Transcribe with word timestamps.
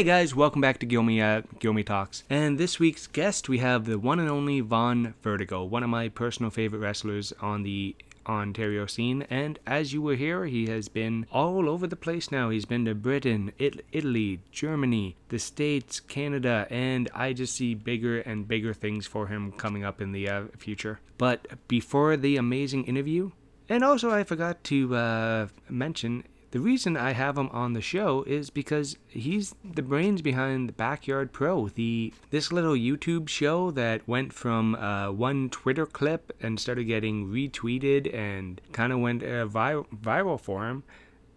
Hey 0.00 0.06
guys, 0.06 0.34
welcome 0.34 0.62
back 0.62 0.78
to 0.78 0.86
Gilmy 0.86 1.20
at 1.20 1.58
Gilmy 1.58 1.84
Talks. 1.84 2.24
And 2.30 2.56
this 2.56 2.78
week's 2.78 3.06
guest, 3.06 3.50
we 3.50 3.58
have 3.58 3.84
the 3.84 3.98
one 3.98 4.18
and 4.18 4.30
only 4.30 4.60
Vaughn 4.60 5.12
Vertigo, 5.22 5.62
one 5.62 5.82
of 5.82 5.90
my 5.90 6.08
personal 6.08 6.50
favorite 6.50 6.78
wrestlers 6.78 7.34
on 7.42 7.64
the 7.64 7.94
Ontario 8.26 8.86
scene. 8.86 9.26
And 9.28 9.58
as 9.66 9.92
you 9.92 10.00
will 10.00 10.16
hear, 10.16 10.46
he 10.46 10.68
has 10.68 10.88
been 10.88 11.26
all 11.30 11.68
over 11.68 11.86
the 11.86 11.96
place 11.96 12.32
now. 12.32 12.48
He's 12.48 12.64
been 12.64 12.86
to 12.86 12.94
Britain, 12.94 13.52
it- 13.58 13.84
Italy, 13.92 14.40
Germany, 14.50 15.16
the 15.28 15.38
States, 15.38 16.00
Canada, 16.00 16.66
and 16.70 17.10
I 17.14 17.34
just 17.34 17.54
see 17.54 17.74
bigger 17.74 18.20
and 18.20 18.48
bigger 18.48 18.72
things 18.72 19.06
for 19.06 19.26
him 19.26 19.52
coming 19.52 19.84
up 19.84 20.00
in 20.00 20.12
the 20.12 20.30
uh, 20.30 20.44
future. 20.56 21.00
But 21.18 21.46
before 21.68 22.16
the 22.16 22.38
amazing 22.38 22.84
interview, 22.84 23.32
and 23.68 23.84
also 23.84 24.10
I 24.10 24.24
forgot 24.24 24.64
to 24.64 24.96
uh, 24.96 25.48
mention 25.68 26.24
the 26.52 26.60
reason 26.60 26.96
I 26.96 27.12
have 27.12 27.38
him 27.38 27.48
on 27.52 27.74
the 27.74 27.80
show 27.80 28.24
is 28.24 28.50
because 28.50 28.96
he's 29.06 29.54
the 29.64 29.82
brains 29.82 30.20
behind 30.20 30.68
the 30.68 30.72
Backyard 30.72 31.32
Pro, 31.32 31.68
the 31.68 32.12
this 32.30 32.50
little 32.50 32.74
YouTube 32.74 33.28
show 33.28 33.70
that 33.70 34.06
went 34.08 34.32
from 34.32 34.74
uh, 34.74 35.12
one 35.12 35.48
Twitter 35.48 35.86
clip 35.86 36.32
and 36.40 36.58
started 36.58 36.84
getting 36.84 37.28
retweeted 37.28 38.12
and 38.12 38.60
kind 38.72 38.92
of 38.92 38.98
went 38.98 39.22
uh, 39.22 39.46
vi- 39.46 39.84
viral 39.94 40.40
for 40.40 40.66
him 40.66 40.82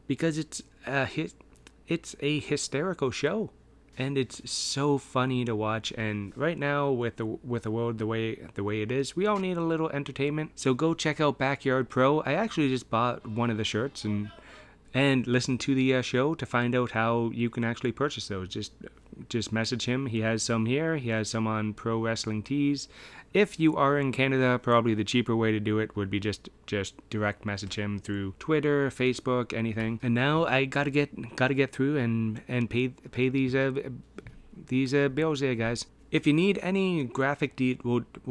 because 0.08 0.40
it's 0.40 0.64
a 0.88 1.08
it's 1.88 2.16
a 2.20 2.40
hysterical 2.40 3.12
show. 3.12 3.52
And 3.96 4.18
it's 4.18 4.50
so 4.50 4.98
funny 4.98 5.46
to 5.46 5.56
watch. 5.56 5.92
And 5.92 6.36
right 6.36 6.58
now 6.58 6.90
with 6.90 7.18
the 7.18 7.26
with 7.26 7.62
the 7.62 7.70
world 7.70 8.00
the 8.00 8.08
way 8.08 8.40
the 8.56 8.64
way 8.64 8.82
it 8.82 8.92
is 8.92 9.16
we 9.16 9.28
all 9.28 9.38
need 9.38 9.58
a 9.58 9.62
little 9.62 9.92
entertainment. 9.92 10.54
So 10.56 10.74
go 10.74 10.96
check 10.96 11.22
out 11.22 11.38
backyard 11.38 11.88
pro. 11.90 12.22
I 12.22 12.34
actually 12.34 12.70
just 12.70 12.90
bought 12.90 13.28
one 13.28 13.52
of 13.52 13.58
the 13.58 13.64
shirts 13.64 14.04
and 14.04 14.32
and 14.94 15.26
listen 15.26 15.58
to 15.58 15.74
the 15.74 15.96
uh, 15.96 16.02
show 16.02 16.36
to 16.36 16.46
find 16.46 16.76
out 16.76 16.92
how 16.92 17.32
you 17.34 17.50
can 17.50 17.64
actually 17.64 17.92
purchase 17.92 18.28
those. 18.28 18.50
Just 18.50 18.74
just 19.30 19.52
message 19.52 19.86
him. 19.86 20.08
He 20.08 20.22
has 20.22 20.44
some 20.44 20.66
here. 20.66 20.98
He 20.98 21.10
has 21.10 21.30
some 21.30 21.48
on 21.48 21.74
Pro 21.74 22.00
Wrestling 22.00 22.44
Tees. 22.44 22.88
If 23.34 23.60
you 23.60 23.76
are 23.76 23.98
in 23.98 24.12
Canada, 24.12 24.60
probably 24.62 24.94
the 24.94 25.04
cheaper 25.04 25.36
way 25.36 25.52
to 25.52 25.60
do 25.60 25.80
it 25.80 25.96
would 25.96 26.10
be 26.10 26.20
just 26.20 26.50
just 26.68 26.96
direct 27.10 27.46
message 27.46 27.76
him 27.76 28.00
through 28.00 28.36
Twitter, 28.40 28.90
Facebook, 28.90 29.54
anything. 29.54 30.00
And 30.04 30.14
now 30.14 30.46
I 30.46 30.66
gotta 30.66 30.92
get 30.92 31.36
gotta 31.36 31.54
get 31.54 31.72
through 31.72 31.98
and 31.98 32.42
and 32.48 32.70
pay 32.70 32.90
pay 32.90 33.30
these 33.30 33.56
uh, 33.56 33.72
these 34.68 34.94
uh, 34.94 35.10
bills 35.10 35.40
there, 35.40 35.56
guys. 35.56 35.86
If 36.14 36.28
you 36.28 36.34
need 36.34 36.60
any 36.62 37.06
graphic 37.06 37.56
de- 37.56 37.80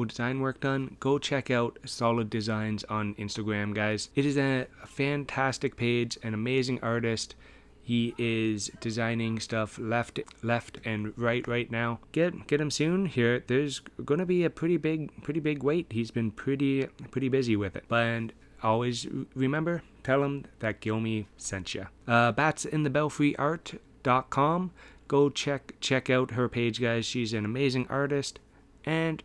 design 0.06 0.38
work 0.38 0.60
done, 0.60 0.96
go 1.00 1.18
check 1.18 1.50
out 1.50 1.80
Solid 1.84 2.30
Designs 2.30 2.84
on 2.84 3.16
Instagram, 3.16 3.74
guys. 3.74 4.08
It 4.14 4.24
is 4.24 4.38
a 4.38 4.68
fantastic 4.86 5.74
page, 5.74 6.16
an 6.22 6.32
amazing 6.32 6.78
artist. 6.80 7.34
He 7.82 8.14
is 8.16 8.70
designing 8.80 9.40
stuff 9.40 9.80
left, 9.80 10.20
left, 10.44 10.78
and 10.84 11.12
right 11.18 11.44
right 11.48 11.68
now. 11.72 11.98
Get 12.12 12.46
get 12.46 12.60
him 12.60 12.70
soon. 12.70 13.06
Here, 13.06 13.42
there's 13.48 13.80
gonna 14.04 14.26
be 14.26 14.44
a 14.44 14.50
pretty 14.50 14.76
big, 14.76 15.10
pretty 15.24 15.40
big 15.40 15.64
wait. 15.64 15.88
He's 15.90 16.12
been 16.12 16.30
pretty, 16.30 16.86
pretty 17.10 17.28
busy 17.28 17.56
with 17.56 17.74
it. 17.74 17.86
But 17.88 18.30
always 18.62 19.08
remember, 19.34 19.82
tell 20.04 20.22
him 20.22 20.44
that 20.60 20.80
Gilmy 20.80 21.26
sent 21.36 21.74
you. 21.74 21.88
Uh, 22.06 22.30
Bats 22.30 22.64
in 22.64 22.84
the 22.84 22.90
Belfry 22.90 23.34
Art.com 23.34 24.70
go 25.08 25.30
check 25.30 25.74
check 25.80 26.10
out 26.10 26.32
her 26.32 26.48
page 26.48 26.80
guys. 26.80 27.06
She's 27.06 27.32
an 27.32 27.44
amazing 27.44 27.86
artist. 27.88 28.38
And 28.84 29.22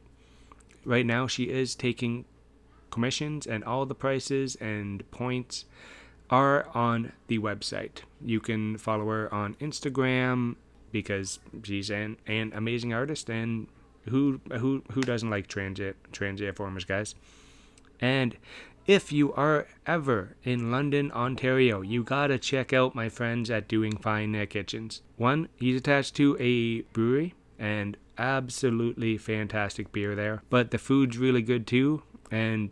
right 0.85 1.05
now 1.05 1.27
she 1.27 1.45
is 1.45 1.75
taking 1.75 2.25
commissions 2.91 3.45
and 3.45 3.63
all 3.63 3.85
the 3.85 3.95
prices 3.95 4.55
and 4.55 5.09
points 5.11 5.65
are 6.29 6.67
on 6.73 7.13
the 7.27 7.39
website. 7.39 7.99
You 8.23 8.39
can 8.39 8.77
follow 8.77 9.05
her 9.07 9.33
on 9.33 9.55
instagram 9.55 10.55
because 10.91 11.39
she's 11.63 11.89
an, 11.89 12.17
an 12.27 12.51
amazing 12.55 12.93
artist 12.93 13.29
and 13.29 13.67
who 14.09 14.39
who 14.51 14.83
who 14.91 15.01
doesn't 15.01 15.29
like 15.29 15.47
transit 15.47 15.95
transit 16.11 16.55
formers 16.55 16.85
guys? 16.85 17.15
And 17.99 18.37
if 18.87 19.11
you 19.11 19.33
are 19.33 19.67
ever 19.85 20.37
in 20.43 20.71
London, 20.71 21.11
Ontario, 21.11 21.81
you 21.81 22.03
gotta 22.03 22.39
check 22.39 22.71
out 22.71 22.95
my 22.95 23.09
friends 23.09 23.51
at 23.51 23.67
Doing 23.67 23.97
Fine 23.97 24.33
uh, 24.35 24.45
Kitchens. 24.49 25.01
One, 25.17 25.49
he's 25.57 25.75
attached 25.75 26.15
to 26.15 26.37
a 26.39 26.81
brewery 26.93 27.35
and 27.59 27.97
absolutely 28.17 29.17
fantastic 29.17 29.91
beer 29.91 30.15
there. 30.15 30.41
But 30.49 30.71
the 30.71 30.77
food's 30.77 31.17
really 31.17 31.41
good 31.41 31.67
too, 31.67 32.01
and 32.31 32.71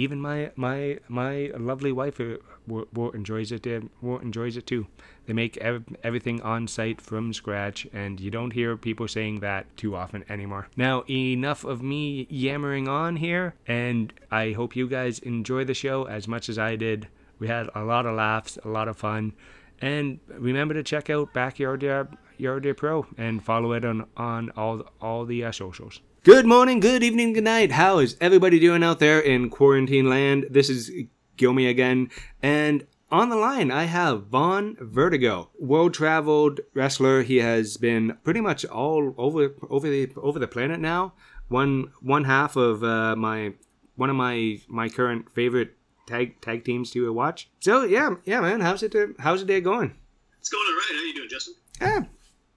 even 0.00 0.20
my 0.20 0.50
my 0.56 0.98
my 1.08 1.50
lovely 1.58 1.92
wife 1.92 2.20
uh, 2.20 3.10
enjoys 3.10 3.52
it. 3.52 3.66
Uh, 3.66 3.80
w- 4.00 4.20
enjoys 4.20 4.56
it 4.56 4.66
too. 4.66 4.86
They 5.26 5.34
make 5.34 5.56
ev- 5.58 5.84
everything 6.02 6.40
on 6.40 6.66
site 6.66 7.00
from 7.00 7.32
scratch, 7.32 7.86
and 7.92 8.18
you 8.18 8.30
don't 8.30 8.52
hear 8.52 8.76
people 8.76 9.06
saying 9.08 9.40
that 9.40 9.66
too 9.76 9.94
often 9.94 10.24
anymore. 10.28 10.68
Now, 10.76 11.04
enough 11.08 11.64
of 11.64 11.82
me 11.82 12.26
yammering 12.30 12.88
on 12.88 13.16
here, 13.16 13.54
and 13.66 14.12
I 14.30 14.52
hope 14.52 14.74
you 14.74 14.88
guys 14.88 15.18
enjoy 15.18 15.64
the 15.64 15.74
show 15.74 16.04
as 16.04 16.26
much 16.26 16.48
as 16.48 16.58
I 16.58 16.76
did. 16.76 17.08
We 17.38 17.48
had 17.48 17.68
a 17.74 17.84
lot 17.84 18.06
of 18.06 18.16
laughs, 18.16 18.58
a 18.64 18.68
lot 18.68 18.88
of 18.88 18.96
fun, 18.96 19.34
and 19.80 20.20
remember 20.28 20.74
to 20.74 20.82
check 20.82 21.10
out 21.10 21.32
Backyard 21.34 21.82
Yard, 21.82 22.16
Yard 22.38 22.76
Pro 22.76 23.06
and 23.18 23.42
follow 23.42 23.72
it 23.72 23.84
on 23.84 24.06
on 24.16 24.50
all 24.56 24.82
all 25.00 25.24
the 25.26 25.44
uh, 25.44 25.52
socials. 25.52 26.00
Good 26.22 26.44
morning, 26.44 26.80
good 26.80 27.02
evening, 27.02 27.32
good 27.32 27.44
night. 27.44 27.72
How 27.72 27.98
is 27.98 28.16
everybody 28.20 28.58
doing 28.60 28.82
out 28.84 28.98
there 28.98 29.18
in 29.20 29.48
quarantine 29.48 30.08
land? 30.08 30.46
This 30.50 30.68
is 30.68 30.90
Gilmy 31.38 31.68
again, 31.68 32.10
and 32.42 32.86
on 33.10 33.30
the 33.30 33.36
line 33.36 33.70
I 33.70 33.84
have 33.84 34.26
Vaughn 34.26 34.76
Vertigo, 34.80 35.48
world 35.58 35.94
traveled 35.94 36.60
wrestler. 36.74 37.22
He 37.22 37.38
has 37.38 37.78
been 37.78 38.18
pretty 38.22 38.42
much 38.42 38.66
all 38.66 39.14
over 39.16 39.54
over 39.70 39.88
the 39.88 40.12
over 40.16 40.38
the 40.38 40.46
planet 40.46 40.78
now. 40.78 41.14
One 41.48 41.90
one 42.02 42.24
half 42.24 42.54
of 42.54 42.84
uh, 42.84 43.16
my 43.16 43.54
one 43.96 44.10
of 44.10 44.16
my 44.16 44.60
my 44.68 44.90
current 44.90 45.30
favorite 45.30 45.74
tag 46.06 46.38
tag 46.42 46.64
teams 46.66 46.90
to 46.90 47.10
watch. 47.14 47.48
So 47.60 47.84
yeah, 47.84 48.16
yeah, 48.24 48.40
man. 48.40 48.60
How's 48.60 48.82
it 48.82 48.94
how's 49.20 49.40
the 49.40 49.46
day 49.46 49.62
going? 49.62 49.94
It's 50.38 50.50
going 50.50 50.66
all 50.68 50.74
right. 50.74 50.86
How 50.90 50.98
are 50.98 51.06
you 51.06 51.14
doing, 51.14 51.28
Justin? 51.30 51.54
Yeah, 51.80 52.00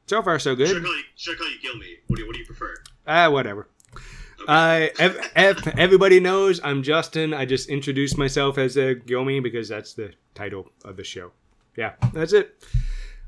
so 0.07 0.21
far 0.21 0.37
so 0.37 0.53
Should 0.53 0.67
I 0.67 0.73
good. 0.73 0.83
call 0.83 0.97
you, 0.97 1.03
should 1.15 1.35
I 1.35 1.37
call 1.37 1.49
you 1.49 1.57
Gilmy? 1.59 1.95
What 2.07 2.17
do 2.17 2.23
you, 2.23 2.27
what 2.27 2.33
do 2.33 2.39
you 2.39 2.45
prefer? 2.45 2.75
Ah, 3.07 3.29
whatever. 3.29 3.67
I 4.47 4.91
ev- 4.99 5.31
ev- 5.35 5.67
everybody 5.77 6.19
knows 6.19 6.59
I'm 6.63 6.83
Justin. 6.83 7.33
I 7.33 7.45
just 7.45 7.69
introduced 7.69 8.17
myself 8.17 8.57
as 8.57 8.75
a 8.77 8.95
Gilmy 8.95 9.41
because 9.41 9.69
that's 9.69 9.93
the 9.93 10.11
title 10.35 10.69
of 10.83 10.97
the 10.97 11.03
show. 11.03 11.31
Yeah, 11.77 11.93
that's 12.13 12.33
it. 12.33 12.61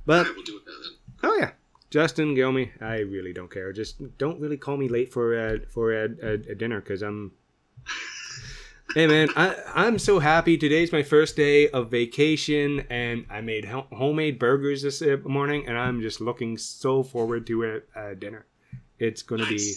But 0.05 0.19
Alright, 0.27 0.35
we'll 0.35 0.43
do 0.45 0.57
it 0.57 0.63
then. 0.65 1.29
oh 1.31 1.37
yeah, 1.39 1.51
Justin 1.89 2.35
Gilmy. 2.35 2.69
I 2.81 2.99
really 2.99 3.33
don't 3.33 3.49
care. 3.51 3.71
Just 3.71 4.17
don't 4.17 4.39
really 4.41 4.57
call 4.57 4.77
me 4.77 4.89
late 4.89 5.11
for 5.13 5.33
a 5.33 5.59
for 5.67 5.93
a, 5.93 6.09
a, 6.21 6.31
a 6.33 6.55
dinner 6.55 6.81
because 6.81 7.01
I'm. 7.01 7.31
Hey 8.93 9.07
man, 9.07 9.27
I 9.35 9.55
I'm 9.73 9.99
so 9.99 10.19
happy. 10.19 10.57
Today's 10.57 10.91
my 10.93 11.03
first 11.03 11.35
day 11.35 11.67
of 11.69 11.91
vacation, 11.91 12.85
and 12.89 13.25
I 13.29 13.41
made 13.41 13.65
ho- 13.65 13.87
homemade 13.91 14.39
burgers 14.39 14.83
this 14.83 15.01
uh, 15.01 15.17
morning, 15.25 15.67
and 15.67 15.77
I'm 15.77 16.01
just 16.01 16.21
looking 16.21 16.55
so 16.57 17.03
forward 17.03 17.45
to 17.47 17.81
a, 17.95 17.99
a 17.99 18.15
dinner. 18.15 18.45
It's 18.99 19.21
gonna 19.21 19.45
be. 19.47 19.73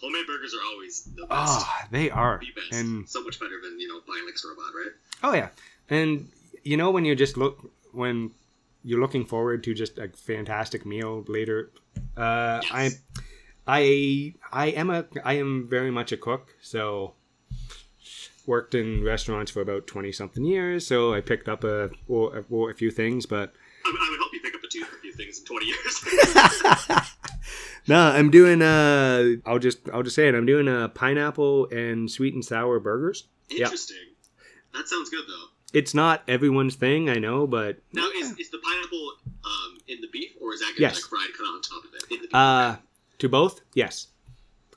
Homemade 0.00 0.26
burgers 0.26 0.52
are 0.54 0.64
always 0.72 1.02
the 1.14 1.22
best. 1.22 1.30
Ah, 1.30 1.86
they 1.92 2.10
are. 2.10 2.40
the 2.40 2.50
best. 2.60 2.72
And 2.80 3.08
so 3.08 3.22
much 3.22 3.38
better 3.38 3.60
than 3.62 3.78
you 3.78 3.88
know 3.88 4.00
buying 4.06 4.24
like 4.26 4.36
store 4.36 4.54
bought, 4.56 4.72
right? 4.74 4.92
oh 5.22 5.34
yeah, 5.34 5.48
and 5.88 6.28
you 6.64 6.76
know 6.76 6.90
when 6.90 7.04
you 7.04 7.14
just 7.14 7.36
look 7.36 7.70
when 7.92 8.30
you're 8.84 9.00
looking 9.00 9.24
forward 9.24 9.62
to 9.64 9.74
just 9.74 9.98
a 9.98 10.08
fantastic 10.08 10.84
meal 10.84 11.24
later. 11.28 11.70
Uh, 12.16 12.60
I, 12.72 12.82
Yes. 12.84 12.98
I, 13.64 14.34
I 14.52 14.66
am 14.70 14.90
a 14.90 15.04
I 15.24 15.34
am 15.34 15.68
very 15.68 15.92
much 15.92 16.10
a 16.10 16.16
cook. 16.16 16.48
So 16.60 17.14
worked 18.44 18.74
in 18.74 19.04
restaurants 19.04 19.52
for 19.52 19.60
about 19.60 19.86
twenty 19.86 20.10
something 20.10 20.44
years. 20.44 20.84
So 20.84 21.14
I 21.14 21.20
picked 21.20 21.48
up 21.48 21.62
a 21.62 21.90
a, 22.10 22.42
a 22.56 22.74
few 22.74 22.90
things, 22.90 23.24
but 23.24 23.52
I, 23.84 23.88
I 23.88 24.08
would 24.10 24.18
help 24.18 24.32
you 24.32 24.40
pick 24.40 24.54
up 24.56 24.62
a, 24.64 24.68
two, 24.68 24.82
a 24.82 25.00
few 25.00 25.12
things 25.12 25.38
in 25.38 25.44
twenty 25.44 25.66
years. 25.66 26.04
no, 27.88 27.98
I'm 27.98 28.30
doing 28.30 28.62
uh 28.62 29.36
I'll 29.46 29.58
just 29.58 29.88
I'll 29.92 30.02
just 30.02 30.16
say 30.16 30.28
it. 30.28 30.34
I'm 30.34 30.46
doing 30.46 30.68
a 30.68 30.88
pineapple 30.88 31.68
and 31.70 32.10
sweet 32.10 32.34
and 32.34 32.44
sour 32.44 32.78
burgers. 32.80 33.24
Yeah. 33.50 33.64
Interesting. 33.64 33.96
That 34.74 34.88
sounds 34.88 35.10
good 35.10 35.24
though. 35.28 35.78
it's 35.78 35.94
not 35.94 36.22
everyone's 36.28 36.74
thing, 36.76 37.10
I 37.10 37.14
know, 37.16 37.46
but 37.46 37.78
Now, 37.92 38.08
is, 38.16 38.30
is 38.38 38.50
the 38.50 38.58
pineapple 38.58 39.12
um, 39.44 39.78
in 39.88 40.00
the 40.00 40.08
beef, 40.12 40.30
or 40.40 40.54
is 40.54 40.60
that 40.60 40.66
going 40.66 40.76
to 40.76 40.80
Yes. 40.82 40.96
be 40.96 41.02
like 41.02 41.10
fried 41.10 41.36
cut 41.36 41.44
on 41.46 41.60
top 41.62 41.84
of 41.84 41.90
it? 41.94 42.02
In 42.10 42.16
the 42.22 42.26
beef, 42.28 42.34
uh, 42.34 42.76
to 43.18 43.28
both, 43.28 43.60
yes. 43.74 44.06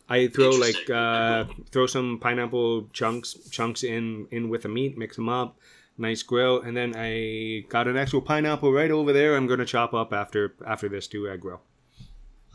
I 0.09 0.27
throw 0.27 0.49
like 0.51 0.89
uh, 0.89 1.45
throw 1.71 1.87
some 1.87 2.19
pineapple 2.19 2.89
chunks 2.93 3.33
chunks 3.49 3.83
in 3.83 4.27
in 4.31 4.49
with 4.49 4.61
the 4.63 4.69
meat, 4.69 4.97
mix 4.97 5.15
them 5.15 5.29
up, 5.29 5.57
nice 5.97 6.21
grill, 6.21 6.61
and 6.61 6.77
then 6.77 6.93
I 6.95 7.65
got 7.69 7.87
an 7.87 7.97
actual 7.97 8.21
pineapple 8.21 8.71
right 8.71 8.91
over 8.91 9.11
there. 9.13 9.35
I'm 9.35 9.47
gonna 9.47 9.65
chop 9.65 9.93
up 9.95 10.13
after 10.13 10.53
after 10.67 10.87
this 10.89 11.07
too 11.07 11.27
at 11.27 11.39
grill. 11.39 11.61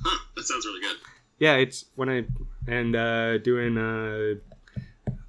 Huh, 0.05 0.19
that 0.37 0.45
sounds 0.45 0.67
really 0.67 0.81
good. 0.81 0.97
Yeah, 1.39 1.55
it's 1.57 1.87
when 1.95 2.09
I 2.09 2.25
and 2.67 2.95
uh, 2.97 3.39
doing. 3.39 3.77
Uh, 3.79 4.35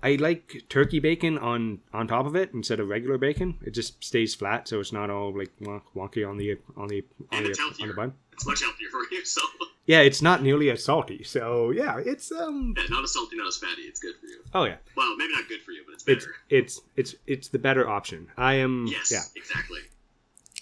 I 0.04 0.16
like 0.16 0.64
turkey 0.68 1.00
bacon 1.00 1.38
on 1.38 1.80
on 1.94 2.08
top 2.08 2.26
of 2.26 2.36
it 2.36 2.52
instead 2.54 2.80
of 2.80 2.90
regular 2.90 3.18
bacon. 3.20 3.58
It 3.64 3.72
just 3.72 4.04
stays 4.04 4.34
flat, 4.34 4.68
so 4.68 4.80
it's 4.80 4.92
not 4.92 5.10
all 5.12 5.32
like 5.38 5.52
wonk- 5.62 5.84
wonky 5.96 6.28
on 6.28 6.38
the 6.38 6.58
on 6.76 6.88
the 6.88 7.04
on 7.32 7.44
the, 7.44 7.50
it's 7.52 7.60
on 7.60 7.88
the 7.88 7.94
bun. 7.94 8.14
It's 8.34 8.46
much 8.48 8.62
healthier 8.62 8.90
for 8.90 9.02
you, 9.12 9.24
so 9.24 9.42
Yeah, 9.86 10.00
it's 10.00 10.22
not 10.22 10.42
nearly 10.42 10.72
as 10.72 10.84
salty. 10.84 11.24
So 11.24 11.70
yeah, 11.70 12.00
it's 12.04 12.32
um. 12.32 12.74
yeah, 12.76 12.84
not 12.90 13.04
as 13.04 13.14
salty, 13.14 13.38
not 13.38 13.48
as 13.48 13.58
fatty. 13.58 13.84
It's 13.84 14.00
good 14.00 14.16
for 14.20 14.26
you. 14.26 14.40
Oh 14.56 14.64
yeah, 14.64 14.78
Well, 14.98 15.16
maybe 15.18 15.34
not 15.34 15.48
good 15.48 15.62
for 15.62 15.72
you, 15.72 15.84
but 15.86 15.94
it's 15.94 16.04
it's 16.08 16.26
better. 16.26 16.36
it's 16.50 16.82
it's 16.96 17.16
it's 17.28 17.48
the 17.50 17.60
better 17.60 17.88
option. 17.88 18.28
I 18.38 18.56
am 18.56 18.88
yes, 18.88 19.12
yeah, 19.12 19.22
exactly. 19.36 19.82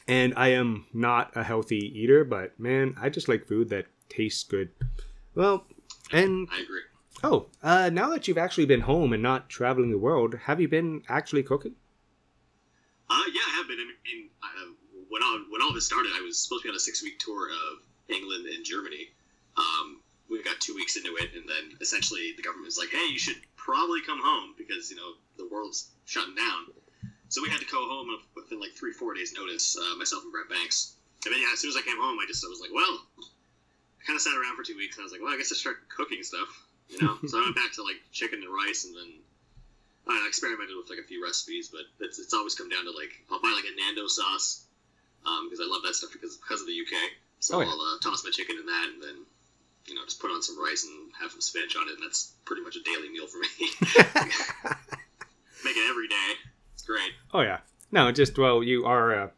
and 0.07 0.33
I 0.35 0.49
am 0.49 0.85
not 0.93 1.31
a 1.37 1.43
healthy 1.43 1.77
eater, 1.97 2.25
but 2.25 2.59
man, 2.59 2.95
I 2.99 3.07
just 3.09 3.29
like 3.29 3.47
food 3.47 3.69
that 3.69 3.85
tastes 4.09 4.43
good. 4.43 4.69
Well, 5.35 5.65
and 6.11 6.47
I 6.51 6.61
agree. 6.61 6.81
oh, 7.23 7.47
uh, 7.63 7.89
now 7.91 8.09
that 8.09 8.27
you've 8.27 8.37
actually 8.37 8.65
been 8.65 8.81
home 8.81 9.13
and 9.13 9.23
not 9.23 9.49
traveling 9.49 9.91
the 9.91 9.97
world, 9.97 10.35
have 10.45 10.59
you 10.59 10.67
been 10.67 11.03
actually 11.07 11.43
cooking? 11.43 11.75
Uh, 13.09 13.23
yeah, 13.33 13.41
I 13.47 13.55
have 13.57 13.67
been. 13.67 13.77
I 13.79 13.85
mean, 14.05 14.29
uh, 14.43 14.71
when 15.09 15.23
all 15.23 15.39
when 15.49 15.61
all 15.61 15.73
this 15.73 15.85
started, 15.85 16.11
I 16.15 16.21
was 16.21 16.37
supposed 16.37 16.63
to 16.63 16.67
be 16.67 16.69
on 16.69 16.75
a 16.75 16.79
six 16.79 17.01
week 17.03 17.19
tour 17.19 17.49
of 17.49 17.79
England 18.07 18.45
and 18.47 18.63
Germany. 18.65 19.09
Um, 19.57 20.01
we 20.29 20.41
got 20.43 20.59
two 20.59 20.75
weeks 20.75 20.95
into 20.95 21.15
it, 21.17 21.33
and 21.35 21.47
then 21.49 21.77
essentially 21.81 22.33
the 22.37 22.43
government 22.43 22.65
was 22.67 22.77
like, 22.77 22.89
"Hey, 22.89 23.07
you 23.11 23.17
should 23.17 23.37
probably 23.55 24.01
come 24.01 24.19
home 24.21 24.53
because 24.57 24.91
you 24.91 24.97
know 24.97 25.13
the 25.37 25.47
world's 25.47 25.89
shutting 26.05 26.35
down." 26.35 26.67
So 27.29 27.41
we 27.41 27.49
had 27.49 27.59
to 27.59 27.65
go 27.65 27.87
home 27.87 28.09
within 28.35 28.59
like 28.59 28.71
three, 28.73 28.91
four 28.91 29.13
days' 29.13 29.33
notice. 29.33 29.77
Uh, 29.77 29.95
myself 29.97 30.23
and 30.23 30.31
Brent 30.31 30.49
Banks. 30.49 30.95
And 31.25 31.33
then 31.33 31.41
yeah, 31.41 31.49
as 31.53 31.59
soon 31.59 31.69
as 31.69 31.77
I 31.77 31.81
came 31.81 31.97
home, 31.97 32.17
I 32.19 32.25
just 32.27 32.45
I 32.45 32.47
was 32.47 32.61
like, 32.61 32.71
"Well," 32.73 33.05
I 33.99 34.05
kind 34.05 34.15
of 34.15 34.21
sat 34.21 34.33
around 34.35 34.55
for 34.55 34.63
two 34.63 34.77
weeks, 34.77 34.95
and 34.97 35.03
I 35.03 35.05
was 35.05 35.11
like, 35.11 35.21
"Well, 35.21 35.33
I 35.33 35.37
guess 35.37 35.51
I 35.51 35.55
start 35.55 35.87
cooking 35.89 36.23
stuff." 36.23 36.47
You 36.89 37.01
know, 37.01 37.17
so 37.27 37.37
I 37.37 37.41
went 37.43 37.55
back 37.55 37.73
to 37.75 37.83
like 37.83 37.99
chicken 38.11 38.41
and 38.41 38.49
rice, 38.53 38.85
and 38.85 38.95
then 38.95 39.11
I 40.07 40.25
experimented 40.27 40.75
with 40.77 40.89
like 40.89 40.99
a 40.99 41.07
few 41.07 41.23
recipes, 41.23 41.69
but 41.69 41.81
it's, 41.99 42.17
it's 42.17 42.33
always 42.33 42.55
come 42.55 42.69
down 42.69 42.85
to 42.85 42.91
like 42.91 43.11
I'll 43.31 43.41
buy 43.41 43.53
like 43.55 43.69
a 43.69 43.75
Nando 43.75 44.07
sauce 44.07 44.65
because 45.45 45.59
I 45.59 45.67
love 45.69 45.83
that 45.85 45.93
stuff 45.95 46.09
because 46.13 46.37
because 46.37 46.61
of 46.61 46.67
the 46.67 46.73
UK. 46.79 46.95
So 47.39 47.57
Oh, 47.57 47.61
yeah. 47.61 47.67
I'll 47.69 47.79
uh, 47.81 47.99
toss 48.01 48.23
my 48.23 48.31
chicken 48.31 48.57
in 48.59 48.65
that, 48.65 48.87
and 48.93 49.01
then 49.03 49.17
you 49.87 49.95
know 49.95 50.03
just 50.05 50.19
put 50.19 50.31
on 50.31 50.41
some 50.41 50.59
rice 50.61 50.83
and 50.83 51.11
have 51.21 51.31
some 51.31 51.41
spinach 51.41 51.75
on 51.75 51.87
it, 51.87 51.93
and 51.93 52.03
that's 52.03 52.33
pretty 52.45 52.61
much 52.63 52.75
a 52.75 52.83
daily 52.83 53.09
meal 53.09 53.27
for 53.27 53.37
me. 53.37 53.47
Make 55.63 55.75
it 55.77 55.89
every 55.89 56.07
day. 56.07 56.31
It's 56.73 56.83
great. 56.83 57.11
Oh 57.33 57.41
yeah. 57.41 57.59
No, 57.91 58.11
just 58.11 58.37
well, 58.37 58.63
you 58.63 58.85
are 58.85 59.11
a 59.13 59.31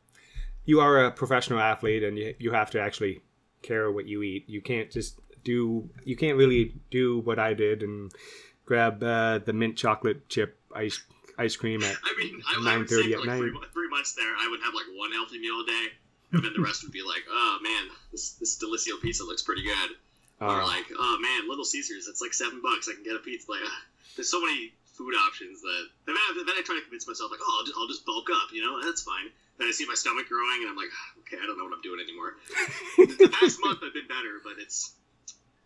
you 0.66 0.80
are 0.80 1.06
a 1.06 1.12
professional 1.12 1.60
athlete, 1.60 2.04
and 2.04 2.18
you 2.18 2.36
you 2.40 2.52
have 2.52 2.72
to 2.72 2.80
actually 2.82 3.22
care 3.62 3.92
what 3.92 4.08
you 4.08 4.24
eat. 4.24 4.50
You 4.50 4.62
can't 4.62 4.92
just 4.92 5.20
do. 5.44 5.90
You 6.04 6.16
can't 6.16 6.38
really 6.38 6.76
do 6.90 7.20
what 7.20 7.40
I 7.40 7.54
did 7.54 7.84
and 7.84 8.12
grab 8.66 9.02
uh, 9.04 9.40
the 9.40 9.54
mint 9.54 9.78
chocolate 9.78 10.28
chip 10.30 10.58
ice 10.76 11.02
ice 11.38 11.56
cream 11.56 11.84
at. 11.84 11.96
I 12.04 12.14
mean, 12.18 12.42
I, 12.48 12.74
I 12.74 12.78
would 12.78 12.90
say 12.90 12.96
9:30 12.96 13.14
at 13.14 13.20
like 13.20 13.28
night. 13.28 13.40
three, 13.40 13.54
three 13.74 13.90
months 13.90 14.14
there, 14.14 14.34
I 14.38 14.48
would 14.50 14.62
have 14.64 14.74
like 14.74 14.86
one 14.96 15.12
healthy 15.12 15.40
meal 15.40 15.62
a 15.62 15.66
day, 15.66 15.86
and 16.34 16.44
then 16.44 16.54
the 16.54 16.62
rest 16.62 16.84
would 16.84 16.92
be 16.94 17.02
like, 17.04 17.24
oh 17.30 17.60
man, 17.62 17.90
this 18.12 18.34
this 18.34 18.58
Delissio 18.62 19.02
pizza 19.02 19.24
looks 19.24 19.42
pretty 19.44 19.64
good. 19.64 19.90
or 20.40 20.62
Uh, 20.62 20.68
like, 20.68 20.86
oh 20.98 21.18
man, 21.22 21.50
Little 21.50 21.66
Caesars, 21.66 22.08
it's 22.08 22.22
like 22.22 22.34
seven 22.34 22.62
bucks. 22.62 22.88
I 22.90 22.94
can 22.94 23.04
get 23.04 23.16
a 23.16 23.20
pizza. 23.20 23.52
Like, 23.52 23.62
uh, 23.64 23.70
there's 24.16 24.30
so 24.30 24.42
many 24.42 24.74
food 24.98 25.14
options 25.28 25.62
that. 25.62 25.84
Then 26.06 26.16
I, 26.16 26.44
then 26.46 26.56
I 26.58 26.62
try 26.64 26.76
to 26.76 26.82
convince 26.82 27.08
myself, 27.08 27.32
like, 27.32 27.40
oh, 27.42 27.56
I'll 27.60 27.66
just, 27.66 27.78
I'll 27.78 27.88
just 27.88 28.06
bulk 28.06 28.28
up, 28.32 28.50
you 28.54 28.62
know, 28.62 28.82
that's 28.84 29.02
fine. 29.04 29.32
Then 29.58 29.68
I 29.68 29.72
see 29.72 29.86
my 29.86 29.94
stomach 29.94 30.28
growing, 30.28 30.62
and 30.62 30.70
I'm 30.70 30.76
like, 30.76 30.90
okay, 31.20 31.38
I 31.42 31.46
don't 31.46 31.58
know 31.58 31.66
what 31.66 31.74
I'm 31.74 31.82
doing 31.82 32.00
anymore. 32.02 32.34
the 33.18 33.30
past 33.40 33.60
month 33.64 33.80
I've 33.86 33.94
been 33.94 34.08
better, 34.08 34.40
but 34.44 34.54
it's 34.60 34.94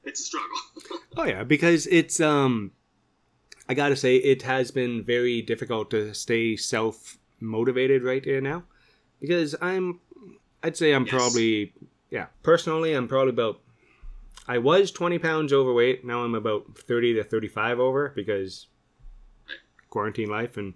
it's 0.04 0.20
a 0.20 0.24
struggle. 0.24 0.58
oh 1.18 1.24
yeah, 1.26 1.44
because 1.44 1.88
it's 1.88 2.20
um, 2.20 2.72
I 3.70 3.74
gotta 3.74 3.96
say 3.96 4.18
it 4.18 4.42
has 4.44 4.72
been 4.72 5.04
very 5.04 5.42
difficult 5.42 5.90
to 5.92 6.14
stay 6.14 6.56
self 6.56 7.18
motivated 7.40 8.04
right 8.04 8.24
there 8.24 8.42
now, 8.42 8.64
because 9.20 9.56
I'm, 9.62 10.00
I'd 10.64 10.78
say 10.78 10.92
I'm 10.94 11.06
Yes. 11.06 11.14
probably 11.14 11.74
yeah 12.12 12.28
personally 12.44 12.94
I'm 12.94 13.08
probably 13.08 13.32
about. 13.32 13.62
I 14.48 14.60
was 14.60 14.92
20 14.92 15.18
pounds 15.18 15.52
overweight. 15.52 16.06
Now 16.06 16.24
I'm 16.24 16.36
about 16.36 16.78
30 16.78 17.16
to 17.16 17.24
35 17.24 17.80
over 17.80 18.10
because 18.16 18.68
quarantine 19.90 20.30
life 20.30 20.58
and 20.58 20.76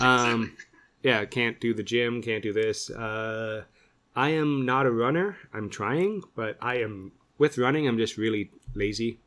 Um. 0.00 0.56
Yeah, 1.02 1.24
can't 1.24 1.60
do 1.60 1.74
the 1.74 1.82
gym, 1.82 2.22
can't 2.22 2.42
do 2.42 2.52
this. 2.52 2.90
Uh, 2.90 3.64
I 4.14 4.30
am 4.30 4.64
not 4.64 4.86
a 4.86 4.90
runner. 4.90 5.36
I'm 5.52 5.70
trying, 5.70 6.22
but 6.36 6.56
I 6.60 6.76
am 6.76 7.12
with 7.38 7.58
running. 7.58 7.88
I'm 7.88 7.98
just 7.98 8.16
really 8.16 8.50
lazy. 8.74 9.18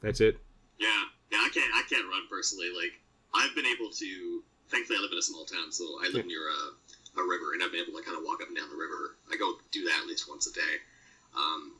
That's 0.00 0.20
it. 0.20 0.38
Yeah, 0.78 0.88
yeah, 1.32 1.38
I 1.38 1.48
can't 1.52 1.70
I 1.74 1.82
can't 1.88 2.06
run 2.08 2.22
personally. 2.30 2.68
Like 2.74 2.92
I've 3.34 3.54
been 3.54 3.66
able 3.66 3.90
to. 3.90 4.42
Thankfully, 4.68 4.98
I 4.98 5.02
live 5.02 5.12
in 5.12 5.18
a 5.18 5.22
small 5.22 5.44
town, 5.44 5.70
so 5.70 5.84
I 6.02 6.08
live 6.08 6.26
near 6.26 6.40
a, 6.40 7.20
a 7.20 7.22
river, 7.22 7.52
and 7.52 7.62
I've 7.62 7.70
been 7.70 7.84
able 7.84 7.98
to 7.98 8.04
kind 8.04 8.16
of 8.16 8.24
walk 8.24 8.40
up 8.40 8.48
and 8.48 8.56
down 8.56 8.70
the 8.70 8.80
river. 8.80 9.16
I 9.30 9.36
go 9.36 9.60
do 9.70 9.84
that 9.84 10.00
at 10.02 10.06
least 10.06 10.28
once 10.28 10.46
a 10.48 10.52
day. 10.52 10.74
Um, 11.36 11.76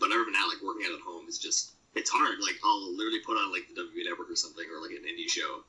but 0.00 0.10
other 0.10 0.24
than 0.24 0.32
that, 0.32 0.48
like 0.48 0.62
working 0.64 0.86
out 0.88 0.94
at 0.94 1.04
home 1.04 1.28
is 1.28 1.38
just 1.38 1.72
it's 1.94 2.10
hard. 2.10 2.40
Like 2.40 2.56
I'll 2.64 2.94
literally 2.94 3.20
put 3.24 3.36
on 3.36 3.52
like 3.52 3.68
the 3.68 3.80
WWE 3.80 4.04
Network 4.08 4.30
or 4.30 4.36
something, 4.36 4.64
or 4.72 4.80
like 4.80 4.92
an 4.92 5.04
indie 5.04 5.28
show, 5.28 5.64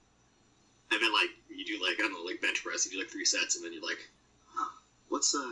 and 0.91 1.01
then 1.01 1.11
like 1.13 1.29
you 1.49 1.65
do 1.65 1.83
like 1.83 1.95
I 1.99 2.03
don't 2.03 2.13
know, 2.13 2.23
like 2.23 2.41
bench 2.41 2.63
press. 2.63 2.85
You 2.85 2.91
do 2.93 2.99
like 2.99 3.09
three 3.09 3.25
sets, 3.25 3.55
and 3.55 3.65
then 3.65 3.73
you're 3.73 3.81
like, 3.83 3.99
huh, 4.53 4.69
what's 5.09 5.33
uh, 5.35 5.51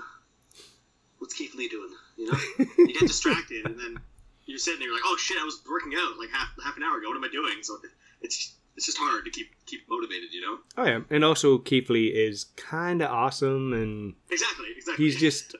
what's 1.20 1.34
Keith 1.34 1.56
Lee 1.56 1.68
doing? 1.68 1.90
You 2.18 2.32
know, 2.32 2.38
you 2.78 2.88
get 2.88 3.00
distracted, 3.08 3.66
and 3.66 3.80
then 3.80 4.00
you're 4.46 4.58
sitting 4.58 4.80
there 4.80 4.88
you're 4.88 4.96
like, 4.98 5.04
oh 5.06 5.18
shit, 5.20 5.38
I 5.40 5.44
was 5.44 5.62
working 5.70 5.94
out 5.98 6.18
like 6.20 6.30
half 6.32 6.50
half 6.64 6.78
an 6.78 6.84
hour 6.84 6.98
ago. 6.98 7.10
What 7.10 7.18
am 7.18 7.24
I 7.24 7.30
doing? 7.32 7.58
So 7.62 7.78
it's 8.22 8.54
it's 8.76 8.86
just 8.86 8.98
hard 8.98 9.26
to 9.26 9.32
keep 9.32 9.48
keep 9.66 9.82
motivated, 9.90 10.34
you 10.34 10.42
know? 10.42 10.58
Oh 10.78 10.86
yeah, 10.86 11.00
and 11.10 11.24
also 11.26 11.58
Keith 11.58 11.90
Lee 11.90 12.08
is 12.08 12.46
kind 12.56 13.02
of 13.02 13.10
awesome, 13.12 13.74
and 13.74 14.14
Exactly, 14.30 14.68
exactly. 14.76 15.06
He's 15.06 15.20
just- 15.20 15.56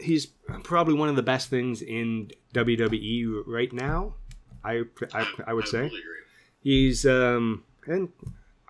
he's 0.00 0.26
probably 0.62 0.94
one 0.94 1.08
of 1.08 1.16
the 1.16 1.22
best 1.24 1.50
things 1.50 1.82
in 1.82 2.30
WWE 2.54 3.42
right 3.46 3.72
now. 3.72 4.14
I 4.62 4.82
I, 5.12 5.26
I 5.48 5.52
would 5.52 5.66
say 5.66 5.86
agree. 5.86 6.00
he's 6.60 7.04
um 7.06 7.64
and 7.86 8.10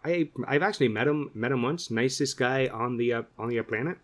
I 0.04 0.28
I've 0.46 0.62
actually 0.62 0.88
met 0.88 1.06
him 1.08 1.30
met 1.34 1.52
him 1.52 1.62
once. 1.62 1.90
Nicest 1.90 2.36
guy 2.36 2.68
on 2.68 2.96
the 2.96 3.12
uh, 3.12 3.22
on 3.38 3.48
the 3.48 3.60
planet. 3.62 3.98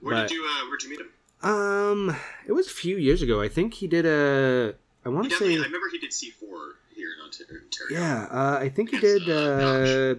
Where 0.00 0.14
But- 0.14 0.28
did 0.28 0.34
you 0.34 0.44
uh, 0.44 0.66
where'd 0.68 0.82
you 0.82 0.90
meet 0.90 1.00
him? 1.00 1.10
Um, 1.42 2.16
it 2.46 2.52
was 2.52 2.66
a 2.66 2.70
few 2.70 2.96
years 2.96 3.22
ago. 3.22 3.40
I 3.40 3.48
think 3.48 3.74
he 3.74 3.86
did 3.86 4.06
a. 4.06 4.74
I 5.04 5.08
want 5.10 5.30
to 5.30 5.36
say. 5.36 5.52
I 5.52 5.62
remember 5.62 5.88
he 5.92 5.98
did 5.98 6.12
C 6.12 6.30
four 6.30 6.76
here 6.94 7.08
in 7.16 7.22
Ontario. 7.24 7.62
Yeah, 7.90 8.26
uh, 8.30 8.58
I 8.60 8.68
think 8.68 8.90
he 8.90 8.98
did 8.98 9.28
uh, 9.28 9.32
uh, 9.32 10.14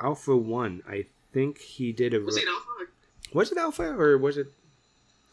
Alpha 0.00 0.36
One. 0.36 0.82
I 0.88 1.06
think 1.32 1.58
he 1.58 1.92
did 1.92 2.12
a. 2.12 2.20
Was 2.20 2.36
an 2.36 2.44
alpha? 2.48 2.90
was 3.32 3.52
it 3.52 3.58
Alpha 3.58 3.82
or 3.98 4.18
was 4.18 4.36
it? 4.36 4.48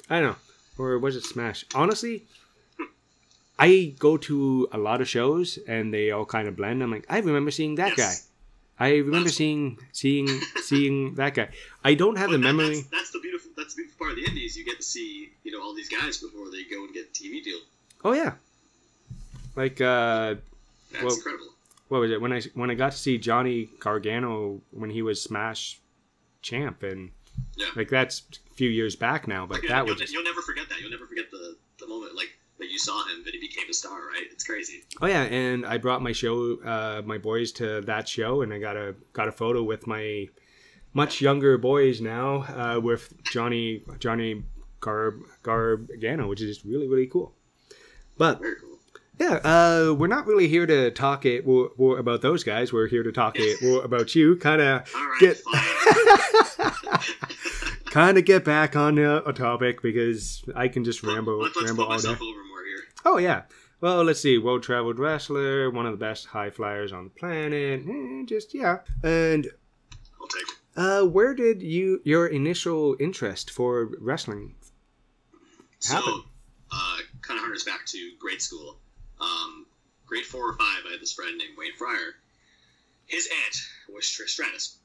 I 0.10 0.20
don't 0.20 0.30
know, 0.30 0.36
or 0.78 1.00
was 1.00 1.16
it 1.16 1.24
Smash? 1.24 1.66
Honestly, 1.74 2.24
I 3.58 3.96
go 4.00 4.18
to 4.18 4.68
a 4.72 4.78
lot 4.78 5.02
of 5.02 5.10
shows 5.10 5.58
and 5.68 5.94
they 5.94 6.12
all 6.12 6.26
kind 6.26 6.48
of 6.48 6.56
blend. 6.56 6.84
I'm 6.84 6.92
like, 6.92 7.06
I 7.10 7.20
remember 7.20 7.52
seeing 7.52 7.76
that 7.76 7.98
Yes. 7.98 7.98
guy. 7.98 8.32
I 8.80 8.90
remember 8.98 9.20
That's- 9.20 9.36
seeing 9.36 9.78
seeing 9.94 10.28
seeing 10.62 11.16
that 11.16 11.34
guy. 11.34 11.50
I 11.84 11.94
don't 11.94 12.18
have 12.18 12.32
the 12.32 12.38
memory. 12.38 12.76
That's, 12.76 12.88
that's 12.90 13.12
the 13.12 13.20
beautiful. 13.20 13.52
That's 13.56 13.74
the 13.74 13.84
beautiful 13.84 14.00
part 14.06 14.12
of 14.12 14.18
the 14.18 14.26
Indies. 14.30 14.58
You 14.58 14.66
get 14.66 14.78
to 14.78 14.84
see 14.84 15.32
you 15.44 15.52
know 15.52 15.62
all 15.64 15.74
these 15.74 15.90
guys 15.90 16.18
before 16.18 16.50
they 16.52 16.64
go 16.64 16.84
and 16.84 16.94
get 16.94 17.06
a 17.08 17.12
TV 17.14 17.44
deal. 17.44 17.60
Oh 18.04 18.14
yeah, 18.14 18.34
like 19.56 19.80
uh, 19.82 20.36
That's 20.92 21.04
Well- 21.04 21.16
incredible. 21.16 21.48
what 21.88 22.00
was 22.02 22.12
it 22.12 22.20
when 22.22 22.34
I 22.34 22.42
when 22.54 22.70
I 22.70 22.74
got 22.76 22.92
to 22.92 22.98
see 22.98 23.18
Johnny 23.18 23.70
Gargano 23.80 24.62
when 24.72 24.90
he 24.90 25.02
was 25.02 25.22
Smash 25.22 25.80
champ 26.42 26.84
and 26.84 27.12
Yeah. 27.56 27.68
like 27.76 27.90
that's 27.90 28.24
a 28.52 28.54
few 28.56 28.70
years 28.70 28.96
back 28.96 29.28
now, 29.28 29.46
but 29.46 29.62
that 29.68 29.78
you'll, 29.78 29.86
was 29.96 30.02
just, 30.02 30.14
you'll 30.14 30.24
never 30.24 30.42
forget 30.42 30.70
that. 30.70 30.82
You'll 30.82 30.92
never 30.92 31.06
forget 31.08 31.32
the 31.32 31.56
the 31.80 31.88
moment 31.88 32.16
like 32.16 32.38
that 32.60 32.70
you 32.70 32.80
saw 32.80 33.06
him 33.08 33.24
that 33.26 33.34
he 33.34 33.40
became 33.40 33.70
a 33.70 33.74
star. 33.74 33.98
Right? 33.98 34.26
It's 34.32 34.44
crazy. 34.44 34.84
oh 35.02 35.08
yeah, 35.08 35.24
and 35.24 35.66
I 35.66 35.78
brought 35.78 36.02
my 36.02 36.12
show 36.12 36.58
uh, 36.64 37.02
my 37.06 37.18
boys 37.18 37.52
to 37.54 37.82
that 37.82 38.08
show 38.08 38.42
and 38.42 38.54
I 38.54 38.60
got 38.60 38.78
a 38.78 38.96
got 39.14 39.28
a 39.28 39.32
photo 39.32 39.64
with 39.64 39.88
my 39.88 40.28
much 40.94 41.22
younger 41.22 41.58
boys 41.58 42.02
now 42.02 42.44
uh, 42.44 42.80
with 42.80 43.14
Johnny 43.24 43.84
Johnny 44.00 44.44
Garb 44.80 45.22
Gargano, 45.44 46.28
which 46.28 46.42
is 46.42 46.66
really 46.66 46.88
really 46.88 47.08
cool. 47.08 47.34
But 48.18 48.42
cool. 48.42 48.80
Yeah, 49.20 49.36
uh, 49.46 49.94
we're 49.94 50.08
not 50.08 50.28
really 50.28 50.50
here 50.50 50.66
to 50.66 50.92
talk 50.92 51.26
it 51.26 51.46
about 51.48 52.22
those 52.22 52.44
guys. 52.44 52.74
We're 52.74 52.88
here 52.88 53.04
to 53.04 53.14
talk 53.14 53.38
it 53.40 53.64
about 53.84 54.14
you. 54.14 54.36
Kind 54.36 54.62
of 54.62 54.94
right, 54.94 55.18
get. 55.22 55.42
kind 57.96 58.18
of 58.18 58.26
get 58.26 58.44
back 58.44 58.76
on 58.76 58.98
a, 58.98 59.18
a 59.26 59.32
topic 59.34 59.82
because 59.82 60.44
I 60.54 60.68
can 60.68 60.84
just 60.84 61.02
ramble, 61.02 61.40
Let's, 61.42 61.56
let's 61.56 61.70
ramble 61.70 61.86
all 61.86 61.98
day. 61.98 62.10
over 62.10 62.20
more 62.20 62.64
here. 62.66 62.84
Oh 63.06 63.18
yeah. 63.18 63.44
Well, 63.82 64.04
let's 64.04 64.20
see. 64.20 64.38
World 64.38 64.64
traveled 64.64 65.00
wrestler, 65.00 65.70
one 65.72 65.86
of 65.86 65.92
the 65.94 65.98
best 65.98 66.26
high 66.28 66.50
flyers 66.50 66.92
on 66.92 67.06
the 67.06 67.10
planet. 67.12 67.84
eh, 67.88 68.24
just 68.26 68.54
yeah. 68.54 68.80
And 69.04 69.48
I'll 70.20 70.28
take. 70.28 70.42
it. 70.44 70.56
uh, 70.76 71.06
where 71.06 71.34
did 71.34 71.62
you 71.62 72.02
your 72.04 72.28
initial 72.28 72.96
interest 73.00 73.50
for 73.52 73.92
wrestling 74.00 74.56
So, 75.80 75.98
uh, 75.98 76.98
kind 77.22 77.38
of 77.38 77.44
harness 77.44 77.64
back 77.64 77.86
to 77.88 78.12
grade 78.20 78.42
school. 78.42 78.78
Um, 79.22 79.66
grade 80.06 80.26
four 80.26 80.50
or 80.50 80.54
five, 80.58 80.84
I 80.88 80.92
had 80.94 81.02
this 81.02 81.14
friend 81.14 81.38
named 81.38 81.58
Wayne 81.58 81.76
Fryer. 81.78 82.16
His 83.06 83.28
aunt 83.46 83.96
was 83.96 84.04
Trish 84.06 84.30
Stratus. 84.30 84.78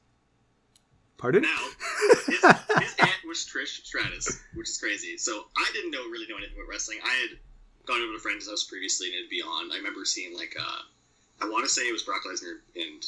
Pardon? 1.21 1.43
Now, 1.43 1.63
his, 2.25 2.41
his 2.41 2.95
aunt 2.97 3.21
was 3.27 3.45
Trish 3.45 3.85
Stratus, 3.85 4.41
which 4.55 4.67
is 4.67 4.79
crazy. 4.79 5.17
So 5.17 5.45
I 5.55 5.69
didn't 5.71 5.91
know 5.91 6.09
really 6.09 6.25
know 6.27 6.37
anything 6.37 6.57
about 6.57 6.67
wrestling. 6.67 6.97
I 7.05 7.13
had 7.13 7.37
gone 7.85 8.01
over 8.01 8.13
to 8.13 8.17
a 8.17 8.19
friend's 8.19 8.49
house 8.49 8.63
previously 8.63 9.13
and 9.13 9.15
it'd 9.15 9.29
be 9.29 9.41
on. 9.41 9.71
I 9.71 9.77
remember 9.77 10.03
seeing 10.03 10.35
like 10.35 10.57
uh, 10.59 10.81
I 11.39 11.45
want 11.45 11.63
to 11.63 11.69
say 11.69 11.83
it 11.83 11.93
was 11.93 12.01
Brock 12.01 12.25
Lesnar 12.25 12.65
and 12.75 13.05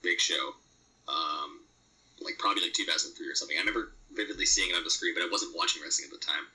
Big 0.00 0.20
Show, 0.20 0.56
um, 1.06 1.60
like 2.24 2.38
probably 2.38 2.62
like 2.62 2.72
2003 2.72 3.12
or 3.28 3.34
something. 3.34 3.56
I 3.56 3.60
remember 3.60 3.92
vividly 4.16 4.46
seeing 4.46 4.70
it 4.70 4.76
on 4.76 4.84
the 4.84 4.90
screen, 4.90 5.12
but 5.12 5.22
I 5.22 5.28
wasn't 5.28 5.54
watching 5.54 5.82
wrestling 5.82 6.08
at 6.08 6.18
the 6.18 6.24
time. 6.24 6.48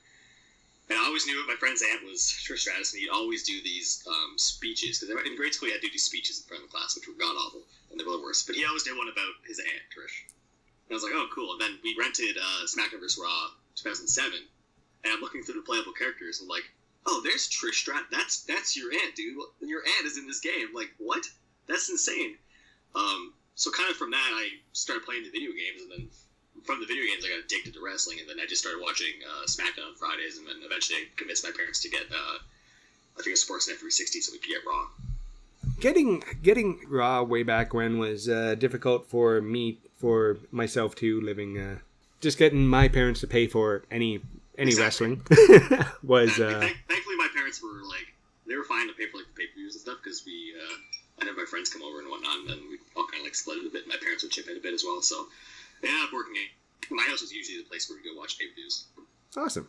And 0.90 0.98
I 0.98 1.06
always 1.06 1.24
knew 1.24 1.38
it. 1.38 1.46
My 1.46 1.54
friend's 1.54 1.86
aunt 1.86 2.02
was 2.02 2.18
Trish 2.18 2.66
Stratus, 2.66 2.92
and 2.94 3.00
he'd 3.00 3.14
always 3.14 3.46
do 3.46 3.62
these 3.62 4.02
um, 4.10 4.34
speeches. 4.34 4.98
Because 4.98 5.14
in 5.22 5.36
grade 5.36 5.54
school, 5.54 5.68
he 5.68 5.72
had 5.72 5.82
to 5.82 5.86
do 5.86 5.94
these 5.94 6.02
speeches 6.02 6.42
in 6.42 6.48
front 6.50 6.64
of 6.64 6.68
the 6.68 6.74
class, 6.74 6.98
which 6.98 7.06
were 7.06 7.14
god 7.14 7.38
awful, 7.38 7.62
and 7.90 7.94
they 7.94 8.02
were 8.02 8.18
the 8.18 8.26
worst. 8.26 8.48
But 8.50 8.56
he 8.56 8.66
always 8.66 8.82
did 8.82 8.98
one 8.98 9.06
about 9.06 9.38
his 9.46 9.60
aunt, 9.62 9.86
Trish. 9.94 10.26
And 10.90 10.94
I 10.94 10.98
was 10.98 11.04
like, 11.04 11.14
oh, 11.14 11.28
cool. 11.32 11.52
And 11.52 11.60
then 11.60 11.78
we 11.84 11.94
rented 11.96 12.36
uh, 12.36 12.66
SmackDown 12.66 12.98
vs. 12.98 13.16
Raw 13.22 13.54
2007, 13.76 14.34
and 15.04 15.14
I'm 15.14 15.20
looking 15.20 15.42
through 15.42 15.54
the 15.54 15.62
playable 15.62 15.92
characters, 15.92 16.40
and 16.40 16.50
like, 16.50 16.66
oh, 17.06 17.20
there's 17.22 17.48
Trish 17.48 17.86
Strat. 17.86 18.10
That's 18.10 18.42
that's 18.42 18.76
your 18.76 18.90
aunt, 18.92 19.14
dude. 19.14 19.38
Your 19.62 19.82
aunt 19.86 20.06
is 20.06 20.18
in 20.18 20.26
this 20.26 20.40
game. 20.40 20.74
Like, 20.74 20.90
what? 20.98 21.24
That's 21.68 21.88
insane. 21.88 22.34
Um, 22.96 23.32
so 23.54 23.70
kind 23.70 23.88
of 23.88 23.96
from 23.96 24.10
that, 24.10 24.30
I 24.34 24.48
started 24.72 25.04
playing 25.06 25.22
the 25.22 25.30
video 25.30 25.50
games, 25.52 25.82
and 25.82 25.90
then 25.92 26.08
from 26.64 26.80
the 26.80 26.86
video 26.86 27.04
games, 27.06 27.24
I 27.24 27.28
got 27.28 27.44
addicted 27.44 27.74
to 27.74 27.80
wrestling, 27.84 28.18
and 28.18 28.28
then 28.28 28.40
I 28.42 28.46
just 28.46 28.60
started 28.60 28.82
watching 28.82 29.14
uh, 29.22 29.46
SmackDown 29.46 29.86
on 29.86 29.94
Fridays, 29.94 30.38
and 30.38 30.46
then 30.46 30.56
eventually 30.66 30.98
I 30.98 31.04
convinced 31.16 31.44
my 31.44 31.52
parents 31.54 31.80
to 31.82 31.88
get, 31.88 32.02
uh, 32.10 32.42
I 33.14 33.22
think 33.22 33.30
was 33.30 33.46
Sportsnet 33.46 33.78
360, 33.78 34.20
so 34.22 34.32
we 34.32 34.38
could 34.38 34.50
get 34.50 34.66
Raw. 34.66 34.86
getting 35.78 36.24
getting 36.42 36.80
raw 36.88 37.22
way 37.22 37.44
back 37.44 37.72
when 37.72 38.00
was 38.00 38.28
uh, 38.28 38.56
difficult 38.58 39.08
for 39.08 39.40
me 39.40 39.78
for 40.00 40.38
myself 40.50 40.94
too 40.94 41.20
living 41.20 41.58
uh, 41.58 41.78
just 42.20 42.38
getting 42.38 42.66
my 42.66 42.88
parents 42.88 43.20
to 43.20 43.26
pay 43.26 43.46
for 43.46 43.84
any 43.90 44.20
any 44.58 44.72
Exactly. 44.72 45.08
wrestling 45.16 45.22
was 46.02 46.30
uh, 46.40 46.58
thankfully, 46.88 47.16
my 47.16 47.28
parents 47.34 47.62
were 47.62 47.80
like, 47.88 48.08
they 48.46 48.56
were 48.56 48.64
fine 48.64 48.86
to 48.88 48.94
pay 48.94 49.06
for 49.10 49.18
like 49.18 49.26
the 49.28 49.36
pay 49.40 49.46
per 49.48 49.54
views 49.54 49.74
and 49.74 49.82
stuff 49.82 49.98
because 50.02 50.22
we, 50.26 50.52
uh, 50.58 50.76
I'd 51.22 51.26
have 51.28 51.36
my 51.36 51.46
friends 51.48 51.68
come 51.72 51.82
over 51.82 51.98
and 52.00 52.08
whatnot, 52.10 52.36
and 52.40 52.48
then 52.50 52.60
we 52.70 52.76
all 52.96 53.06
kind 53.06 53.20
of 53.20 53.24
like 53.28 53.34
split 53.34 53.58
it 53.58 53.66
a 53.66 53.70
bit. 53.70 53.86
My 53.88 53.96
parents 54.02 54.22
would 54.22 54.32
chip 54.32 54.48
in 54.48 54.56
a 54.56 54.60
bit 54.60 54.74
as 54.74 54.82
well, 54.84 55.00
so 55.02 55.26
it 55.82 55.86
ended 55.88 56.04
up 56.06 56.12
working. 56.12 56.34
My 56.90 57.04
house 57.08 57.20
was 57.22 57.32
usually 57.32 57.58
the 57.62 57.68
place 57.68 57.88
where 57.88 57.98
we 58.02 58.04
go 58.10 58.18
watch 58.18 58.38
pay 58.38 58.46
per 58.48 58.54
views. 58.56 58.84
awesome 59.36 59.68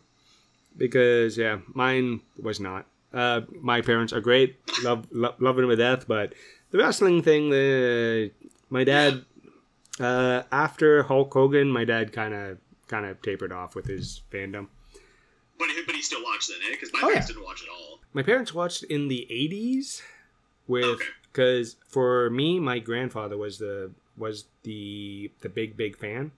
because 0.76 1.36
yeah 1.36 1.58
mine 1.74 2.20
was 2.42 2.58
not 2.60 2.86
uh, 3.12 3.42
my 3.60 3.80
parents 3.82 4.12
are 4.12 4.20
great 4.20 4.56
love 4.82 5.06
lo- 5.12 5.34
loving 5.38 5.62
them 5.62 5.70
to 5.70 5.76
death 5.76 6.08
but 6.08 6.32
the 6.70 6.78
wrestling 6.78 7.22
thing 7.22 7.50
the 7.50 8.30
my 8.70 8.82
dad 8.84 9.24
uh, 10.02 10.42
after 10.52 11.04
Hulk 11.04 11.32
Hogan 11.32 11.70
my 11.70 11.84
dad 11.84 12.12
kind 12.12 12.34
of 12.34 12.58
kind 12.88 13.06
of 13.06 13.20
tapered 13.22 13.52
off 13.52 13.74
with 13.74 13.86
his 13.86 14.22
fandom 14.32 14.68
But 15.58 15.68
he, 15.70 15.82
but 15.86 15.94
he 15.94 16.02
still 16.02 16.22
watched 16.22 16.50
it, 16.50 16.56
eh? 16.66 16.70
Because 16.72 16.92
my 16.92 17.00
Oh, 17.02 17.06
parents 17.08 17.28
yeah. 17.28 17.34
didn't 17.34 17.44
watch 17.44 17.62
it 17.62 17.68
all. 17.70 18.00
My 18.12 18.22
parents 18.22 18.52
watched 18.52 18.82
in 18.84 19.08
the 19.08 19.26
'80s 19.30 20.02
with 20.66 20.84
Okay. 20.84 21.04
because 21.32 21.76
for 21.88 22.28
me, 22.30 22.58
my 22.60 22.78
grandfather 22.78 23.36
was 23.38 23.58
the 23.58 23.92
was 24.16 24.44
the 24.64 25.30
the 25.40 25.48
big 25.48 25.76
big 25.76 25.96
fan. 25.96 26.32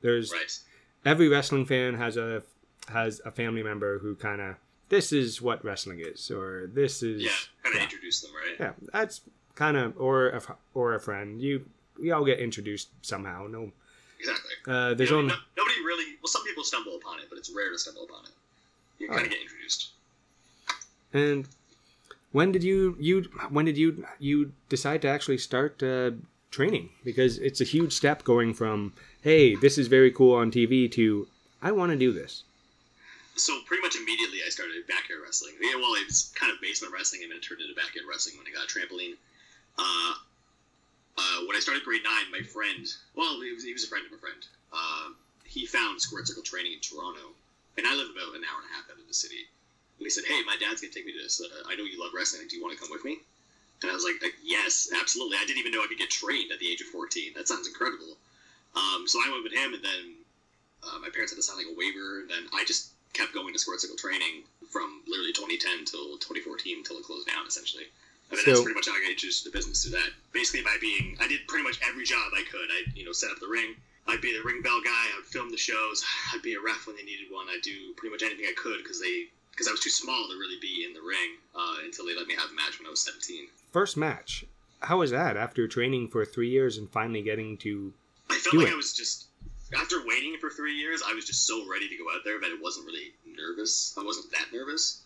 There's 0.00 0.32
Right. 0.32 0.58
every 1.04 1.28
wrestling 1.28 1.66
fan 1.66 1.94
has 1.94 2.16
a 2.16 2.42
has 2.88 3.20
a 3.24 3.30
family 3.30 3.62
member 3.62 3.98
who 4.00 4.16
kind 4.16 4.40
of 4.40 4.56
this 4.88 5.12
is 5.12 5.40
what 5.40 5.64
wrestling 5.64 6.00
is, 6.00 6.30
or 6.30 6.66
this 6.72 7.02
is 7.02 7.22
Yeah. 7.22 7.30
Kind 7.62 7.74
of 7.74 7.80
yeah, 7.80 7.84
introduce 7.84 8.20
them, 8.22 8.30
right? 8.34 8.56
yeah, 8.58 8.72
that's 8.92 9.20
kind 9.54 9.76
of 9.76 10.00
or 10.00 10.28
a 10.30 10.42
or 10.74 10.94
a 10.94 11.00
friend. 11.00 11.40
You 11.40 11.66
we 12.00 12.10
all 12.10 12.24
get 12.24 12.38
introduced 12.38 12.88
somehow. 13.02 13.46
No, 13.48 13.72
Exactly. 14.18 14.52
uh, 14.66 14.94
there's 14.94 15.10
know, 15.10 15.18
only 15.18 15.28
no, 15.28 15.40
nobody 15.56 15.80
really. 15.84 16.04
Well, 16.22 16.28
some 16.30 16.44
people 16.44 16.64
stumble 16.64 16.96
upon 16.96 17.18
it, 17.20 17.26
but 17.28 17.38
it's 17.38 17.50
rare 17.50 17.70
to 17.70 17.78
stumble 17.78 18.04
upon 18.04 18.24
it. 18.24 18.30
You 18.98 19.08
kind 19.08 19.22
of 19.24 19.30
get 19.30 19.40
introduced. 19.42 19.90
And 21.12 21.48
when 22.32 22.52
did 22.52 22.62
you 22.62 22.96
you 22.98 23.22
when 23.50 23.64
did 23.64 23.76
you 23.76 24.06
you 24.18 24.52
decide 24.68 25.02
to 25.02 25.08
actually 25.08 25.38
start 25.38 25.82
uh, 25.82 26.12
training? 26.50 26.90
Because 27.04 27.38
it's 27.38 27.60
a 27.60 27.64
huge 27.64 27.92
step 27.92 28.24
going 28.24 28.54
from 28.54 28.92
hey, 29.22 29.54
this 29.56 29.78
is 29.78 29.88
very 29.88 30.10
cool 30.10 30.34
on 30.34 30.50
TV 30.50 30.90
to 30.92 31.26
I 31.60 31.72
want 31.72 31.92
to 31.92 31.98
do 31.98 32.12
this. 32.12 32.44
So 33.34 33.58
pretty 33.66 33.80
much 33.82 33.96
immediately, 33.96 34.40
I 34.46 34.50
started 34.50 34.86
backyard 34.86 35.22
wrestling. 35.24 35.54
Yeah, 35.60 35.76
well, 35.76 35.94
it 35.94 36.06
was 36.06 36.32
kind 36.38 36.52
of 36.52 36.60
basement 36.60 36.92
wrestling, 36.92 37.22
and 37.22 37.30
then 37.30 37.38
it 37.38 37.42
turned 37.42 37.62
into 37.62 37.74
backyard 37.74 38.06
wrestling 38.08 38.36
when 38.36 38.46
I 38.46 38.50
got 38.52 38.64
a 38.64 38.68
trampoline. 38.68 39.16
Uh, 39.78 40.14
uh, 41.18 41.38
when 41.46 41.56
I 41.56 41.60
started 41.60 41.84
grade 41.84 42.04
nine, 42.04 42.30
my 42.30 42.40
friend, 42.40 42.86
well, 43.14 43.40
he 43.40 43.52
was, 43.52 43.64
he 43.64 43.72
was 43.72 43.84
a 43.84 43.88
friend 43.88 44.06
of 44.06 44.12
a 44.12 44.20
friend. 44.20 44.42
Uh, 44.72 45.12
he 45.44 45.66
found 45.66 46.00
Squared 46.00 46.26
Circle 46.26 46.42
Training 46.42 46.72
in 46.72 46.80
Toronto, 46.80 47.36
and 47.76 47.86
I 47.86 47.94
live 47.94 48.08
about 48.08 48.32
an 48.34 48.44
hour 48.48 48.60
and 48.64 48.70
a 48.70 48.74
half 48.74 48.88
out 48.88 48.98
of 48.98 49.06
the 49.06 49.14
city. 49.14 49.44
And 49.98 50.06
he 50.06 50.10
said, 50.10 50.24
"Hey, 50.24 50.42
my 50.44 50.56
dad's 50.56 50.80
gonna 50.80 50.92
take 50.92 51.04
me 51.04 51.12
to 51.12 51.22
this. 51.22 51.40
Uh, 51.40 51.68
I 51.68 51.76
know 51.76 51.84
you 51.84 52.00
love 52.00 52.14
wrestling. 52.14 52.48
Do 52.48 52.56
you 52.56 52.62
want 52.62 52.74
to 52.74 52.80
come 52.80 52.90
with 52.90 53.04
me?" 53.04 53.20
And 53.82 53.90
I 53.90 53.94
was 53.94 54.04
like, 54.04 54.22
"Yes, 54.42 54.88
absolutely." 54.92 55.36
I 55.36 55.44
didn't 55.44 55.58
even 55.58 55.72
know 55.72 55.82
I 55.82 55.86
could 55.86 55.98
get 55.98 56.10
trained 56.10 56.50
at 56.52 56.58
the 56.58 56.70
age 56.70 56.80
of 56.80 56.88
fourteen. 56.88 57.34
That 57.34 57.48
sounds 57.48 57.68
incredible. 57.68 58.16
Um, 58.74 59.06
so 59.06 59.20
I 59.20 59.28
went 59.28 59.44
with 59.44 59.52
him, 59.52 59.74
and 59.74 59.84
then 59.84 60.16
uh, 60.82 60.98
my 60.98 61.10
parents 61.10 61.32
had 61.32 61.36
to 61.36 61.42
sign 61.42 61.58
like 61.58 61.66
a 61.66 61.76
waiver, 61.76 62.20
and 62.20 62.30
then 62.30 62.48
I 62.54 62.64
just 62.64 62.88
kept 63.12 63.34
going 63.34 63.52
to 63.52 63.58
Squared 63.58 63.80
Circle 63.80 63.96
Training 63.96 64.44
from 64.70 65.02
literally 65.06 65.32
2010 65.32 65.84
till 65.84 66.16
2014 66.16 66.78
until 66.78 66.96
it 66.96 67.04
closed 67.04 67.28
down, 67.28 67.46
essentially. 67.46 67.86
And 68.32 68.40
So- 68.40 68.50
that's 68.50 68.62
pretty 68.62 68.74
much 68.74 68.86
how 68.88 68.94
I 68.96 69.00
got 69.00 69.10
introduced 69.10 69.44
to 69.44 69.50
the 69.50 69.56
business 69.56 69.82
through 69.82 69.92
that. 69.92 70.10
Basically, 70.32 70.62
by 70.62 70.76
being, 70.80 71.16
I 71.20 71.28
did 71.28 71.46
pretty 71.46 71.62
much 71.64 71.78
every 71.86 72.04
job 72.04 72.32
I 72.34 72.42
could. 72.50 72.68
I, 72.72 72.84
you 72.96 73.04
know, 73.04 73.12
set 73.12 73.30
up 73.30 73.38
the 73.40 73.46
ring. 73.48 73.76
I'd 74.08 74.20
be 74.20 74.32
the 74.36 74.42
ring 74.42 74.62
bell 74.62 74.80
guy. 74.82 74.90
I 75.12 75.16
would 75.16 75.26
film 75.26 75.50
the 75.50 75.56
shows. 75.58 76.02
I'd 76.34 76.42
be 76.42 76.54
a 76.54 76.60
ref 76.60 76.86
when 76.86 76.96
they 76.96 77.02
needed 77.04 77.30
one. 77.30 77.46
I'd 77.48 77.62
do 77.62 77.92
pretty 77.96 78.10
much 78.12 78.22
anything 78.22 78.46
I 78.46 78.54
could 78.56 78.78
because 78.82 79.00
they, 79.00 79.26
because 79.52 79.68
I 79.68 79.70
was 79.70 79.80
too 79.80 79.90
small 79.90 80.26
to 80.28 80.34
really 80.38 80.58
be 80.60 80.84
in 80.84 80.94
the 80.94 81.02
ring 81.02 81.36
uh, 81.54 81.76
until 81.84 82.06
they 82.06 82.16
let 82.16 82.26
me 82.26 82.34
have 82.34 82.50
a 82.50 82.54
match 82.54 82.78
when 82.80 82.86
I 82.86 82.90
was 82.90 83.00
17. 83.00 83.48
First 83.70 83.96
match. 83.96 84.44
How 84.80 84.98
was 84.98 85.12
that 85.12 85.36
after 85.36 85.68
training 85.68 86.08
for 86.08 86.24
three 86.24 86.48
years 86.48 86.78
and 86.78 86.90
finally 86.90 87.22
getting 87.22 87.56
to? 87.58 87.92
I 88.30 88.38
felt 88.38 88.56
like 88.56 88.68
it. 88.68 88.72
I 88.72 88.76
was 88.76 88.92
just 88.94 89.26
after 89.74 90.04
waiting 90.06 90.36
for 90.40 90.50
three 90.50 90.74
years, 90.74 91.02
I 91.06 91.14
was 91.14 91.24
just 91.24 91.46
so 91.46 91.68
ready 91.70 91.88
to 91.88 91.96
go 91.96 92.04
out 92.12 92.22
there 92.24 92.40
that 92.40 92.50
it 92.50 92.60
wasn't 92.60 92.86
really 92.86 93.12
nervous. 93.26 93.94
I 93.98 94.02
wasn't 94.02 94.30
that 94.32 94.52
nervous. 94.52 95.02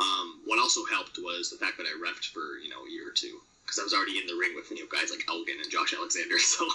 Um, 0.00 0.40
what 0.46 0.58
also 0.58 0.80
helped 0.86 1.18
was 1.20 1.50
the 1.50 1.60
fact 1.60 1.76
that 1.76 1.84
I 1.84 1.92
refed 2.00 2.32
for 2.32 2.56
you 2.62 2.70
know 2.70 2.88
a 2.88 2.90
year 2.90 3.08
or 3.08 3.12
two 3.12 3.40
because 3.64 3.78
I 3.78 3.84
was 3.84 3.92
already 3.92 4.18
in 4.18 4.26
the 4.26 4.34
ring 4.34 4.56
with 4.56 4.70
you 4.70 4.80
know 4.80 4.88
guys 4.90 5.10
like 5.10 5.24
Elgin 5.28 5.60
and 5.60 5.70
Josh 5.70 5.92
Alexander, 5.92 6.38
so 6.40 6.66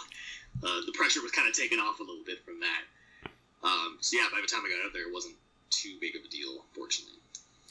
uh, 0.64 0.82
the 0.86 0.94
pressure 0.94 1.22
was 1.22 1.32
kind 1.32 1.50
of 1.50 1.54
taken 1.54 1.80
off 1.80 2.00
a 2.00 2.04
little 2.04 2.24
bit 2.26 2.46
from 2.46 2.60
that. 2.62 2.84
Um, 3.66 3.98
so 4.00 4.18
yeah, 4.18 4.30
by 4.32 4.40
the 4.42 4.48
time 4.48 4.62
I 4.62 4.70
got 4.70 4.86
out 4.86 4.94
there, 4.94 5.10
it 5.10 5.14
wasn't 5.14 5.36
too 5.72 5.98
big 6.00 6.16
of 6.16 6.22
a 6.22 6.30
deal, 6.30 6.64
fortunately. 6.74 7.18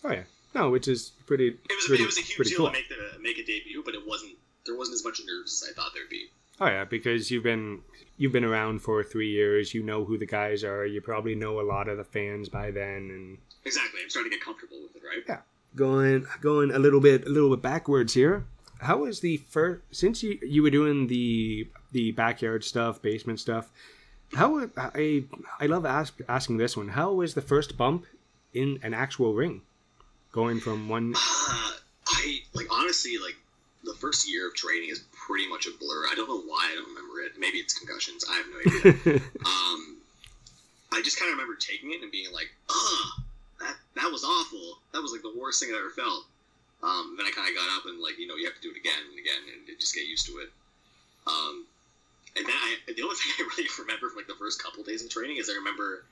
Oh 0.02 0.10
yeah, 0.10 0.26
no, 0.54 0.70
which 0.70 0.88
is 0.88 1.12
pretty. 1.26 1.48
It 1.48 1.70
was 1.70 1.86
pretty, 1.86 2.02
it 2.02 2.06
was 2.06 2.18
a 2.18 2.22
huge 2.22 2.48
deal 2.48 2.58
cool. 2.58 2.66
to 2.66 2.72
make 2.72 2.88
the 2.88 3.18
make 3.22 3.38
a 3.38 3.46
debut, 3.46 3.82
but 3.84 3.94
it 3.94 4.06
wasn't 4.06 4.34
there 4.66 4.76
wasn't 4.76 4.96
as 4.96 5.04
much 5.04 5.20
nerves 5.24 5.62
as 5.62 5.70
I 5.70 5.72
thought 5.72 5.92
there'd 5.94 6.10
be. 6.10 6.26
Oh 6.60 6.66
yeah, 6.66 6.84
because 6.84 7.30
you've 7.30 7.42
been 7.42 7.80
you've 8.16 8.32
been 8.32 8.44
around 8.44 8.80
for 8.80 9.02
three 9.02 9.30
years. 9.30 9.74
You 9.74 9.82
know 9.82 10.04
who 10.04 10.18
the 10.18 10.26
guys 10.26 10.64
are. 10.64 10.84
You 10.84 11.00
probably 11.00 11.34
know 11.34 11.60
a 11.60 11.62
lot 11.62 11.88
of 11.88 11.96
the 11.96 12.04
fans 12.04 12.48
by 12.48 12.70
then, 12.70 13.10
and 13.10 13.38
Exactly, 13.64 14.00
I'm 14.02 14.10
starting 14.10 14.30
to 14.30 14.36
get 14.36 14.44
comfortable 14.44 14.78
with 14.82 14.96
it, 14.96 15.02
right? 15.06 15.24
Yeah. 15.26 15.40
going 15.74 16.26
going 16.40 16.70
a 16.70 16.78
little 16.78 17.00
bit 17.00 17.26
a 17.26 17.30
little 17.30 17.50
bit 17.50 17.62
backwards 17.62 18.14
here. 18.14 18.44
How 18.80 18.98
was 18.98 19.20
the 19.20 19.38
first 19.48 19.82
since 19.90 20.22
you 20.22 20.38
you 20.42 20.62
were 20.62 20.70
doing 20.70 21.06
the 21.06 21.68
the 21.92 22.12
backyard 22.12 22.64
stuff, 22.64 23.00
basement 23.00 23.40
stuff? 23.40 23.70
How 24.34 24.68
I 24.76 25.24
I 25.60 25.66
love 25.66 25.86
ask, 25.86 26.18
asking 26.28 26.56
this 26.58 26.76
one. 26.76 26.88
How 26.88 27.12
was 27.12 27.34
the 27.34 27.42
first 27.42 27.76
bump 27.76 28.04
in 28.52 28.78
an 28.82 28.92
actual 28.94 29.34
ring? 29.34 29.62
Going 30.32 30.60
from 30.60 30.88
one 30.88 31.14
Uh, 31.16 31.72
I 32.08 32.42
like 32.52 32.66
honestly 32.70 33.16
like 33.18 33.36
the 33.84 33.94
first 33.94 34.28
year 34.28 34.48
of 34.48 34.54
training 34.54 34.90
is 34.90 35.04
pretty 35.26 35.48
much 35.48 35.66
a 35.66 35.70
blur. 35.78 36.06
I 36.10 36.14
don't 36.16 36.28
know 36.28 36.40
why 36.40 36.68
I 36.72 36.74
don't 36.74 36.88
remember 36.88 37.20
it. 37.20 37.32
Maybe 37.38 37.58
it's 37.58 37.78
concussions. 37.78 38.24
I 38.28 38.36
have 38.36 38.46
no 38.50 38.58
idea. 38.58 39.20
um, 39.46 39.96
I 40.92 41.02
just 41.02 41.18
kind 41.18 41.30
of 41.30 41.38
remember 41.38 41.56
taking 41.58 41.92
it 41.92 42.02
and 42.02 42.10
being 42.10 42.32
like, 42.32 42.50
"Ugh, 42.68 43.23
that 44.04 44.12
was 44.12 44.20
awful. 44.22 44.84
That 44.92 45.00
was 45.00 45.16
like 45.16 45.24
the 45.24 45.32
worst 45.32 45.64
thing 45.64 45.72
I 45.72 45.80
ever 45.80 45.88
felt." 45.88 46.28
Um, 46.84 47.16
then 47.16 47.24
I 47.24 47.32
kind 47.32 47.48
of 47.48 47.56
got 47.56 47.72
up 47.72 47.88
and 47.88 47.96
like 48.04 48.20
you 48.20 48.28
know 48.28 48.36
you 48.36 48.44
have 48.44 48.60
to 48.60 48.60
do 48.60 48.68
it 48.68 48.76
again 48.76 49.00
and 49.08 49.16
again 49.16 49.40
and 49.48 49.64
just 49.80 49.96
get 49.96 50.04
used 50.04 50.28
to 50.28 50.44
it. 50.44 50.52
Um, 51.24 51.64
and 52.36 52.44
then 52.44 52.52
I, 52.52 52.76
the 52.92 53.00
only 53.00 53.16
thing 53.20 53.32
I 53.40 53.48
really 53.48 53.64
remember 53.80 54.12
from 54.12 54.20
like 54.20 54.28
the 54.28 54.36
first 54.36 54.60
couple 54.60 54.84
days 54.84 55.00
of 55.00 55.08
training 55.08 55.40
is 55.40 55.48
I 55.48 55.56
remember 55.56 56.04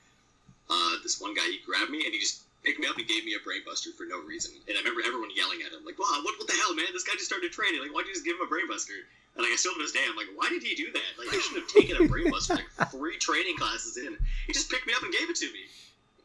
uh, 0.73 0.97
this 1.05 1.21
one 1.21 1.37
guy 1.37 1.45
he 1.45 1.61
grabbed 1.61 1.93
me 1.93 2.01
and 2.01 2.09
he 2.09 2.17
just 2.17 2.41
picked 2.65 2.81
me 2.81 2.89
up 2.89 2.97
and 2.97 3.05
gave 3.05 3.21
me 3.27 3.37
a 3.37 3.41
brainbuster 3.45 3.93
for 3.93 4.09
no 4.09 4.23
reason. 4.25 4.57
And 4.65 4.73
I 4.73 4.81
remember 4.81 5.05
everyone 5.05 5.29
yelling 5.35 5.61
at 5.61 5.69
him 5.69 5.85
like, 5.85 6.01
"Wow, 6.01 6.25
what, 6.25 6.33
what 6.41 6.49
the 6.49 6.57
hell, 6.57 6.73
man? 6.73 6.89
This 6.97 7.05
guy 7.05 7.13
just 7.13 7.29
started 7.29 7.53
training. 7.53 7.85
Like, 7.85 7.93
why'd 7.93 8.09
you 8.09 8.17
just 8.17 8.25
give 8.25 8.41
him 8.41 8.47
a 8.47 8.49
brainbuster?" 8.49 9.05
And 9.37 9.45
like 9.45 9.53
I 9.53 9.57
still 9.61 9.77
to 9.77 9.81
this 9.85 9.93
day, 9.93 10.01
I'm 10.09 10.17
like, 10.17 10.33
"Why 10.33 10.49
did 10.49 10.65
he 10.65 10.73
do 10.73 10.89
that? 10.97 11.11
Like, 11.21 11.29
I 11.29 11.37
shouldn't 11.37 11.69
have 11.69 11.73
taken 11.73 12.01
a 12.01 12.09
brainbuster 12.09 12.57
like 12.57 12.71
three 12.95 13.21
training 13.21 13.61
classes 13.61 14.01
in. 14.01 14.17
He 14.49 14.53
just 14.57 14.73
picked 14.73 14.89
me 14.89 14.97
up 14.97 15.05
and 15.05 15.13
gave 15.13 15.29
it 15.29 15.37
to 15.37 15.49
me. 15.53 15.69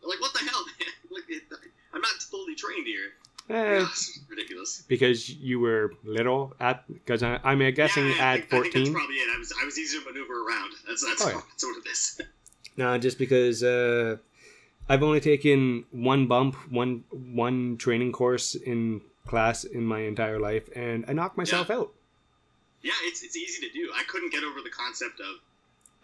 Like, 0.02 0.20
what 0.20 0.32
the 0.32 0.40
hell, 0.40 0.64
man? 0.64 0.88
Like, 1.10 1.24
it, 1.28 1.42
I'm 1.94 2.00
not 2.02 2.12
fully 2.22 2.54
trained 2.54 2.86
here. 2.86 3.12
Eh, 3.50 3.80
Ugh, 3.82 3.88
ridiculous." 4.28 4.84
because 4.88 5.30
you 5.30 5.58
were 5.58 5.94
little 6.04 6.54
at 6.60 6.84
because 6.92 7.22
I'm 7.22 7.58
guessing 7.72 8.06
Yeah, 8.08 8.12
I 8.30 8.34
at 8.36 8.50
think- 8.50 8.52
I 8.52 8.60
think 8.60 8.74
that's 8.74 8.88
14. 8.88 8.92
probably 8.94 9.14
it. 9.16 9.34
I 9.34 9.38
was 9.38 9.52
I 9.60 9.64
was 9.64 9.78
easy 9.78 9.98
to 9.98 10.04
maneuver 10.04 10.46
around. 10.46 10.72
That's 10.86 11.02
that's, 11.04 11.24
Oh, 11.24 11.28
yeah. 11.30 11.40
that's 11.48 11.64
what 11.64 11.76
it 11.78 11.88
is. 11.90 12.20
No, 12.76 12.96
just 12.96 13.18
because 13.18 13.64
uh, 13.64 14.18
I've 14.88 15.02
only 15.02 15.18
taken 15.20 15.84
one 15.90 16.26
bump, 16.28 16.54
one 16.70 17.02
one 17.10 17.76
training 17.78 18.12
course 18.12 18.54
in 18.54 19.00
class 19.26 19.64
in 19.64 19.84
my 19.84 20.00
entire 20.00 20.38
life, 20.38 20.68
and 20.76 21.04
I 21.08 21.12
knocked 21.12 21.36
myself 21.36 21.70
out. 21.70 21.92
Yeah, 22.82 22.92
it's 23.02 23.22
it's 23.24 23.34
easy 23.36 23.66
to 23.66 23.72
do. 23.72 23.90
I 23.96 24.04
couldn't 24.04 24.30
get 24.30 24.44
over 24.44 24.60
the 24.62 24.70
concept 24.70 25.18
of. 25.20 25.40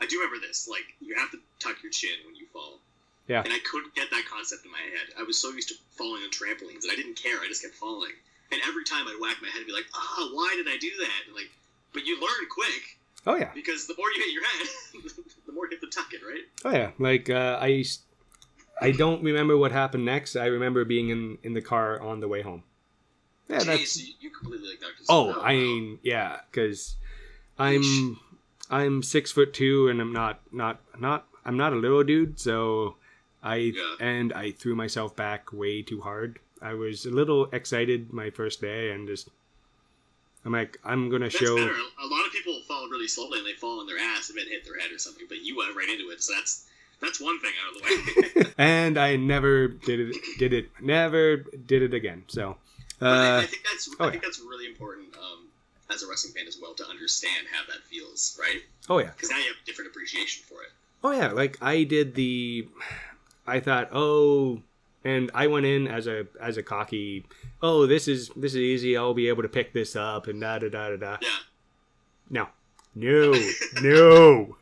I 0.01 0.07
do 0.07 0.19
remember 0.19 0.45
this. 0.45 0.67
Like 0.67 0.83
you 1.01 1.15
have 1.15 1.31
to 1.31 1.39
tuck 1.61 1.77
your 1.85 1.93
chin 1.93 2.17
when 2.27 2.35
you 2.35 2.47
fall. 2.53 2.81
Yeah. 3.27 3.43
And 3.43 3.53
I 3.53 3.59
couldn't 3.71 3.95
get 3.95 4.11
that 4.11 4.25
concept 4.31 4.65
in 4.67 4.71
my 4.71 4.79
head. 4.79 5.15
I 5.19 5.23
was 5.23 5.39
so 5.41 5.51
used 5.51 5.69
to 5.69 5.75
falling 5.97 6.23
on 6.23 6.31
trampolines, 6.31 6.83
and 6.83 6.93
I 6.93 6.97
didn't 6.97 7.17
care. 7.17 7.39
I 7.41 7.49
just 7.49 7.63
kept 7.63 7.75
falling. 7.75 8.13
And 8.53 8.61
every 8.69 8.85
time 8.85 9.07
I'd 9.09 9.19
whack 9.21 9.37
my 9.41 9.49
head 9.49 9.59
and 9.59 9.67
be 9.67 9.73
like, 9.73 9.87
"Ah, 9.95 10.29
why 10.33 10.55
did 10.57 10.69
I 10.69 10.77
do 10.77 10.91
that?" 11.01 11.21
And 11.27 11.35
like, 11.35 11.51
but 11.93 12.05
you 12.05 12.17
learn 12.21 12.49
quick 12.51 12.99
Oh 13.27 13.37
yeah, 13.37 13.51
because 13.55 13.87
the 13.87 13.95
more 13.97 14.07
you 14.15 14.21
hit 14.23 14.33
your 14.35 14.45
head, 14.45 14.67
the 15.47 15.53
more 15.53 15.65
you 15.71 15.79
have 15.81 15.81
to 15.81 15.87
tuck 15.97 16.13
it, 16.13 16.21
right? 16.27 16.43
oh 16.67 16.71
yeah. 16.79 16.91
Like 16.99 17.31
uh, 17.31 17.59
I, 17.61 17.81
s- 17.81 18.01
I 18.83 18.91
don't 18.91 19.23
remember 19.25 19.57
what 19.57 19.73
happened 19.73 20.05
next. 20.05 20.37
I 20.37 20.47
remember 20.47 20.85
being 20.85 21.09
in 21.09 21.39
in 21.43 21.55
the 21.55 21.63
car 21.63 21.99
on 22.03 22.21
the 22.21 22.29
way 22.29 22.43
home. 22.43 22.63
Yeah, 23.49 23.59
Jeez, 23.61 23.65
that's. 23.67 23.97
you, 24.07 24.15
you 24.21 24.31
completely 24.31 24.69
like 24.69 24.81
knocked 24.83 25.01
Oh, 25.09 25.27
yourself 25.29 25.45
out. 25.45 25.49
I 25.51 25.55
mean, 25.57 25.99
yeah, 26.03 26.41
because 26.51 26.97
I'm 27.59 28.21
I'm 28.71 29.03
six 29.03 29.33
foot 29.33 29.55
two, 29.55 29.89
and 29.89 30.01
I'm 30.01 30.13
not 30.13 30.41
not 30.53 30.81
not 30.99 31.27
I'm 31.47 31.57
not 31.57 31.73
a 31.73 31.77
little 31.77 32.05
dude, 32.05 32.39
so 32.39 32.97
I 33.45 33.57
Yeah. 33.57 33.97
and 34.01 34.33
I 34.33 34.51
threw 34.53 34.75
myself 34.75 35.15
back 35.15 35.53
way 35.53 35.83
too 35.83 36.01
hard. 36.01 36.39
I 36.63 36.75
was 36.75 37.05
a 37.05 37.11
little 37.11 37.47
excited 37.53 38.13
my 38.13 38.31
first 38.31 38.61
day, 38.61 38.91
and 38.91 39.07
just 39.07 39.29
I'm 40.45 40.53
like 40.53 40.79
I'm 40.85 41.11
gonna 41.11 41.27
That's 41.27 41.37
show. 41.37 41.57
better. 41.57 41.73
A 42.03 42.07
lot 42.07 42.27
of 42.27 42.33
people 42.33 42.61
fall 42.67 42.89
really 42.89 43.09
slowly 43.09 43.39
and 43.39 43.47
they 43.47 43.53
fall 43.55 43.81
on 43.81 43.87
their 43.87 43.99
ass 43.99 44.31
and 44.31 44.39
then 44.39 44.47
hit 44.49 44.65
their 44.65 44.79
head 44.81 44.91
or 44.93 44.99
something. 44.99 45.27
But 45.29 45.43
you 45.43 45.57
went 45.57 45.77
right 45.77 45.89
into 45.89 46.11
it, 46.11 46.23
so 46.23 46.35
that's 46.35 46.67
that's 47.01 47.21
one 47.21 47.39
thing 47.41 47.53
out 47.63 47.77
of 47.77 47.83
the 47.83 48.43
way. 48.43 48.53
and 48.59 48.97
I 48.99 49.17
never 49.17 49.69
did 49.69 50.01
it. 50.01 50.17
Did 50.39 50.53
it? 50.55 50.69
Never 50.81 51.37
did 51.37 51.83
it 51.83 51.93
again. 51.95 52.25
So, 52.29 52.57
But 52.99 53.07
I, 53.09 53.37
uh, 53.37 53.41
I 53.43 53.47
think 53.47 53.63
that's 53.71 53.91
oh, 54.01 54.07
I 54.07 54.11
think 54.11 54.23
that's 54.23 54.41
really 54.41 54.67
important 54.67 55.09
um, 55.17 55.49
as 55.93 56.03
a 56.03 56.09
wrestling 56.09 56.33
fan 56.35 56.47
as 56.47 56.59
well 56.61 56.73
to 56.75 56.87
understand 56.89 57.47
how 57.53 57.63
that 57.73 57.83
feels, 57.85 58.39
right? 58.41 58.63
oh 58.89 58.99
yeah. 58.99 59.11
Because 59.11 59.31
now 59.31 59.39
you 59.39 59.45
have 59.49 59.57
a 59.63 59.67
different 59.67 59.91
appreciation 59.91 60.45
for 60.49 60.63
it. 60.63 60.71
Oh 61.03 61.11
yeah, 61.11 61.33
like 61.33 61.59
I 61.61 61.85
did 61.85 62.15
the 62.15 62.67
I 63.47 63.61
thought, 63.61 63.91
"Oh, 63.93 64.63
and 65.05 65.31
I 65.35 65.47
went 65.47 65.67
in 65.67 65.87
as 65.87 66.07
a 66.07 66.27
as 66.41 66.57
a 66.57 66.63
cocky, 66.63 67.27
"Oh, 67.63 67.87
this 67.87 68.09
is 68.09 68.31
this 68.37 68.53
is 68.53 68.61
easy. 68.61 68.97
I'll 68.97 69.15
be 69.15 69.29
able 69.29 69.43
to 69.43 69.49
pick 69.49 69.73
this 69.73 69.95
up 69.97 70.27
and 70.27 70.41
da 70.41 70.59
da 70.59 70.69
da 70.69 70.91
da 70.91 70.97
da." 70.97 71.17
No. 72.31 72.49
No. 72.95 73.35
no. 73.83 74.57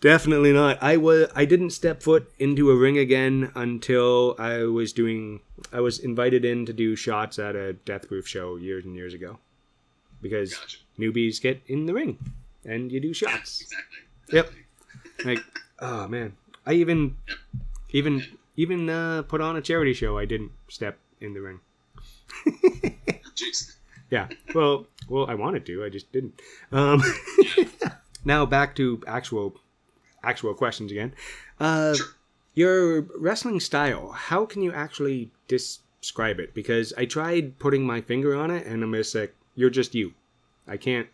Definitely 0.00 0.52
not. 0.52 0.82
I 0.82 0.96
was 0.96 1.30
I 1.34 1.44
didn't 1.44 1.70
step 1.70 2.02
foot 2.02 2.30
into 2.38 2.70
a 2.70 2.76
ring 2.76 2.98
again 2.98 3.50
until 3.54 4.36
I 4.38 4.64
was 4.64 4.92
doing 4.92 5.40
I 5.72 5.80
was 5.80 5.98
invited 5.98 6.44
in 6.44 6.66
to 6.66 6.72
do 6.72 6.94
shots 6.94 7.38
at 7.38 7.56
a 7.56 7.72
Death 7.72 8.08
Proof 8.08 8.28
show 8.28 8.56
years 8.56 8.84
and 8.84 8.94
years 8.94 9.14
ago. 9.14 9.38
Because 10.20 10.54
gotcha. 10.54 10.78
newbies 10.98 11.40
get 11.40 11.62
in 11.66 11.86
the 11.86 11.94
ring 11.94 12.18
and 12.64 12.92
you 12.92 13.00
do 13.00 13.12
shots. 13.12 13.62
exactly. 13.62 13.98
Yep. 14.30 14.52
like 15.24 15.44
oh 15.80 16.06
man 16.06 16.36
i 16.66 16.74
even 16.74 17.16
even 17.90 18.22
even 18.56 18.88
uh, 18.90 19.22
put 19.22 19.40
on 19.40 19.56
a 19.56 19.60
charity 19.62 19.92
show 19.94 20.18
i 20.18 20.24
didn't 20.24 20.52
step 20.68 20.98
in 21.20 21.34
the 21.34 21.40
ring 21.40 21.60
Jeez. 23.34 23.76
yeah 24.10 24.28
well 24.54 24.86
well 25.08 25.26
i 25.28 25.34
wanted 25.34 25.64
to 25.66 25.84
i 25.84 25.88
just 25.88 26.10
didn't 26.12 26.40
um 26.72 27.02
now 28.24 28.44
back 28.46 28.74
to 28.76 29.02
actual 29.06 29.54
actual 30.22 30.54
questions 30.54 30.90
again 30.92 31.12
uh 31.60 31.94
Sure. 31.94 32.06
your 32.54 33.00
wrestling 33.18 33.60
style 33.60 34.10
how 34.12 34.44
can 34.46 34.62
you 34.62 34.72
actually 34.72 35.30
describe 35.48 36.38
it 36.40 36.54
because 36.54 36.92
i 36.98 37.04
tried 37.04 37.58
putting 37.58 37.84
my 37.86 38.00
finger 38.00 38.34
on 38.36 38.50
it 38.50 38.66
and 38.66 38.82
i'm 38.82 38.92
just 38.94 39.14
like 39.14 39.34
you're 39.54 39.70
just 39.70 39.94
you 39.94 40.12
i 40.66 40.76
can't 40.76 41.08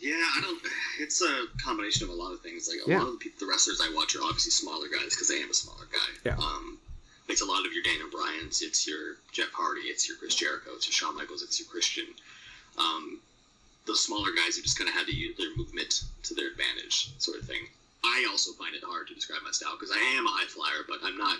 Yeah, 0.00 0.14
I 0.14 0.40
don't. 0.40 0.58
It's 1.02 1.20
a 1.22 1.46
combination 1.62 2.04
of 2.04 2.10
a 2.10 2.18
lot 2.18 2.32
of 2.32 2.40
things. 2.40 2.68
Like 2.68 2.86
a 2.86 2.90
Yeah. 2.90 2.98
lot 2.98 3.06
of 3.08 3.12
the, 3.14 3.18
people, 3.18 3.46
the 3.46 3.50
wrestlers 3.50 3.80
I 3.80 3.90
watch 3.94 4.14
are 4.16 4.22
obviously 4.22 4.50
smaller 4.52 4.88
guys 4.88 5.10
because 5.14 5.30
I 5.30 5.34
am 5.36 5.50
a 5.50 5.54
smaller 5.54 5.86
guy. 5.90 6.10
Yeah. 6.24 6.36
Um, 6.36 6.78
it's 7.28 7.40
a 7.42 7.46
lot 7.46 7.64
of 7.64 7.72
your 7.72 7.82
Daniel 7.82 8.10
Bryan's. 8.10 8.60
It's 8.60 8.86
your 8.86 9.16
Jeff 9.32 9.52
Hardy. 9.52 9.82
It's 9.82 10.08
your 10.08 10.16
Chris 10.18 10.34
Jericho. 10.34 10.70
It's 10.74 10.86
your 10.86 10.92
Shawn 10.94 11.16
Michaels. 11.16 11.42
It's 11.42 11.58
your 11.60 11.68
Christian. 11.68 12.06
Um, 12.76 13.20
the 13.86 13.96
smaller 13.96 14.30
guys 14.36 14.56
who 14.56 14.62
just 14.62 14.76
kind 14.78 14.88
of 14.88 14.94
had 14.94 15.06
to 15.06 15.14
use 15.14 15.36
their 15.38 15.54
movement 15.56 16.02
to 16.24 16.34
their 16.34 16.48
advantage, 16.50 17.10
sort 17.18 17.38
of 17.38 17.46
thing. 17.46 17.66
I 18.04 18.26
also 18.30 18.52
find 18.52 18.74
it 18.74 18.82
hard 18.84 19.08
to 19.08 19.14
describe 19.14 19.40
my 19.44 19.50
style 19.52 19.76
because 19.78 19.94
I 19.94 19.98
am 20.16 20.26
a 20.26 20.30
high 20.30 20.46
flyer, 20.46 20.84
but 20.88 20.98
I'm 21.02 21.16
not. 21.16 21.38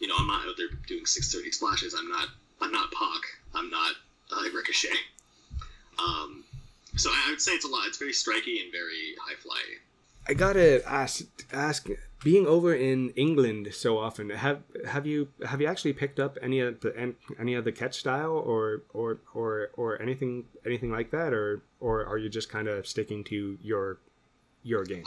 You 0.00 0.08
know, 0.08 0.14
I'm 0.18 0.26
not 0.26 0.46
out 0.46 0.56
there 0.56 0.68
doing 0.88 1.06
630 1.06 1.52
splashes. 1.52 1.94
I'm 1.94 2.08
not. 2.08 2.28
I'm 2.60 2.72
not 2.72 2.90
Pac. 2.92 3.20
I'm 3.54 3.70
not 3.70 3.92
uh, 4.32 4.42
Ricochet. 4.54 4.88
Um, 5.98 6.44
so 6.96 7.10
I 7.10 7.30
would 7.30 7.40
say 7.40 7.52
it's 7.52 7.64
a 7.64 7.68
lot. 7.68 7.86
It's 7.86 7.98
very 7.98 8.12
striky 8.12 8.62
and 8.62 8.70
very 8.72 9.14
high 9.20 9.36
fly. 9.36 9.60
I 10.28 10.34
gotta 10.34 10.82
ask 10.88 11.24
ask 11.52 11.88
being 12.22 12.46
over 12.46 12.74
in 12.74 13.10
England 13.10 13.68
so 13.72 13.98
often 13.98 14.30
have 14.30 14.62
have 14.86 15.06
you 15.06 15.28
have 15.46 15.60
you 15.60 15.66
actually 15.66 15.92
picked 15.92 16.18
up 16.18 16.38
any 16.40 16.60
of 16.60 16.80
the 16.80 17.14
any 17.38 17.54
of 17.54 17.64
the 17.64 17.72
catch 17.72 17.98
style 17.98 18.32
or 18.32 18.82
or 18.94 19.18
or 19.34 19.70
or 19.74 20.00
anything 20.00 20.46
anything 20.64 20.90
like 20.90 21.10
that 21.10 21.34
or 21.34 21.62
or 21.80 22.06
are 22.06 22.16
you 22.16 22.30
just 22.30 22.48
kind 22.48 22.68
of 22.68 22.86
sticking 22.86 23.22
to 23.24 23.58
your 23.60 23.98
your 24.62 24.84
game? 24.84 25.04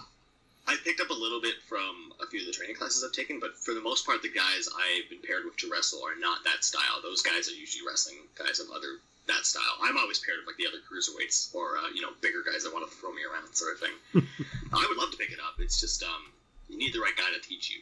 I 0.68 0.76
picked 0.84 1.00
up 1.00 1.10
a 1.10 1.14
little 1.14 1.42
bit 1.42 1.56
from 1.68 2.12
a 2.22 2.28
few 2.28 2.42
of 2.42 2.46
the 2.46 2.52
training 2.52 2.76
classes 2.76 3.04
I've 3.04 3.14
taken, 3.14 3.40
but 3.40 3.58
for 3.58 3.74
the 3.74 3.82
most 3.82 4.06
part, 4.06 4.22
the 4.22 4.30
guys 4.30 4.68
I've 4.68 5.10
been 5.10 5.22
paired 5.26 5.46
with 5.46 5.56
to 5.58 5.72
wrestle 5.72 6.04
are 6.04 6.20
not 6.20 6.44
that 6.44 6.64
style. 6.64 7.00
Those 7.02 7.22
guys 7.22 7.48
are 7.48 7.56
usually 7.56 7.88
wrestling 7.88 8.18
guys 8.38 8.60
of 8.60 8.68
other 8.70 9.00
that 9.28 9.46
style. 9.46 9.64
I'm 9.84 9.98
always 9.98 10.20
paired 10.20 10.38
with 10.40 10.48
like 10.48 10.58
the 10.58 10.68
other 10.68 10.78
cruiserweights 10.90 11.54
or 11.56 11.78
uh, 11.78 11.90
you 11.94 12.02
know 12.02 12.10
bigger 12.22 12.44
guys 12.50 12.64
that 12.64 12.74
want 12.74 12.90
to 12.90 12.96
throw 12.98 13.12
me 13.12 13.22
around, 13.30 13.54
sort 13.54 13.74
of 13.76 13.80
thing. 13.80 14.26
I 14.74 14.86
would 14.90 14.98
love 14.98 15.12
to 15.12 15.18
pick 15.18 15.32
it 15.32 15.40
up. 15.40 15.56
It's 15.60 15.80
just 15.80 16.04
um, 16.04 16.32
you 16.70 16.78
need 16.78 16.94
the 16.94 17.00
right 17.00 17.16
guy 17.16 17.34
to 17.36 17.42
teach 17.48 17.70
you. 17.72 17.82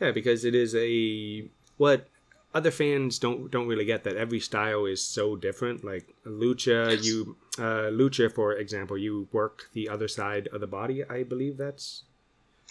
Yeah, 0.00 0.12
because 0.12 0.44
it 0.44 0.54
is 0.54 0.74
a 0.74 1.48
what 1.76 2.08
other 2.52 2.70
fans 2.70 3.18
don't 3.18 3.50
don't 3.50 3.68
really 3.68 3.84
get 3.84 4.02
that 4.04 4.16
every 4.16 4.40
style 4.40 4.84
is 4.86 5.02
so 5.04 5.36
different. 5.36 5.84
Like 5.84 6.14
lucha, 6.26 6.92
Yes. 6.96 7.04
you 7.06 7.36
uh, 7.58 7.90
lucha 7.92 8.32
for 8.32 8.54
example, 8.54 8.96
you 8.98 9.28
work 9.32 9.68
the 9.72 9.88
other 9.88 10.08
side 10.08 10.48
of 10.52 10.60
the 10.60 10.66
body. 10.66 11.04
I 11.04 11.22
believe 11.22 11.56
that's 11.56 12.02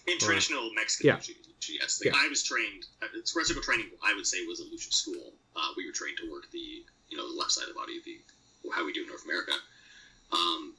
In 0.09 0.17
traditional 0.17 0.71
Mexican 0.73 1.07
Yeah. 1.07 1.17
lucha, 1.17 1.69
yes. 1.69 2.01
Like, 2.01 2.13
Yeah. 2.13 2.19
I 2.19 2.27
was 2.27 2.41
trained. 2.43 2.85
uh, 3.01 3.07
It's 3.13 3.35
wrestling 3.35 3.61
training. 3.61 3.91
I 4.01 4.13
would 4.13 4.25
say 4.25 4.41
was 4.45 4.59
a 4.59 4.63
lucha 4.65 4.91
school. 4.93 5.33
Uh, 5.55 5.73
we 5.77 5.85
were 5.85 5.91
trained 5.91 6.17
to 6.17 6.29
work 6.29 6.49
the 6.51 6.83
you 7.09 7.17
know 7.17 7.27
the 7.27 7.33
left 7.33 7.51
side 7.51 7.63
of 7.63 7.69
the 7.69 7.73
body, 7.75 7.99
the 7.99 8.19
how 8.73 8.83
we 8.85 8.91
do 8.93 9.01
in 9.03 9.07
North 9.07 9.23
America. 9.25 9.53
Um, 10.31 10.73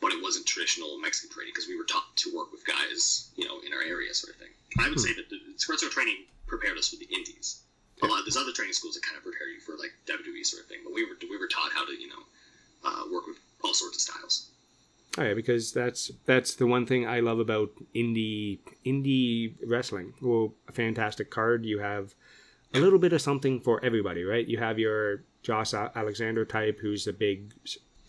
but 0.00 0.12
it 0.12 0.20
wasn't 0.20 0.46
traditional 0.46 0.98
Mexican 0.98 1.30
training 1.34 1.52
because 1.54 1.68
we 1.68 1.76
were 1.76 1.84
taught 1.84 2.14
to 2.16 2.34
work 2.34 2.52
with 2.52 2.64
guys 2.66 3.28
you 3.36 3.44
know 3.46 3.60
in 3.60 3.72
our 3.72 3.82
area, 3.82 4.12
sort 4.14 4.34
of 4.34 4.40
thing. 4.40 4.52
I 4.78 4.88
would 4.88 4.98
Hmm. 4.98 5.04
say 5.04 5.12
that 5.14 5.28
the 5.30 5.40
wrestling 5.68 5.90
training 5.92 6.26
prepared 6.46 6.76
us 6.78 6.88
for 6.90 6.96
the 6.96 7.06
indies. 7.06 7.56
A 8.02 8.06
lot 8.06 8.18
of 8.18 8.24
these 8.24 8.36
other 8.36 8.52
training 8.52 8.74
schools 8.74 8.94
that 8.96 9.02
kind 9.04 9.16
of 9.16 9.22
prepare 9.22 9.48
you 9.48 9.60
for 9.60 9.76
like 9.78 9.92
WWE 10.06 10.44
sort 10.44 10.62
of 10.62 10.68
thing, 10.68 10.80
but 10.84 10.92
we 10.92 11.04
were 11.04 11.16
we 11.30 11.36
were 11.38 11.46
taught 11.48 11.72
how 11.72 11.84
to 11.86 11.92
you 11.94 12.08
know 12.08 12.26
uh, 12.82 13.04
work 13.10 13.26
with 13.26 13.38
all 13.62 13.72
sorts 13.72 13.96
of 13.96 14.00
styles. 14.02 14.50
Oh 15.16 15.22
yeah, 15.22 15.34
because 15.34 15.72
that's 15.72 16.10
that's 16.26 16.54
the 16.56 16.66
one 16.66 16.86
thing 16.86 17.06
I 17.06 17.20
love 17.20 17.38
about 17.38 17.70
indie 17.94 18.58
indie 18.84 19.54
wrestling. 19.66 20.14
Well, 20.20 20.54
a 20.68 20.72
fantastic 20.72 21.30
card. 21.30 21.64
You 21.64 21.78
have 21.78 22.14
a 22.72 22.80
little 22.80 22.98
bit 22.98 23.12
of 23.12 23.22
something 23.22 23.60
for 23.60 23.84
everybody, 23.84 24.24
right? 24.24 24.46
You 24.46 24.58
have 24.58 24.78
your 24.78 25.22
Josh 25.42 25.72
Alexander 25.74 26.44
type, 26.44 26.80
who's 26.80 27.06
a 27.06 27.12
big. 27.12 27.52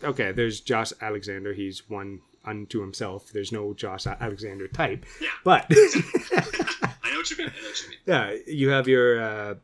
Okay, 0.02 0.32
there's 0.32 0.60
Josh 0.60 0.92
Alexander. 1.00 1.52
He's 1.52 1.88
one 1.88 2.20
unto 2.44 2.80
himself. 2.80 3.30
There's 3.32 3.52
no 3.52 3.72
Josh 3.74 4.06
Alexander 4.06 4.66
type, 4.68 5.04
Yeah, 5.20 5.28
but 5.44 5.66
I 5.70 7.10
know 7.12 7.16
what 7.18 7.30
you 7.30 7.36
mean. 7.38 7.52
I 7.52 7.60
know 7.62 7.68
what 7.68 7.82
you 7.82 7.88
mean. 7.90 7.98
yeah, 8.06 8.34
you 8.46 8.68
have 8.70 8.88
your 8.88 9.20
uh, 9.20 9.54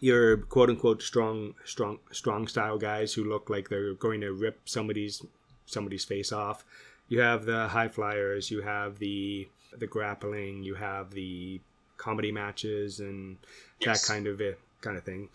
your 0.00 0.38
quote 0.38 0.70
unquote 0.70 1.02
strong 1.02 1.54
strong 1.64 1.98
strong 2.10 2.46
style 2.48 2.78
guys 2.78 3.12
who 3.12 3.24
look 3.24 3.50
like 3.50 3.68
they're 3.68 3.94
going 3.94 4.20
to 4.22 4.32
rip 4.32 4.60
somebody's 4.64 5.22
somebody's 5.66 6.04
face 6.04 6.32
off. 6.32 6.64
You 7.08 7.20
have 7.20 7.44
the 7.44 7.68
high 7.68 7.88
flyers, 7.88 8.50
you 8.50 8.62
have 8.62 8.98
the 8.98 9.48
the 9.76 9.86
grappling, 9.86 10.62
you 10.62 10.74
have 10.74 11.10
the 11.10 11.60
comedy 11.96 12.30
matches 12.32 13.00
and 13.00 13.36
Yes. 13.80 14.06
that 14.06 14.12
kind 14.12 14.26
of 14.26 14.40
it, 14.40 14.58
kind 14.80 14.96
of 14.96 15.04
thing. 15.04 15.28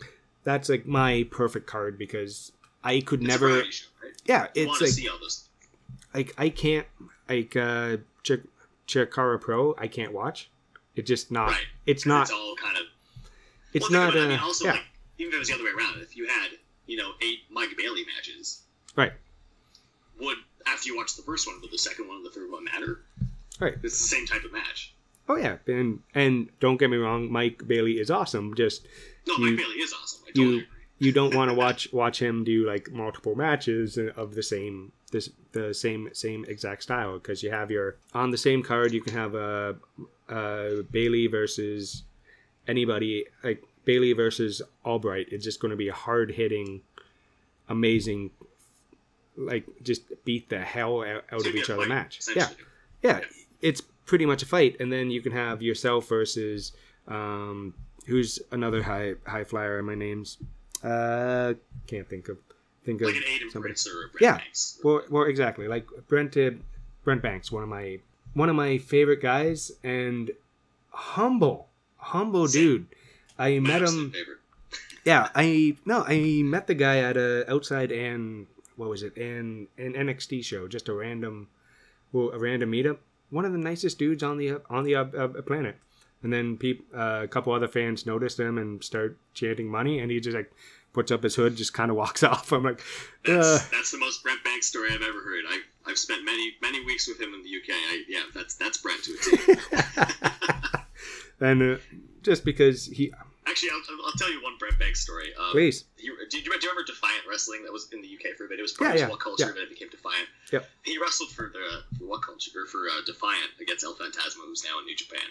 That's 0.44 0.68
like 0.68 0.86
my 0.86 1.26
perfect 1.30 1.66
card 1.66 1.98
because 1.98 2.52
I 2.82 3.00
could 3.00 3.20
It's 3.20 3.28
never. 3.28 3.64
show, 3.70 3.86
right? 4.02 4.12
Yeah, 4.24 4.46
it's 4.54 4.80
like 4.80 4.90
see 4.90 5.08
all 5.08 5.18
those. 5.20 5.48
like 6.14 6.32
I 6.38 6.48
can't 6.48 6.86
like 7.28 7.54
uh 7.56 7.98
Ch- 8.22 8.46
Chikara 8.88 9.40
Pro. 9.40 9.74
I 9.78 9.86
can't 9.88 10.12
watch. 10.12 10.50
It's 10.96 11.06
just 11.08 11.30
not. 11.30 11.50
Right. 11.50 11.66
It's 11.86 12.06
not. 12.06 12.22
It's 12.22 12.32
all 12.32 12.54
kind 12.56 12.76
of. 12.78 12.84
It's 13.72 13.88
well, 13.90 14.00
not. 14.06 14.12
Think 14.12 14.14
about 14.16 14.22
it. 14.22 14.26
I 14.26 14.36
mean, 14.36 14.44
also, 14.44 14.64
yeah. 14.64 14.72
like, 14.72 14.82
even 15.18 15.30
if 15.30 15.36
it 15.36 15.38
was 15.38 15.48
the 15.48 15.54
other 15.54 15.64
way 15.64 15.70
around, 15.70 16.00
if 16.00 16.16
you 16.16 16.26
had, 16.26 16.48
you 16.86 16.96
know, 16.96 17.12
eight 17.20 17.40
Mike 17.50 17.70
Bailey 17.78 18.04
matches, 18.16 18.62
Right. 18.96 19.12
Would 20.20 20.36
after 20.66 20.88
you 20.88 20.96
watch 20.96 21.16
the 21.16 21.22
first 21.22 21.46
one, 21.46 21.60
would 21.60 21.70
the 21.70 21.78
second 21.78 22.08
one 22.08 22.18
and 22.18 22.26
the 22.26 22.30
third 22.30 22.50
one 22.50 22.64
matter? 22.64 23.00
Right. 23.58 23.74
It's 23.82 24.00
the 24.00 24.08
same 24.16 24.26
type 24.26 24.44
of 24.44 24.52
match. 24.52 24.94
Oh 25.28 25.36
yeah, 25.36 25.58
and 25.66 26.00
and 26.14 26.48
don't 26.60 26.76
get 26.78 26.90
me 26.90 26.96
wrong, 26.96 27.30
Mike 27.30 27.62
Bailey 27.66 28.00
is 28.00 28.10
awesome. 28.10 28.54
Just 28.54 28.86
No, 29.26 29.34
You- 29.36 29.50
Mike 29.50 29.58
Bailey 29.58 29.76
is 29.76 29.92
awesome. 29.92 30.20
I 30.24 30.30
totally 30.30 30.46
you 30.46 30.58
agree. 30.58 30.68
you 30.98 31.12
don't 31.12 31.34
want 31.34 31.50
to 31.50 31.54
watch 31.64 31.92
watch 31.92 32.20
him 32.20 32.44
do 32.44 32.66
like 32.66 32.90
multiple 32.90 33.34
matches 33.34 33.98
of 34.16 34.34
the 34.34 34.42
same 34.42 34.92
this 35.12 35.30
the 35.52 35.74
same 35.74 36.08
same 36.12 36.44
exact 36.46 36.82
style 36.82 37.14
because 37.14 37.42
you 37.42 37.50
have 37.50 37.70
your 37.70 37.96
on 38.14 38.30
the 38.30 38.38
same 38.38 38.62
card 38.62 38.92
you 38.92 39.00
can 39.02 39.12
have 39.14 39.34
a 39.34 39.76
uh, 40.28 40.32
uh, 40.32 40.82
Bailey 40.90 41.26
versus 41.26 42.02
anybody 42.68 43.24
like 43.42 43.62
Bailey 43.84 44.12
versus 44.12 44.62
Albright. 44.84 45.26
It's 45.30 45.44
just 45.44 45.58
going 45.60 45.70
to 45.70 45.76
be 45.76 45.88
a 45.88 45.92
hard 45.94 46.30
hitting, 46.32 46.82
amazing, 47.68 48.30
like 49.40 49.64
just 49.82 50.02
beat 50.24 50.48
the 50.48 50.58
hell 50.60 51.02
out, 51.02 51.24
out 51.32 51.40
It's 51.40 51.46
of 51.46 51.54
each 51.56 51.70
other 51.70 51.82
fight, 51.82 51.88
match. 51.88 52.20
Yeah, 52.36 52.48
yeah, 53.02 53.20
it's 53.60 53.80
pretty 54.06 54.26
much 54.26 54.42
a 54.42 54.46
fight, 54.46 54.76
and 54.80 54.92
then 54.92 55.10
you 55.10 55.20
can 55.22 55.32
have 55.32 55.62
yourself 55.62 56.08
versus 56.08 56.72
um, 57.08 57.74
who's 58.06 58.38
another 58.52 58.82
high 58.82 59.14
high 59.26 59.44
flyer. 59.44 59.82
My 59.82 59.94
name's 59.94 60.38
uh, 60.84 61.54
can't 61.86 62.08
think 62.08 62.28
of 62.28 62.38
think 62.84 63.00
Like 63.00 63.10
of 63.10 63.16
an 63.16 63.22
Aiden 63.22 63.50
somebody. 63.52 63.72
Prince 63.74 63.86
or 63.88 64.06
a 64.06 64.08
Yeah. 64.20 64.38
Banks. 64.38 64.80
Well, 64.84 65.02
well, 65.10 65.24
exactly. 65.24 65.68
Like 65.68 65.86
Brent 66.08 66.36
uh, 66.36 66.50
Brent 67.04 67.22
Banks, 67.22 67.50
one 67.52 67.62
of 67.62 67.68
my 67.68 67.98
one 68.34 68.48
of 68.48 68.56
my 68.56 68.78
favorite 68.78 69.20
guys, 69.22 69.72
and 69.82 70.30
humble, 70.90 71.68
humble 71.96 72.46
Same. 72.48 72.62
dude. 72.62 72.86
I 73.38 73.58
My 73.58 73.68
met 73.70 73.82
him. 73.82 74.10
favorite. 74.10 74.38
Yeah, 75.04 75.28
I 75.34 75.76
no, 75.86 76.04
I 76.06 76.42
met 76.44 76.66
the 76.66 76.74
guy 76.74 76.98
at 76.98 77.16
a 77.16 77.50
outside 77.50 77.90
and 77.90 78.46
what 78.80 78.88
was 78.88 79.02
it? 79.02 79.14
And 79.18 79.68
an 79.76 79.92
NXT 79.92 80.42
show, 80.42 80.66
just 80.66 80.88
a 80.88 80.94
random, 80.94 81.48
well, 82.12 82.30
a 82.30 82.38
random 82.38 82.72
meetup. 82.72 82.96
One 83.28 83.44
of 83.44 83.52
the 83.52 83.58
nicest 83.58 83.98
dudes 83.98 84.22
on 84.22 84.38
the 84.38 84.62
on 84.70 84.84
the 84.84 84.96
uh, 84.96 85.04
uh, 85.04 85.28
planet. 85.42 85.76
And 86.22 86.32
then 86.32 86.56
peop, 86.56 86.86
uh, 86.94 87.20
a 87.22 87.28
couple 87.28 87.52
other 87.52 87.68
fans 87.68 88.04
notice 88.06 88.38
him 88.38 88.58
and 88.58 88.82
start 88.82 89.18
chanting 89.34 89.70
money, 89.70 90.00
and 90.00 90.10
he 90.10 90.18
just 90.18 90.34
like 90.34 90.50
puts 90.94 91.10
up 91.10 91.22
his 91.22 91.34
hood, 91.34 91.56
just 91.56 91.74
kind 91.74 91.90
of 91.90 91.96
walks 91.96 92.22
off. 92.30 92.52
I'm 92.52 92.64
like, 92.64 92.80
That's, 93.24 93.46
uh, 93.46 93.62
that's 93.70 93.90
the 93.90 93.98
most 93.98 94.22
Brent 94.22 94.42
Banks 94.44 94.66
story 94.66 94.90
I've 94.92 95.02
ever 95.02 95.22
heard. 95.22 95.44
I've, 95.48 95.64
I've 95.86 95.98
spent 95.98 96.24
many 96.24 96.54
many 96.62 96.84
weeks 96.84 97.06
with 97.06 97.20
him 97.20 97.34
in 97.34 97.42
the 97.42 97.50
UK. 97.50 97.68
I, 97.70 98.04
yeah, 98.08 98.22
that's 98.34 98.54
that's 98.54 98.78
Brent 98.78 99.04
to 99.04 99.12
a 99.12 99.18
T. 99.22 100.80
and 101.40 101.62
uh, 101.62 101.76
just 102.22 102.44
because 102.46 102.86
he, 102.86 103.12
Actually, 103.50 103.70
I'll, 103.74 104.06
I'll 104.06 104.12
tell 104.12 104.30
you 104.30 104.42
one 104.42 104.54
Brent 104.58 104.78
Banks 104.78 105.00
story. 105.00 105.34
Um, 105.34 105.50
please, 105.50 105.84
You, 105.98 106.14
did, 106.30 106.46
you, 106.46 106.52
do 106.54 106.62
you 106.62 106.70
remember 106.70 106.86
Defiant 106.86 107.26
Wrestling 107.28 107.64
that 107.64 107.72
was 107.72 107.90
in 107.90 108.00
the 108.00 108.06
UK 108.06 108.38
for 108.38 108.46
a 108.46 108.48
bit? 108.48 108.60
It 108.60 108.62
was 108.62 108.72
part 108.72 108.94
yeah, 108.96 109.04
of 109.04 109.10
What 109.10 109.18
Culture, 109.18 109.50
yeah. 109.50 109.52
then 109.52 109.64
it 109.66 109.70
became 109.70 109.90
Defiant. 109.90 110.28
Yep. 110.52 110.70
He 110.84 110.98
wrestled 111.02 111.30
for 111.34 111.50
the 111.52 111.82
for 111.98 112.06
What 112.06 112.22
Culture 112.22 112.54
or 112.54 112.66
for 112.66 112.86
uh, 112.86 113.02
Defiant 113.04 113.50
against 113.60 113.82
El 113.82 113.94
Phantasmo, 113.94 114.46
who's 114.46 114.62
now 114.62 114.78
in 114.78 114.86
New 114.86 114.94
Japan. 114.94 115.26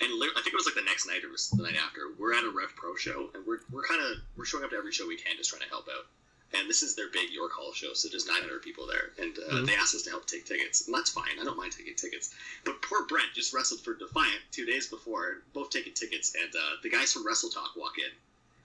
And 0.00 0.08
I 0.16 0.40
think 0.40 0.56
it 0.56 0.56
was 0.56 0.64
like 0.64 0.80
the 0.80 0.88
next 0.88 1.04
night 1.06 1.20
or 1.24 1.28
was 1.28 1.50
the 1.50 1.62
night 1.62 1.76
after. 1.76 2.08
We're 2.16 2.32
at 2.32 2.44
a 2.44 2.48
Rev 2.48 2.72
Pro 2.74 2.96
show, 2.96 3.28
and 3.36 3.44
we're 3.46 3.60
we're 3.70 3.84
kind 3.84 4.00
of 4.00 4.16
we're 4.34 4.48
showing 4.48 4.64
up 4.64 4.70
to 4.70 4.76
every 4.80 4.92
show 4.92 5.06
we 5.06 5.20
can, 5.20 5.36
just 5.36 5.50
trying 5.50 5.60
to 5.60 5.68
help 5.68 5.88
out. 5.92 6.08
And 6.52 6.68
this 6.68 6.82
is 6.82 6.96
their 6.96 7.08
big 7.12 7.30
York 7.30 7.52
Hall 7.52 7.72
show, 7.72 7.92
so 7.94 8.08
there's 8.08 8.26
900 8.26 8.60
people 8.62 8.84
there, 8.86 9.12
and 9.18 9.38
uh, 9.38 9.42
Mhm. 9.62 9.66
they 9.66 9.74
asked 9.76 9.94
us 9.94 10.02
to 10.02 10.10
help 10.10 10.26
take 10.26 10.44
tickets, 10.44 10.86
and 10.86 10.94
that's 10.94 11.10
fine. 11.10 11.38
I 11.40 11.44
don't 11.44 11.56
mind 11.56 11.70
taking 11.72 11.94
tickets. 11.94 12.34
But 12.64 12.82
poor 12.82 13.04
Brent 13.06 13.32
just 13.34 13.52
wrestled 13.54 13.82
for 13.84 13.94
Defiant 13.94 14.40
two 14.50 14.66
days 14.66 14.88
before, 14.88 15.42
both 15.52 15.70
taking 15.70 15.92
tickets, 15.94 16.34
and 16.34 16.52
uh, 16.56 16.76
the 16.82 16.90
guys 16.90 17.12
from 17.12 17.24
Wrestle 17.24 17.50
Talk 17.50 17.76
walk 17.76 17.98
in, 17.98 18.10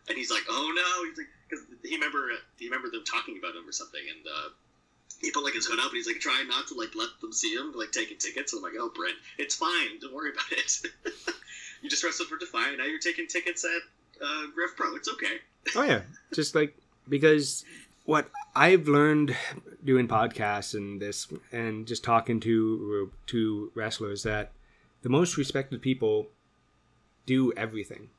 and 0.09 0.17
he's 0.17 0.31
like, 0.31 0.43
"Oh 0.49 0.71
no!" 0.75 1.09
He's 1.09 1.17
like, 1.19 1.27
because 1.47 1.63
he 1.83 1.93
remember 1.93 2.31
he 2.57 2.65
remember 2.65 2.89
them 2.89 3.03
talking 3.05 3.37
about 3.37 3.55
him 3.55 3.69
or 3.69 3.71
something, 3.71 4.01
and 4.09 4.25
uh, 4.27 4.49
he 5.21 5.29
put 5.29 5.43
like 5.43 5.53
his 5.53 5.67
hood 5.67 5.77
up, 5.79 5.85
and 5.89 5.95
he's 5.95 6.07
like 6.07 6.19
trying 6.19 6.47
not 6.47 6.67
to 6.69 6.73
like 6.73 6.95
let 6.95 7.09
them 7.21 7.33
see 7.33 7.53
him, 7.53 7.71
like 7.75 7.91
taking 7.91 8.17
tickets. 8.17 8.51
And 8.53 8.65
I'm 8.65 8.71
like, 8.73 8.81
"Oh, 8.81 8.89
Brent, 8.89 9.15
it's 9.37 9.53
fine. 9.53 9.99
Don't 10.01 10.11
worry 10.13 10.31
about 10.31 10.51
it. 10.51 10.81
you 11.83 11.89
just 11.89 12.03
wrestled 12.03 12.29
for 12.29 12.37
Defiant. 12.37 12.79
Now 12.79 12.85
you're 12.85 12.97
taking 12.99 13.27
tickets 13.27 13.63
at 13.63 13.81
uh, 14.25 14.47
Rev 14.57 14.75
Pro. 14.75 14.95
It's 14.95 15.07
okay." 15.07 15.37
oh 15.75 15.83
yeah, 15.83 16.01
just 16.33 16.55
like 16.55 16.75
because 17.07 17.63
what 18.05 18.29
I've 18.55 18.87
learned 18.87 19.35
doing 19.83 20.07
podcasts 20.07 20.73
and 20.73 21.01
this 21.01 21.27
and 21.51 21.85
just 21.85 22.03
talking 22.03 22.39
to 22.41 23.11
to 23.27 23.71
wrestlers 23.75 24.23
that 24.23 24.51
the 25.01 25.09
most 25.09 25.37
respected 25.37 25.81
people 25.81 26.27
do 27.25 27.51
everything. 27.53 28.09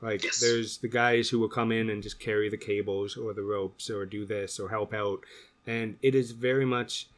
Like 0.00 0.24
Yes. 0.24 0.40
there's 0.40 0.78
the 0.78 0.88
guys 0.88 1.28
who 1.28 1.38
will 1.38 1.48
come 1.48 1.70
in 1.72 1.88
and 1.88 2.02
just 2.02 2.18
carry 2.18 2.48
the 2.48 2.56
cables 2.56 3.16
or 3.16 3.32
the 3.32 3.42
ropes 3.42 3.88
or 3.88 4.04
do 4.04 4.24
this 4.24 4.58
or 4.58 4.68
help 4.68 4.92
out, 4.92 5.20
and 5.66 5.96
it 6.02 6.14
is 6.14 6.32
very 6.32 6.64
much 6.64 7.08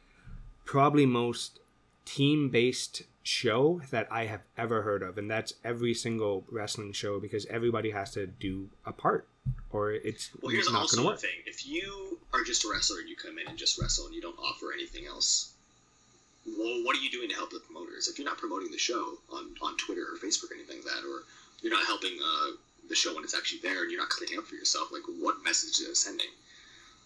probably 0.65 1.05
most 1.05 1.59
team 2.05 2.49
based 2.49 3.03
show 3.23 3.81
that 3.89 4.07
I 4.11 4.25
have 4.27 4.41
ever 4.55 4.83
heard 4.83 5.01
of, 5.01 5.17
and 5.17 5.29
that's 5.29 5.55
every 5.63 5.95
single 5.95 6.45
wrestling 6.51 6.93
show 6.93 7.19
because 7.19 7.47
everybody 7.47 7.89
has 7.89 8.11
to 8.11 8.27
do 8.27 8.69
a 8.85 8.93
part 8.93 9.27
or 9.71 9.91
it's 9.91 10.29
Well, 10.41 10.51
here's 10.51 10.71
not 10.71 10.81
also 10.81 10.97
going 10.97 11.07
to 11.07 11.11
work. 11.13 11.19
thing: 11.19 11.41
if 11.45 11.67
you 11.67 12.17
are 12.33 12.43
just 12.43 12.65
a 12.65 12.69
wrestler 12.69 12.99
and 12.99 13.09
you 13.09 13.15
come 13.15 13.37
in 13.37 13.47
and 13.47 13.57
just 13.57 13.79
wrestle 13.79 14.05
and 14.05 14.15
you 14.15 14.21
don't 14.21 14.37
offer 14.39 14.71
anything 14.73 15.05
else, 15.05 15.53
well, 16.45 16.83
what 16.83 16.95
are 16.95 17.01
you 17.01 17.09
doing 17.09 17.29
to 17.29 17.35
help 17.35 17.49
the 17.51 17.59
promoters? 17.59 18.07
If 18.07 18.17
you're 18.19 18.27
not 18.27 18.37
promoting 18.37 18.71
the 18.71 18.77
show 18.77 19.17
on, 19.31 19.55
on 19.61 19.77
Twitter 19.77 20.03
or 20.03 20.17
Facebook 20.17 20.51
or 20.51 20.55
anything 20.55 20.77
like 20.77 20.85
that, 20.85 21.03
or 21.07 21.23
you're 21.61 21.73
not 21.73 21.85
helping 21.85 22.17
uh, 22.23 22.51
the 22.87 22.95
show 22.95 23.15
when 23.15 23.23
it's 23.23 23.35
actually 23.35 23.59
there, 23.59 23.83
and 23.83 23.91
you're 23.91 23.99
not 24.01 24.09
cleaning 24.09 24.37
up 24.37 24.45
for 24.45 24.55
yourself, 24.55 24.91
like 24.91 25.01
what 25.19 25.43
message 25.43 25.81
is 25.81 25.89
it 25.89 25.97
sending? 25.97 26.29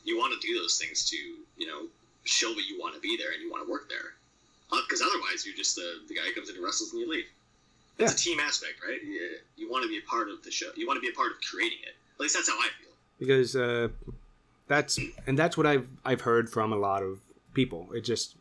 You 0.04 0.18
want 0.18 0.34
to 0.40 0.48
do 0.48 0.60
those 0.60 0.78
things 0.78 1.10
to, 1.10 1.18
you 1.58 1.68
know, 1.68 1.88
show 2.26 2.54
that 2.54 2.66
you 2.68 2.80
want 2.80 2.96
to 2.96 3.02
be 3.02 3.18
there 3.18 3.32
and 3.32 3.42
you 3.42 3.50
want 3.50 3.66
to 3.66 3.72
work 3.72 3.90
there, 3.90 4.14
because 4.70 5.02
otherwise 5.02 5.46
you're 5.46 5.56
just 5.56 5.76
the, 5.76 6.02
the 6.08 6.16
guy 6.16 6.24
who 6.28 6.34
comes 6.34 6.50
in 6.50 6.56
and 6.56 6.64
wrestles 6.64 6.92
and 6.92 7.02
you 7.02 7.10
leave. 7.10 7.26
It's 7.98 8.12
Yeah. 8.12 8.16
a 8.16 8.36
team 8.36 8.40
aspect, 8.40 8.80
right? 8.86 9.02
You, 9.04 9.38
you 9.58 9.70
want 9.70 9.84
to 9.84 9.90
be 9.90 9.98
a 9.98 10.08
part 10.10 10.30
of 10.30 10.44
the 10.44 10.52
show. 10.52 10.72
You 10.76 10.88
want 10.88 10.98
to 10.98 11.02
be 11.02 11.10
a 11.10 11.16
part 11.16 11.32
of 11.32 11.38
creating 11.42 11.80
it. 11.84 11.96
At 12.20 12.24
least 12.24 12.36
that's 12.36 12.50
how 12.50 12.58
I 12.60 12.68
feel. 12.82 12.92
because 13.18 13.56
uh, 13.56 13.88
that's 14.68 15.00
and 15.26 15.38
that's 15.38 15.58
what 15.58 15.66
I've 15.66 15.88
I've 16.04 16.22
heard 16.22 16.50
from 16.50 16.74
a 16.74 16.78
lot 16.78 17.02
of 17.02 17.20
people. 17.54 17.88
It 17.94 18.02
just 18.02 18.36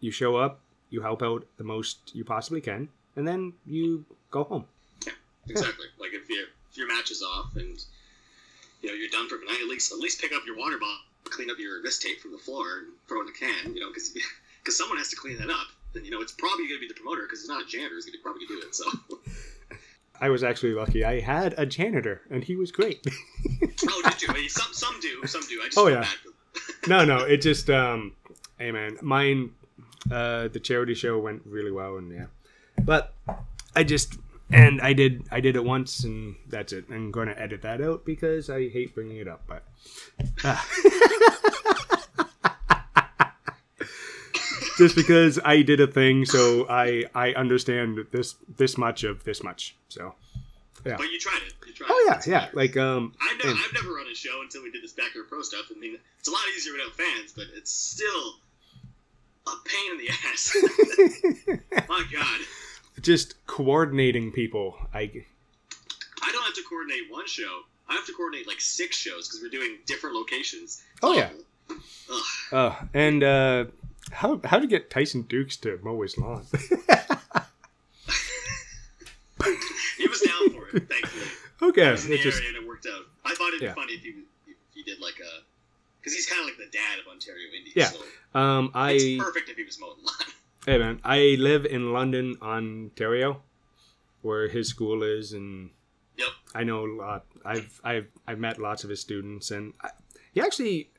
you 0.00 0.10
show 0.10 0.36
up, 0.36 0.60
you 0.90 1.00
help 1.02 1.22
out 1.22 1.46
the 1.56 1.64
most 1.64 2.14
you 2.14 2.24
possibly 2.24 2.60
can, 2.60 2.88
and 3.16 3.26
then 3.26 3.54
you 3.66 4.04
go 4.30 4.44
home. 4.44 4.64
Yeah, 5.06 5.12
exactly. 5.48 5.86
Like 5.98 6.12
if 6.12 6.28
your 6.28 6.44
if 6.70 6.76
your 6.76 6.86
match 6.88 7.10
is 7.10 7.22
off 7.22 7.56
and 7.56 7.82
you 8.82 8.88
know 8.88 8.94
you're 8.94 9.10
done 9.10 9.28
for 9.28 9.38
the 9.38 9.46
night, 9.46 9.60
at 9.62 9.68
least 9.68 9.90
at 9.92 9.98
least 9.98 10.20
pick 10.20 10.32
up 10.32 10.42
your 10.46 10.56
water 10.56 10.78
bottle, 10.78 10.98
clean 11.24 11.50
up 11.50 11.58
your 11.58 11.82
wrist 11.82 12.02
tape 12.02 12.20
from 12.20 12.32
the 12.32 12.38
floor, 12.38 12.64
and 12.84 12.86
throw 13.08 13.20
it 13.20 13.24
in 13.24 13.28
a 13.30 13.32
can. 13.32 13.74
You 13.74 13.80
know, 13.80 13.88
because 13.88 14.14
because 14.62 14.76
someone 14.80 14.98
has 14.98 15.08
to 15.10 15.16
clean 15.16 15.38
that 15.38 15.50
up. 15.50 15.68
And 15.94 16.04
you 16.04 16.10
know 16.12 16.20
it's 16.20 16.32
probably 16.32 16.68
going 16.68 16.80
to 16.80 16.86
be 16.86 16.88
the 16.88 17.00
promoter 17.00 17.22
because 17.22 17.40
it's 17.40 17.48
not 17.48 17.62
a 17.62 17.66
janitor 17.66 17.94
who's 17.94 18.04
going 18.04 18.18
to 18.18 18.22
probably 18.22 18.46
do 18.46 18.60
it. 18.60 18.74
So 18.74 18.84
I 20.20 20.28
was 20.30 20.42
actually 20.42 20.74
lucky. 20.74 21.04
I 21.04 21.20
had 21.20 21.54
a 21.58 21.64
janitor, 21.66 22.22
and 22.30 22.42
he 22.42 22.56
was 22.56 22.70
great. 22.72 23.06
oh, 23.88 24.02
did 24.04 24.22
you? 24.22 24.48
Some 24.48 24.72
some 24.72 24.98
do, 25.00 25.26
some 25.26 25.42
do. 25.48 25.60
I 25.62 25.66
just 25.66 25.78
Oh, 25.78 25.88
yeah. 25.88 26.00
bad 26.00 26.06
for 26.06 26.28
them. 26.28 26.34
no, 26.88 27.04
no, 27.04 27.24
it 27.24 27.38
just 27.38 27.70
um, 27.70 28.12
hey 28.58 28.72
man, 28.72 28.96
mine, 29.02 29.52
uh, 30.10 30.48
the 30.48 30.60
charity 30.60 30.94
show 30.94 31.18
went 31.18 31.42
really 31.44 31.70
well, 31.70 31.96
and 31.96 32.12
yeah, 32.12 32.26
but 32.82 33.14
I 33.76 33.84
just 33.84 34.18
and 34.50 34.80
I 34.80 34.92
did 34.92 35.24
I 35.30 35.40
did 35.40 35.56
it 35.56 35.64
once, 35.64 36.04
and 36.04 36.36
that's 36.48 36.72
it. 36.72 36.86
I'm 36.90 37.10
going 37.10 37.28
to 37.28 37.40
edit 37.40 37.62
that 37.62 37.80
out 37.80 38.04
because 38.04 38.50
I 38.50 38.68
hate 38.68 38.94
bringing 38.94 39.18
it 39.18 39.28
up, 39.28 39.42
but. 39.46 39.62
ah. 40.44 40.66
just 44.78 44.96
because 44.96 45.38
I 45.44 45.62
did 45.62 45.80
a 45.80 45.86
thing, 45.86 46.24
so 46.24 46.66
I 46.70 47.04
I 47.14 47.32
understand 47.32 48.06
this 48.12 48.36
this 48.56 48.78
much 48.78 49.04
of 49.04 49.24
this 49.24 49.42
much. 49.42 49.74
So, 49.88 50.14
yeah. 50.86 50.96
But 50.96 51.10
you 51.10 51.18
tried 51.18 51.40
it. 51.46 51.52
You 51.66 51.72
tried 51.74 51.88
oh 51.90 52.04
yeah, 52.06 52.14
That's 52.14 52.26
yeah, 52.26 52.48
like 52.54 52.76
um, 52.76 53.12
I've 53.20 53.36
never, 53.38 53.50
and- 53.50 53.58
I've 53.64 53.74
never 53.74 53.94
run 53.94 54.06
a 54.10 54.14
show 54.14 54.40
until 54.42 54.62
we 54.62 54.70
did 54.70 54.82
this 54.82 54.92
Backyard 54.92 55.28
Pro 55.28 55.42
stuff. 55.42 55.66
I 55.74 55.78
mean, 55.78 55.98
it's 56.18 56.28
a 56.28 56.30
lot 56.30 56.40
easier 56.56 56.72
without 56.72 56.94
fans, 56.96 57.32
but 57.34 57.46
it's 57.54 57.70
still 57.72 58.34
a 59.46 59.52
pain 59.64 59.92
in 59.92 59.98
the 59.98 60.08
ass. 60.30 60.56
My 61.88 62.04
God. 62.12 62.40
just 63.02 63.34
coordinating 63.46 64.32
people. 64.32 64.76
I 64.94 64.98
I 66.22 66.32
don't 66.32 66.44
have 66.44 66.54
to 66.54 66.62
coordinate 66.68 67.10
one 67.10 67.26
show. 67.26 67.60
I 67.88 67.94
have 67.94 68.06
to 68.06 68.12
coordinate 68.12 68.46
like 68.46 68.60
six 68.60 68.96
shows 68.96 69.28
because 69.28 69.40
we're 69.42 69.48
doing 69.50 69.78
different 69.86 70.14
locations. 70.16 70.82
It's 70.92 71.00
Oh, 71.02 71.14
yeah. 71.14 71.30
Ugh. 71.70 72.22
Oh, 72.52 72.78
and 72.94 73.22
uh, 73.22 73.64
how 74.12 74.40
how 74.44 74.58
to 74.58 74.66
get 74.66 74.90
Tyson 74.90 75.22
Dukes 75.22 75.56
to 75.58 75.78
mow 75.82 76.00
his 76.02 76.16
lawn? 76.18 76.44
he 79.96 80.06
was 80.08 80.20
down 80.20 80.50
for 80.50 80.76
it, 80.76 80.88
thankfully. 80.88 81.26
okay, 81.70 81.88
in 81.90 81.94
the 81.94 82.14
it's 82.14 82.22
just 82.22 82.38
area 82.42 82.48
and 82.48 82.56
it 82.64 82.66
worked 82.68 82.86
out. 82.86 83.02
I 83.24 83.34
thought 83.34 83.48
it'd 83.48 83.62
Yeah. 83.62 83.74
be 83.74 83.80
funny 83.80 83.92
if 83.94 84.02
he 84.02 84.10
if 84.46 84.56
he 84.74 84.82
did 84.82 85.00
like 85.00 85.18
a 85.20 85.42
because 86.00 86.14
he's 86.14 86.26
kind 86.26 86.40
of 86.40 86.46
like 86.46 86.56
the 86.58 86.70
dad 86.76 86.98
of 87.00 87.06
Ontario 87.12 87.48
Indies. 87.56 87.72
Yeah. 87.76 87.86
So 87.86 87.98
um 88.38 88.66
it's 88.74 89.04
I 89.20 89.24
perfect 89.24 89.48
if 89.48 89.56
he 89.56 89.64
was 89.64 89.78
mowing 89.80 89.96
lawn. 90.02 90.14
hey 90.66 90.78
man 90.78 91.00
I 91.04 91.36
live 91.38 91.64
in 91.66 91.92
London, 91.92 92.36
Ontario, 92.42 93.42
where 94.22 94.48
his 94.48 94.68
school 94.68 95.02
is, 95.02 95.32
and 95.32 95.70
Yep. 96.16 96.28
I 96.54 96.64
know 96.64 96.84
a 96.84 96.90
lot. 96.92 97.26
I've 97.44 97.80
I've 97.84 98.08
I've 98.26 98.38
met 98.40 98.58
lots 98.58 98.82
of 98.82 98.90
his 98.90 99.00
students, 99.00 99.50
and 99.52 99.72
I, 99.80 99.90
he 100.32 100.40
actually. 100.40 100.90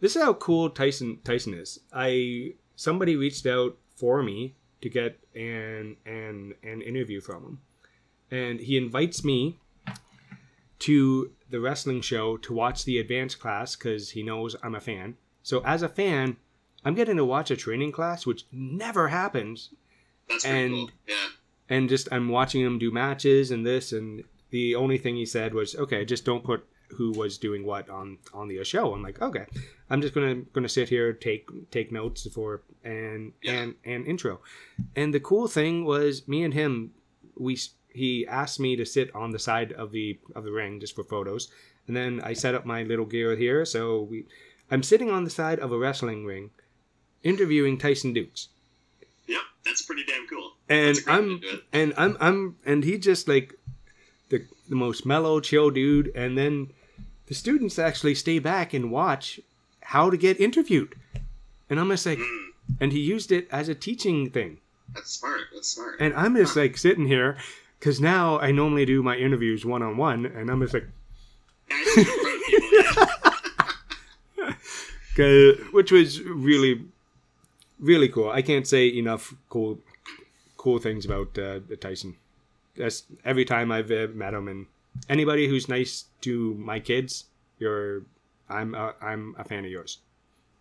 This 0.00 0.16
is 0.16 0.22
how 0.22 0.34
cool 0.34 0.70
Tyson 0.70 1.18
Tyson 1.24 1.54
is. 1.54 1.80
I 1.92 2.54
somebody 2.76 3.16
reached 3.16 3.46
out 3.46 3.76
for 3.96 4.22
me 4.22 4.54
to 4.80 4.88
get 4.88 5.18
an 5.34 5.96
an 6.06 6.54
an 6.62 6.82
interview 6.82 7.20
from 7.20 7.44
him, 7.44 7.58
and 8.30 8.60
he 8.60 8.76
invites 8.76 9.24
me 9.24 9.58
to 10.80 11.30
the 11.50 11.60
wrestling 11.60 12.00
show 12.00 12.36
to 12.38 12.54
watch 12.54 12.84
the 12.84 12.98
advanced 12.98 13.38
class 13.38 13.76
because 13.76 14.10
he 14.10 14.22
knows 14.22 14.56
I'm 14.62 14.74
a 14.74 14.80
fan. 14.80 15.16
So 15.42 15.62
as 15.64 15.82
a 15.82 15.88
fan, 15.88 16.36
I'm 16.84 16.94
getting 16.94 17.16
to 17.16 17.24
watch 17.24 17.50
a 17.50 17.56
training 17.56 17.92
class, 17.92 18.24
which 18.24 18.46
never 18.52 19.08
happens 19.08 19.70
That's 20.28 20.44
pretty 20.44 20.58
And- 20.58 20.74
cool. 20.74 20.90
Yeah. 21.06 21.28
and 21.68 21.88
just 21.88 22.08
I'm 22.10 22.28
watching 22.28 22.62
him 22.62 22.78
do 22.78 22.90
matches 22.90 23.50
and 23.50 23.66
this 23.66 23.92
and 23.92 24.24
the 24.50 24.74
only 24.74 24.96
thing 24.98 25.16
he 25.16 25.26
said 25.26 25.52
was 25.54 25.74
okay 25.76 26.04
just 26.04 26.24
don't 26.24 26.42
put 26.44 26.66
who 26.96 27.12
was 27.12 27.38
doing 27.38 27.64
what 27.64 27.88
on 27.88 28.18
on 28.34 28.48
the 28.48 28.62
show 28.64 28.92
I'm 28.94 29.02
like 29.02 29.20
okay 29.22 29.46
I'm 29.88 30.00
just 30.00 30.14
gonna 30.14 30.36
gonna 30.52 30.68
sit 30.68 30.88
here 30.88 31.12
take 31.12 31.48
take 31.70 31.90
notes 31.92 32.26
for 32.32 32.62
and 32.84 33.32
Yeah. 33.42 33.52
and 33.62 33.74
and 33.84 34.06
intro 34.06 34.40
and 34.96 35.12
the 35.14 35.20
cool 35.20 35.48
thing 35.48 35.84
was 35.84 36.26
me 36.28 36.42
and 36.44 36.54
him 36.54 36.92
we 37.36 37.58
he 37.92 38.26
asked 38.26 38.60
me 38.60 38.76
to 38.76 38.84
sit 38.86 39.14
on 39.14 39.30
the 39.30 39.38
side 39.38 39.72
of 39.72 39.92
the 39.92 40.18
of 40.34 40.44
the 40.44 40.52
ring 40.52 40.80
just 40.80 40.94
for 40.94 41.04
photos 41.04 41.48
and 41.86 41.96
then 41.96 42.20
I 42.22 42.34
set 42.34 42.54
up 42.54 42.64
my 42.66 42.82
little 42.82 43.06
gear 43.06 43.36
here 43.36 43.64
so 43.64 44.02
we 44.02 44.24
I'm 44.70 44.82
sitting 44.82 45.10
on 45.10 45.24
the 45.24 45.30
side 45.30 45.58
of 45.58 45.72
a 45.72 45.78
wrestling 45.78 46.24
ring 46.24 46.50
interviewing 47.22 47.78
Tyson 47.78 48.12
Dukes 48.12 48.48
Yep. 49.26 49.40
That's 49.64 49.82
pretty 49.82 50.04
damn 50.04 50.26
cool. 50.26 50.52
and 50.68 50.96
That's 50.96 50.98
a 51.00 51.02
great 51.04 51.12
way 51.14 51.18
I'm 51.18 51.40
to 51.40 51.46
do 51.50 51.54
it. 51.56 51.64
and 51.72 51.94
I'm 51.96 52.16
I'm 52.20 52.56
and 52.66 52.84
he 52.84 52.98
just 52.98 53.28
like 53.28 53.54
the 54.28 54.44
the 54.68 54.76
most 54.76 55.04
mellow, 55.04 55.40
chill 55.40 55.70
dude. 55.70 56.12
And 56.14 56.38
then 56.38 56.68
the 57.30 57.34
students 57.34 57.78
actually 57.78 58.14
stay 58.16 58.40
back 58.40 58.74
and 58.74 58.90
watch 58.90 59.38
how 59.82 60.10
to 60.10 60.16
get 60.16 60.40
interviewed. 60.40 60.96
And 61.70 61.78
I'm 61.78 61.88
just 61.88 62.04
like, 62.04 62.18
Mm, 62.18 62.48
and 62.80 62.92
he 62.92 62.98
used 63.00 63.30
it 63.30 63.46
as 63.52 63.68
a 63.68 63.74
teaching 63.74 64.28
thing. 64.30 64.58
that's 64.94 65.12
smart. 65.12 65.42
That's 65.54 65.68
smart. 65.68 65.96
And 66.00 66.12
I'm 66.14 66.34
just 66.34 66.56
like 66.56 66.76
sitting 66.76 67.06
here 67.06 67.36
because 67.78 68.00
now 68.00 68.38
I 68.40 68.50
normally 68.50 68.84
do 68.84 69.00
my 69.02 69.16
interviews 69.16 69.64
one 69.64 69.82
on 69.82 69.96
one, 69.96 70.26
and 70.26 70.50
I'm 70.50 70.60
just 70.60 70.74
like, 70.74 70.88
Yeah, 71.70 71.76
I 71.76 71.94
think 71.94 72.72
you're 72.72 72.92
proud 72.92 73.06
of 73.06 73.22
people, 73.22 73.38
yeah. 74.38 74.54
'Cause- 75.16 75.72
which 75.72 75.92
was 75.92 76.20
really, 76.22 76.84
really 77.78 78.08
cool. 78.08 78.30
I 78.30 78.42
can't 78.42 78.66
say 78.66 78.88
enough 78.88 79.34
cool, 79.48 79.78
cool 80.56 80.78
things 80.78 81.04
about 81.04 81.38
uh, 81.38 81.60
Tyson. 81.80 82.16
That's 82.76 83.04
every 83.24 83.44
time 83.44 83.70
I've 83.72 83.90
uh, 83.90 84.08
met 84.14 84.34
him, 84.34 84.48
and 84.48 84.66
anybody 85.08 85.48
who's 85.48 85.68
nice 85.68 86.04
to 86.22 86.54
my 86.54 86.80
kids, 86.80 87.24
you're, 87.58 88.02
I'm, 88.48 88.74
uh, 88.74 88.92
I'm 89.00 89.34
a 89.38 89.44
fan 89.44 89.64
of 89.64 89.70
yours. 89.70 89.98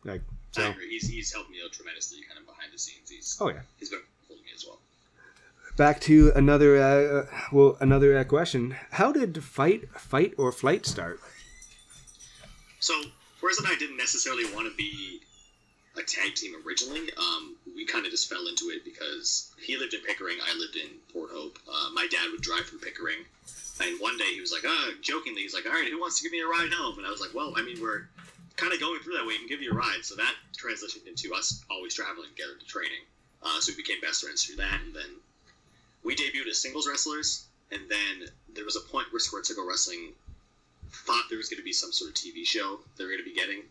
Like 0.03 0.21
I 0.57 0.61
so. 0.61 0.69
agree. 0.71 0.89
He's, 0.89 1.09
he's 1.09 1.33
helped 1.33 1.49
me 1.49 1.57
out 1.63 1.71
tremendously, 1.71 2.19
kind 2.27 2.39
of 2.39 2.45
behind 2.45 2.71
the 2.73 2.79
scenes. 2.79 3.09
He's 3.09 3.37
Oh 3.41 3.49
yeah. 3.49 3.61
he's 3.77 3.89
been 3.89 3.99
to 4.27 4.33
me 4.33 4.41
as 4.55 4.65
well. 4.65 4.79
Back 5.77 5.99
to 6.01 6.31
another, 6.35 6.77
uh, 6.77 7.25
well, 7.51 7.77
another 7.79 8.17
uh, 8.17 8.23
question. 8.23 8.75
How 8.91 9.11
did 9.11 9.43
fight, 9.43 9.89
fight 9.97 10.33
or 10.37 10.51
flight 10.51 10.85
start? 10.85 11.19
So, 12.79 12.93
Forrest 13.39 13.59
and 13.59 13.69
I 13.69 13.75
didn't 13.77 13.97
necessarily 13.97 14.43
want 14.53 14.69
to 14.69 14.75
be 14.75 15.21
a 15.97 16.01
tag 16.03 16.35
team 16.35 16.53
originally. 16.65 17.09
Um, 17.17 17.55
we 17.75 17.85
kind 17.85 18.05
of 18.05 18.11
just 18.11 18.29
fell 18.29 18.47
into 18.47 18.65
it 18.65 18.83
because 18.85 19.51
he 19.61 19.77
lived 19.77 19.93
in 19.93 20.01
Pickering, 20.01 20.37
I 20.43 20.57
lived 20.57 20.75
in 20.75 20.89
Port 21.13 21.29
Hope. 21.31 21.57
Uh, 21.67 21.89
my 21.93 22.07
dad 22.11 22.27
would 22.31 22.41
drive 22.41 22.65
from 22.65 22.79
Pickering, 22.79 23.19
and 23.81 23.99
one 23.99 24.17
day 24.17 24.33
he 24.33 24.41
was 24.41 24.51
like, 24.51 24.63
"Ah," 24.65 24.91
jokingly, 25.01 25.41
he's 25.41 25.53
like, 25.53 25.65
"All 25.65 25.71
right, 25.71 25.89
who 25.89 25.99
wants 25.99 26.17
to 26.17 26.23
give 26.23 26.31
me 26.31 26.41
a 26.41 26.47
ride 26.47 26.71
home?" 26.73 26.97
And 26.97 27.07
I 27.07 27.11
was 27.11 27.21
like, 27.21 27.33
"Well, 27.33 27.53
I 27.55 27.61
mean, 27.61 27.81
we're 27.81 28.07
kind 28.55 28.73
of 28.73 28.79
going 28.79 28.99
through 29.01 29.13
that 29.13 29.25
way. 29.25 29.33
We 29.33 29.37
can 29.39 29.47
give 29.47 29.61
you 29.61 29.71
a 29.71 29.75
ride." 29.75 30.03
So 30.03 30.15
that 30.15 30.35
transitioned 30.57 31.07
into 31.07 31.33
us 31.33 31.63
always 31.69 31.93
traveling 31.93 32.29
together 32.29 32.55
to 32.59 32.65
training. 32.65 33.03
Uh, 33.41 33.59
so 33.61 33.71
we 33.71 33.77
became 33.77 34.01
best 34.01 34.21
friends 34.21 34.43
through 34.43 34.57
that, 34.57 34.81
and 34.81 34.93
then 34.93 35.19
we 36.03 36.15
debuted 36.15 36.47
as 36.47 36.57
singles 36.57 36.87
wrestlers. 36.87 37.45
And 37.71 37.81
then 37.87 38.29
there 38.53 38.65
was 38.65 38.75
a 38.75 38.81
point 38.81 39.11
where 39.11 39.19
Squared 39.19 39.45
Circle 39.45 39.67
Wrestling 39.67 40.13
thought 40.91 41.25
there 41.29 41.37
was 41.37 41.49
going 41.49 41.59
to 41.59 41.63
be 41.63 41.73
some 41.73 41.91
sort 41.91 42.09
of 42.09 42.15
TV 42.15 42.45
show 42.45 42.79
they 42.97 43.03
were 43.03 43.11
going 43.11 43.23
to 43.23 43.29
be 43.29 43.35
getting. 43.35 43.61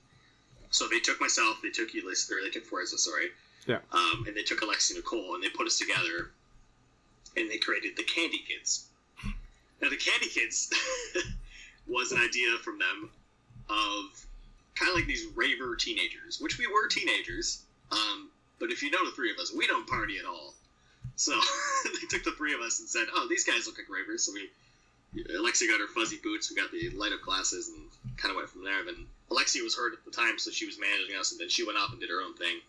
So 0.70 0.86
they 0.86 1.00
took 1.00 1.20
myself, 1.20 1.58
they 1.62 1.70
took 1.70 1.94
Ulysses, 1.94 2.30
or 2.30 2.42
they 2.42 2.50
took 2.50 2.64
Forza, 2.64 2.98
sorry. 2.98 3.30
Yeah. 3.66 3.78
Um, 3.92 4.24
and 4.26 4.36
they 4.36 4.42
took 4.42 4.62
Alexia 4.62 4.96
Nicole, 4.96 5.34
and 5.34 5.42
they 5.42 5.48
put 5.48 5.66
us 5.66 5.78
together, 5.78 6.30
and 7.36 7.50
they 7.50 7.58
created 7.58 7.96
the 7.96 8.04
Candy 8.04 8.44
Kids. 8.46 8.86
Now 9.80 9.90
the 9.90 9.96
Candy 9.96 10.28
Kids 10.28 10.72
was 11.86 12.12
an 12.12 12.18
idea 12.18 12.58
from 12.62 12.78
them 12.78 13.10
of 13.68 14.26
kind 14.74 14.90
of 14.90 14.96
like 14.96 15.06
these 15.06 15.26
raver 15.34 15.76
teenagers, 15.76 16.40
which 16.40 16.58
we 16.58 16.66
were 16.66 16.88
teenagers. 16.88 17.62
Um, 17.92 18.30
but 18.58 18.70
if 18.70 18.82
you 18.82 18.90
know 18.90 19.04
the 19.04 19.12
three 19.12 19.30
of 19.30 19.38
us, 19.38 19.52
we 19.52 19.66
don't 19.66 19.86
party 19.86 20.18
at 20.18 20.24
all. 20.24 20.54
So 21.16 21.32
they 21.84 22.06
took 22.08 22.24
the 22.24 22.32
three 22.32 22.54
of 22.54 22.60
us 22.60 22.80
and 22.80 22.88
said, 22.88 23.06
"Oh, 23.12 23.26
these 23.28 23.44
guys 23.44 23.66
look 23.66 23.78
like 23.78 23.88
ravers." 23.88 24.24
So 24.24 24.32
we 24.32 24.50
Alexia 25.36 25.68
got 25.68 25.80
her 25.80 25.88
fuzzy 25.88 26.18
boots. 26.22 26.50
We 26.50 26.56
got 26.56 26.70
the 26.70 26.90
light 26.90 27.12
up 27.12 27.22
glasses, 27.22 27.68
and 27.68 27.88
kind 28.16 28.30
of 28.30 28.36
went 28.36 28.48
from 28.48 28.64
there. 28.64 28.84
Then 28.84 29.06
Alexia 29.30 29.62
was 29.62 29.76
hurt 29.76 29.94
at 29.94 30.04
the 30.04 30.10
time, 30.10 30.38
so 30.38 30.50
she 30.50 30.66
was 30.66 30.78
managing 30.78 31.16
us, 31.16 31.32
and 31.32 31.40
then 31.40 31.48
she 31.48 31.64
went 31.64 31.78
off 31.78 31.90
and 31.90 32.00
did 32.00 32.10
her 32.10 32.22
own 32.22 32.34
thing. 32.34 32.60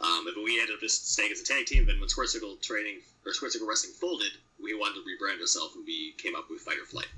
Um, 0.00 0.24
but 0.24 0.34
we 0.42 0.60
ended 0.60 0.74
up 0.74 0.80
just 0.80 1.12
staying 1.12 1.32
as 1.32 1.40
a 1.40 1.44
tag 1.44 1.66
team. 1.66 1.86
Then 1.86 2.00
when 2.00 2.08
Squared 2.08 2.30
Circle 2.30 2.56
Training 2.56 3.00
or 3.24 3.32
Squared 3.32 3.52
Circle 3.52 3.68
Wrestling 3.68 3.94
folded, 3.94 4.32
we 4.62 4.74
wanted 4.74 4.94
to 4.94 5.00
rebrand 5.00 5.40
ourselves, 5.40 5.74
and 5.76 5.84
we 5.86 6.14
came 6.18 6.34
up 6.34 6.46
with 6.50 6.60
Fight 6.60 6.78
or 6.78 6.86
Flight. 6.86 7.08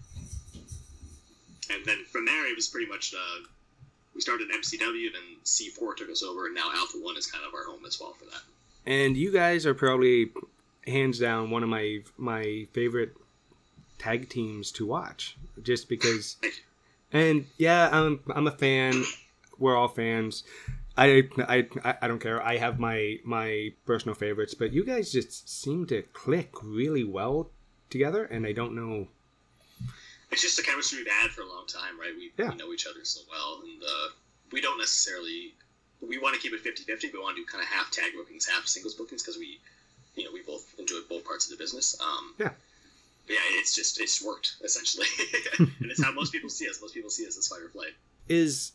And 1.70 1.84
then 1.84 2.04
from 2.10 2.24
there, 2.24 2.50
it 2.50 2.56
was 2.56 2.68
pretty 2.68 2.90
much 2.90 3.14
uh, 3.14 3.44
we 4.14 4.20
started 4.20 4.48
MCW, 4.50 5.12
then 5.12 5.22
C4 5.44 5.96
took 5.96 6.10
us 6.10 6.22
over, 6.22 6.46
and 6.46 6.54
now 6.54 6.70
Alpha 6.74 6.98
One 6.98 7.16
is 7.16 7.26
kind 7.26 7.44
of 7.46 7.54
our 7.54 7.64
home 7.64 7.84
as 7.86 8.00
well 8.00 8.14
for 8.14 8.24
that. 8.24 8.42
And 8.86 9.16
you 9.16 9.32
guys 9.32 9.66
are 9.66 9.74
probably 9.74 10.30
hands 10.86 11.18
down 11.18 11.50
one 11.50 11.62
of 11.62 11.68
my 11.68 12.00
my 12.16 12.66
favorite 12.72 13.14
tag 13.98 14.28
teams 14.28 14.72
to 14.72 14.86
watch, 14.86 15.36
just 15.62 15.88
because. 15.88 16.36
And 17.12 17.46
yeah, 17.56 17.88
I'm 17.90 18.20
I'm 18.34 18.46
a 18.46 18.50
fan. 18.50 19.04
We're 19.58 19.76
all 19.76 19.88
fans. 19.88 20.44
I, 20.98 21.28
I, 21.48 21.94
I 22.02 22.08
don't 22.08 22.18
care. 22.20 22.42
I 22.42 22.56
have 22.58 22.78
my 22.78 23.18
my 23.24 23.72
personal 23.86 24.14
favorites, 24.14 24.54
but 24.54 24.72
you 24.72 24.84
guys 24.84 25.12
just 25.12 25.48
seem 25.48 25.86
to 25.86 26.02
click 26.12 26.50
really 26.62 27.04
well 27.04 27.50
together, 27.90 28.24
and 28.24 28.46
I 28.46 28.52
don't 28.52 28.74
know. 28.74 29.08
it's 30.30 30.42
just 30.42 30.58
a 30.58 30.62
chemistry 30.62 30.98
we've 30.98 31.12
had 31.22 31.30
for 31.30 31.42
a 31.42 31.46
long 31.48 31.66
time, 31.66 31.98
right? 31.98 32.12
We, 32.16 32.32
Yeah. 32.36 32.50
we 32.50 32.56
know 32.56 32.72
each 32.72 32.86
other 32.86 33.04
so 33.04 33.20
well, 33.30 33.60
and 33.64 33.82
uh, 33.82 34.08
we 34.52 34.60
don't 34.60 34.78
necessarily 34.78 35.54
we 36.00 36.18
want 36.18 36.34
to 36.34 36.40
keep 36.40 36.52
it 36.52 36.62
50-50. 36.62 37.12
We 37.12 37.18
want 37.18 37.36
to 37.36 37.42
do 37.42 37.46
kind 37.46 37.62
of 37.62 37.68
half 37.68 37.90
tag 37.90 38.12
bookings, 38.16 38.46
half 38.46 38.66
singles 38.66 38.94
bookings 38.94 39.22
because 39.22 39.36
we, 39.38 39.58
you 40.14 40.24
know, 40.24 40.30
we 40.32 40.42
both 40.42 40.64
enjoy 40.78 40.96
both 41.08 41.24
parts 41.24 41.50
of 41.50 41.56
the 41.56 41.62
business. 41.62 41.96
Um, 42.00 42.34
Yeah. 42.38 42.50
but 43.26 43.32
yeah, 43.34 43.40
it's 43.60 43.74
just 43.74 44.00
it's 44.00 44.22
worked 44.24 44.56
essentially, 44.64 45.06
and 45.58 45.90
it's 45.90 46.02
how 46.02 46.12
most 46.12 46.32
people 46.32 46.50
see 46.50 46.68
us. 46.68 46.80
Most 46.80 46.94
people 46.94 47.10
see 47.10 47.26
us 47.26 47.36
as 47.38 47.48
fight 47.48 47.62
or 47.62 47.68
flight. 47.70 47.94
Is 48.28 48.72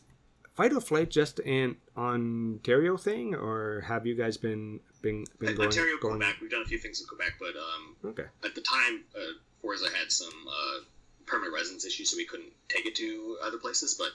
Fight 0.54 0.72
or 0.72 0.80
Flight 0.80 1.10
just 1.10 1.40
an 1.40 1.76
Ontario 1.96 2.96
thing, 2.96 3.34
or 3.34 3.82
have 3.88 4.06
you 4.06 4.14
guys 4.14 4.36
been 4.36 4.80
been 5.02 5.24
been 5.40 5.56
going? 5.56 5.68
Ontario, 5.68 5.96
going 6.00 6.16
Quebec. 6.18 6.36
We've 6.40 6.50
done 6.50 6.62
a 6.62 6.66
few 6.66 6.78
things 6.78 7.00
in 7.00 7.06
Quebec, 7.06 7.34
but 7.40 7.54
um, 7.56 7.96
Okay. 8.10 8.28
at 8.44 8.54
the 8.54 8.60
time, 8.60 9.02
uh, 9.16 9.20
Forza 9.60 9.86
had 9.86 10.12
some 10.12 10.32
uh, 10.48 10.84
permanent 11.26 11.54
residence 11.54 11.84
issues, 11.84 12.10
so 12.10 12.16
we 12.16 12.24
couldn't 12.24 12.52
take 12.68 12.86
it 12.86 12.94
to 12.96 13.36
other 13.42 13.58
places. 13.58 13.94
But 13.94 14.10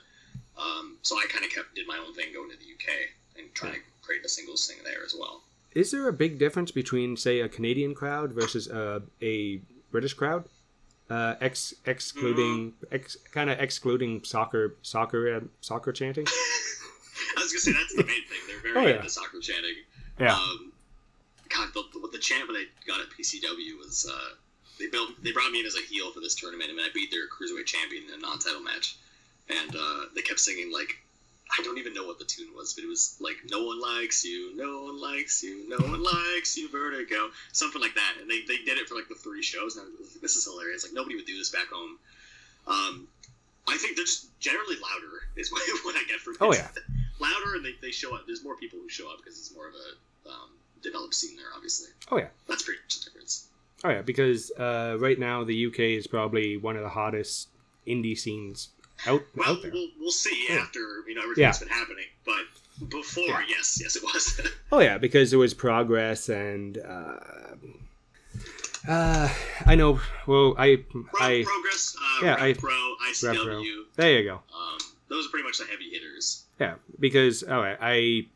um, 0.61 0.97
so 1.01 1.17
I 1.17 1.25
kind 1.29 1.43
of 1.43 1.51
kept 1.51 1.75
did 1.75 1.87
my 1.87 1.97
own 1.97 2.13
thing 2.13 2.33
going 2.33 2.49
to 2.51 2.57
the 2.57 2.63
UK 2.65 2.95
and 3.37 3.53
trying 3.53 3.73
to 3.73 3.79
create 4.01 4.23
a 4.25 4.29
singles 4.29 4.65
thing 4.67 4.77
there 4.83 5.03
as 5.05 5.13
well. 5.17 5.43
Is 5.73 5.91
there 5.91 6.07
a 6.07 6.13
big 6.13 6.39
difference 6.39 6.71
between, 6.71 7.15
say, 7.15 7.41
a 7.41 7.49
Canadian 7.49 7.93
crowd 7.93 8.31
versus 8.33 8.67
a, 8.67 9.03
a 9.21 9.61
British 9.91 10.13
crowd? 10.13 10.45
Uh, 11.09 11.35
ex 11.41 11.73
excluding 11.85 12.73
ex 12.91 13.17
kind 13.31 13.49
of 13.49 13.59
excluding 13.59 14.23
soccer 14.23 14.75
soccer 14.83 15.35
uh, 15.35 15.39
soccer 15.61 15.91
chanting. 15.91 16.25
I 17.37 17.41
was 17.41 17.51
gonna 17.51 17.59
say 17.61 17.73
that's 17.73 17.95
the 17.95 18.03
main 18.03 18.23
thing. 18.27 18.37
They're 18.47 18.73
very 18.73 18.85
Oh, 18.85 18.87
yeah. 18.89 18.97
into 18.97 19.09
soccer 19.09 19.39
chanting. 19.39 19.73
Yeah. 20.19 20.35
Um, 20.35 20.71
God, 21.49 21.69
the, 21.73 21.81
the, 21.93 22.07
the 22.11 22.17
that 22.19 22.53
I 22.55 22.65
got 22.87 22.99
at 23.01 23.07
PCW 23.09 23.77
was 23.79 24.07
uh, 24.11 24.35
they 24.79 24.87
built 24.87 25.09
they 25.23 25.31
brought 25.31 25.51
me 25.51 25.61
in 25.61 25.65
as 25.65 25.75
a 25.75 25.81
heel 25.81 26.11
for 26.11 26.19
this 26.19 26.35
tournament, 26.35 26.69
and 26.69 26.79
I 26.79 26.87
beat 26.93 27.09
their 27.11 27.25
cruiserweight 27.27 27.65
champion 27.65 28.03
in 28.07 28.13
a 28.13 28.17
non-title 28.21 28.61
match, 28.61 28.97
and 29.49 29.75
uh, 29.75 30.05
they 30.15 30.21
kept 30.21 30.39
singing 30.39 30.71
like 30.71 30.95
I 31.57 31.63
don't 31.63 31.79
even 31.79 31.93
know 31.93 32.05
what 32.05 32.19
the 32.19 32.25
tune 32.25 32.53
was, 32.55 32.73
but 32.73 32.83
it 32.83 32.87
was 32.87 33.17
like 33.19 33.37
"No 33.49 33.63
one 33.65 33.79
likes 33.81 34.23
you, 34.23 34.55
no 34.55 34.83
one 34.83 35.01
likes 35.01 35.41
you, 35.41 35.67
no 35.67 35.77
one 35.77 36.03
likes 36.03 36.55
you, 36.57 36.69
Vertigo," 36.69 37.29
something 37.53 37.81
like 37.81 37.95
that. 37.95 38.13
And 38.21 38.29
they, 38.29 38.41
they 38.47 38.57
did 38.63 38.77
it 38.77 38.87
for 38.87 38.95
like 38.95 39.07
the 39.09 39.15
three 39.15 39.41
shows, 39.41 39.75
and 39.77 39.85
I 39.85 39.89
was 39.99 40.13
like, 40.13 40.21
this 40.21 40.35
is 40.35 40.45
hilarious. 40.45 40.83
Like 40.83 40.93
nobody 40.93 41.15
would 41.15 41.25
do 41.25 41.37
this 41.37 41.49
back 41.49 41.67
home. 41.71 41.97
Um, 42.67 43.07
I 43.67 43.77
think 43.77 43.95
they're 43.95 44.05
just 44.05 44.27
generally 44.39 44.75
louder 44.75 45.25
is 45.35 45.51
what, 45.51 45.61
what 45.85 45.95
I 45.95 46.03
get 46.07 46.19
from. 46.19 46.35
Oh, 46.41 46.53
yeah. 46.53 46.67
louder, 47.19 47.55
and 47.55 47.65
they, 47.65 47.73
they 47.81 47.91
show 47.91 48.15
up. 48.15 48.23
There's 48.27 48.43
more 48.43 48.55
people 48.57 48.79
who 48.79 48.89
show 48.89 49.09
up 49.11 49.17
because 49.17 49.37
it's 49.39 49.53
more 49.53 49.67
of 49.67 49.73
a 49.73 50.29
um, 50.29 50.49
developed 50.83 51.15
scene 51.15 51.35
there. 51.35 51.47
Obviously, 51.55 51.89
Oh 52.11 52.17
yeah. 52.17 52.27
that's 52.47 52.63
pretty 52.63 52.79
much 52.83 52.99
the 52.99 53.05
difference. 53.09 53.47
Oh 53.83 53.89
yeah, 53.89 54.01
because 54.01 54.51
uh, 54.51 54.97
right 54.99 55.17
now 55.17 55.43
the 55.43 55.65
UK 55.67 55.79
is 55.79 56.05
probably 56.05 56.57
one 56.57 56.75
of 56.75 56.83
the 56.83 56.89
hottest 56.89 57.47
indie 57.87 58.17
scenes 58.17 58.69
out 59.07 59.21
Well, 59.35 59.49
out 59.51 59.61
there. 59.61 59.71
we'll, 59.71 59.87
we'll 59.99 60.11
see 60.11 60.47
Yeah. 60.49 60.55
after 60.57 60.79
you 61.07 61.15
know 61.15 61.23
everything 61.23 61.43
Yeah. 61.43 61.53
been 61.59 61.67
happening, 61.69 62.05
but 62.25 62.89
before, 62.89 63.25
Yeah. 63.25 63.43
yes, 63.49 63.79
yes, 63.81 63.95
it 63.95 64.03
was. 64.03 64.41
Oh 64.71 64.79
yeah, 64.79 64.97
because 64.97 65.29
there 65.31 65.39
was 65.39 65.53
progress 65.53 66.29
and 66.29 66.77
uh, 66.77 67.19
uh, 68.87 69.29
I 69.65 69.75
know. 69.75 69.99
Well, 70.27 70.55
I 70.57 70.77
Pro, 70.89 71.03
I 71.19 71.43
Progress, 71.45 71.95
uh, 71.99 72.25
yeah, 72.25 72.35
I- 72.39 72.53
Pro, 72.53 72.71
ICW. 73.09 73.43
Pro. 73.43 73.63
there 73.95 74.19
you 74.19 74.23
go. 74.23 74.35
Um, 74.35 74.77
those 75.09 75.25
are 75.27 75.29
pretty 75.29 75.43
much 75.45 75.57
the 75.57 75.65
heavy 75.65 75.89
hitters. 75.89 76.45
Yeah, 76.59 76.75
because 76.99 77.43
all 77.43 77.59
right, 77.61 77.77
I 77.81 78.27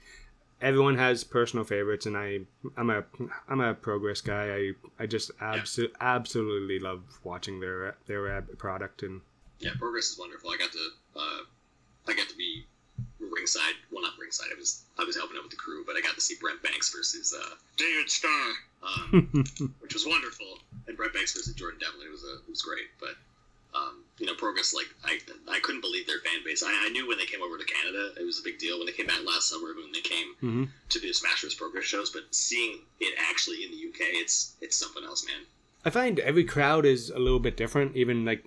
everyone 0.62 0.98
has 0.98 1.24
personal 1.24 1.64
favorites, 1.66 2.06
and 2.06 2.18
I 2.18 2.40
I'm 2.78 2.90
a 2.90 3.04
I'm 3.48 3.60
a 3.62 3.74
progress 3.74 4.22
guy. 4.22 4.54
I 4.54 4.72
I 5.00 5.06
just 5.06 5.32
abso- 5.40 5.92
absolutely 6.02 6.80
love 6.80 7.04
watching 7.24 7.60
their 7.60 7.96
their 8.08 8.42
product 8.58 9.04
and 9.04 9.22
Yeah, 9.64 9.72
Progress 9.80 10.10
is 10.12 10.20
wonderful. 10.20 10.50
I 10.52 10.58
got 10.58 10.72
to 10.72 10.86
uh, 11.16 11.42
I 12.08 12.14
got 12.14 12.28
to 12.30 12.36
be 12.36 12.66
ringside. 13.20 13.76
Well, 13.92 14.02
not 14.04 14.14
ringside. 14.20 14.48
I 14.56 14.60
was 14.60 14.84
I 15.00 15.04
was 15.04 15.16
helping 15.16 15.38
out 15.38 15.44
with 15.44 15.52
the 15.52 15.58
crew, 15.58 15.84
but 15.86 15.96
I 15.96 16.02
got 16.02 16.16
to 16.16 16.22
see 16.22 16.36
Brent 16.40 16.62
Banks 16.64 16.94
versus 16.94 17.34
uh, 17.38 17.56
David 17.78 18.10
Starr, 18.10 18.52
um, 18.84 19.44
which 19.80 19.94
was 19.94 20.06
wonderful. 20.06 20.60
And 20.88 20.98
Brent 20.98 21.14
Banks 21.14 21.34
versus 21.34 21.54
Jordan 21.56 21.80
Devlin. 21.80 22.08
It 22.08 22.12
was 22.12 22.24
a, 22.24 22.36
it 22.44 22.50
was 22.50 22.62
great, 22.62 22.88
but. 23.00 23.16
Um, 23.76 24.04
you 24.20 24.28
know, 24.28 24.36
Progress, 24.36 24.72
like, 24.76 24.86
I, 25.04 25.18
I 25.52 25.60
couldn't 25.62 25.82
believe 25.82 26.06
their 26.06 26.20
fan 26.20 26.42
base. 26.46 26.62
I, 26.62 26.70
I 26.86 26.90
knew 26.90 27.08
when 27.08 27.18
they 27.18 27.26
came 27.26 27.42
over 27.42 27.58
to 27.58 27.66
Canada, 27.66 28.12
it 28.20 28.24
was 28.24 28.38
a 28.40 28.44
big 28.44 28.60
deal. 28.60 28.78
When 28.78 28.86
they 28.86 28.92
came 28.92 29.08
back 29.08 29.26
last 29.26 29.50
summer, 29.50 29.74
when 29.74 29.92
they 29.92 30.02
came 30.02 30.28
Mhm. 30.44 30.70
to 30.90 31.00
do 31.00 31.12
Smash 31.12 31.42
Bros. 31.42 31.56
Progress 31.56 31.84
shows, 31.86 32.12
but 32.12 32.22
seeing 32.30 32.82
it 33.00 33.16
actually 33.18 33.64
in 33.64 33.72
the 33.72 33.78
UK, 33.78 34.14
it's 34.22 34.54
it's 34.62 34.78
something 34.78 35.04
else, 35.04 35.26
man. 35.26 35.48
I 35.84 35.90
find 35.90 36.20
every 36.20 36.44
crowd 36.44 36.86
is 36.86 37.10
a 37.10 37.18
little 37.18 37.40
bit 37.40 37.58
different. 37.58 37.96
Even 37.96 38.26
like 38.26 38.46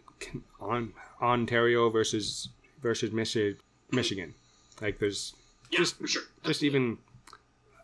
on 0.61 0.93
Ontario 1.21 1.89
versus 1.91 2.49
versus 2.83 3.11
Michi- 3.11 3.57
Michigan, 3.91 4.35
like 4.81 4.99
there's 4.99 5.35
Yeah, 5.71 5.79
Just- 5.81 5.97
sure. 6.09 6.23
just 6.45 6.63
even 6.63 6.99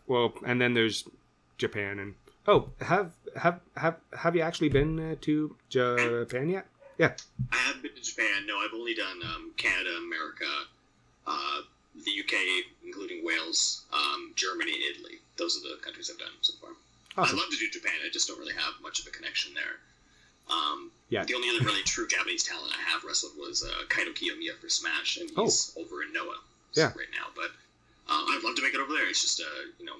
well, 0.07 0.33
and 0.45 0.59
then 0.61 0.73
there's 0.73 1.07
Japan 1.57 1.99
and 1.99 2.15
oh 2.47 2.69
have 2.81 3.11
have 3.35 3.59
have 3.77 3.97
have 4.17 4.35
you 4.35 4.41
actually 4.41 4.69
been 4.69 4.99
uh, 4.99 5.15
to 5.21 5.55
Japan 5.69 6.49
yet? 6.49 6.67
Yeah. 6.99 7.15
I 7.51 7.55
haven't 7.57 7.81
been 7.81 7.95
to 7.95 8.01
Japan. 8.01 8.45
No, 8.45 8.57
I've 8.59 8.73
only 8.73 8.93
done 8.93 9.19
um, 9.23 9.51
Canada, 9.57 9.89
America, 9.97 10.45
uh, 11.25 11.61
the 11.95 12.11
UK, 12.19 12.35
including 12.85 13.25
Wales, 13.25 13.83
um, 13.91 14.31
Germany, 14.35 14.73
Italy. 14.91 15.17
Those 15.37 15.57
are 15.57 15.61
the 15.69 15.81
countries 15.81 16.11
I've 16.11 16.19
done 16.19 16.29
so 16.41 16.53
far. 16.61 16.69
Awesome. 17.17 17.35
I'd 17.37 17.41
love 17.41 17.49
to 17.49 17.57
do 17.57 17.67
Japan. 17.71 17.93
I 18.05 18.09
just 18.11 18.27
don't 18.27 18.37
really 18.39 18.53
have 18.53 18.73
much 18.83 18.99
of 18.99 19.07
a 19.07 19.09
connection 19.09 19.53
there. 19.55 19.79
Um, 20.55 20.91
Yeah. 21.13 21.23
The 21.29 21.35
only 21.35 21.49
other 21.53 21.63
really 21.63 21.83
true 21.83 22.07
Japanese 22.07 22.43
talent 22.43 22.73
I 22.73 22.81
have 22.89 23.03
wrestled 23.03 23.33
was 23.37 23.61
uh, 23.63 23.69
Kaito 23.93 24.13
Kiyomiya 24.17 24.57
for 24.59 24.67
Smash, 24.67 25.17
and 25.17 25.29
he's 25.29 25.71
over 25.77 26.01
in 26.01 26.11
Noah 26.11 26.41
Yeah. 26.73 26.89
right 26.97 27.11
now. 27.13 27.27
But 27.35 27.51
uh, 28.09 28.23
I'd 28.33 28.41
love 28.43 28.55
to 28.55 28.63
make 28.63 28.73
it 28.73 28.79
over 28.81 28.91
there. 28.93 29.07
It's 29.07 29.21
just, 29.21 29.39
uh, 29.39 29.45
you 29.79 29.85
know, 29.85 29.93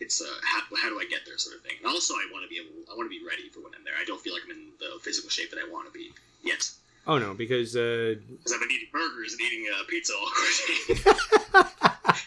it's 0.00 0.22
uh, 0.22 0.26
how, 0.42 0.60
how 0.80 0.88
do 0.88 0.98
I 0.98 1.04
get 1.04 1.20
there 1.26 1.36
sort 1.36 1.56
of 1.56 1.62
thing. 1.62 1.76
And 1.78 1.86
also, 1.86 2.14
I 2.14 2.24
want 2.32 2.42
to 2.44 2.48
be 2.48 2.56
able, 2.56 2.72
I 2.90 2.96
want 2.96 3.04
to 3.12 3.14
be 3.18 3.22
ready 3.22 3.50
for 3.52 3.60
when 3.60 3.72
I'm 3.76 3.84
there. 3.84 3.92
I 4.00 4.04
don't 4.06 4.18
feel 4.20 4.32
like 4.32 4.44
I'm 4.46 4.52
in 4.56 4.68
the 4.80 4.98
physical 5.02 5.28
shape 5.28 5.50
that 5.50 5.60
I 5.60 5.70
want 5.70 5.86
to 5.86 5.92
be 5.92 6.10
yet. 6.42 6.70
Oh 7.06 7.18
no, 7.18 7.34
because 7.34 7.76
uh, 7.76 8.14
Because 8.30 8.52
I've 8.54 8.60
been 8.60 8.70
eating 8.72 8.88
burgers 8.92 9.32
and 9.36 9.40
eating 9.42 9.66
uh, 9.68 9.84
pizza 9.88 10.12
all 10.16 10.30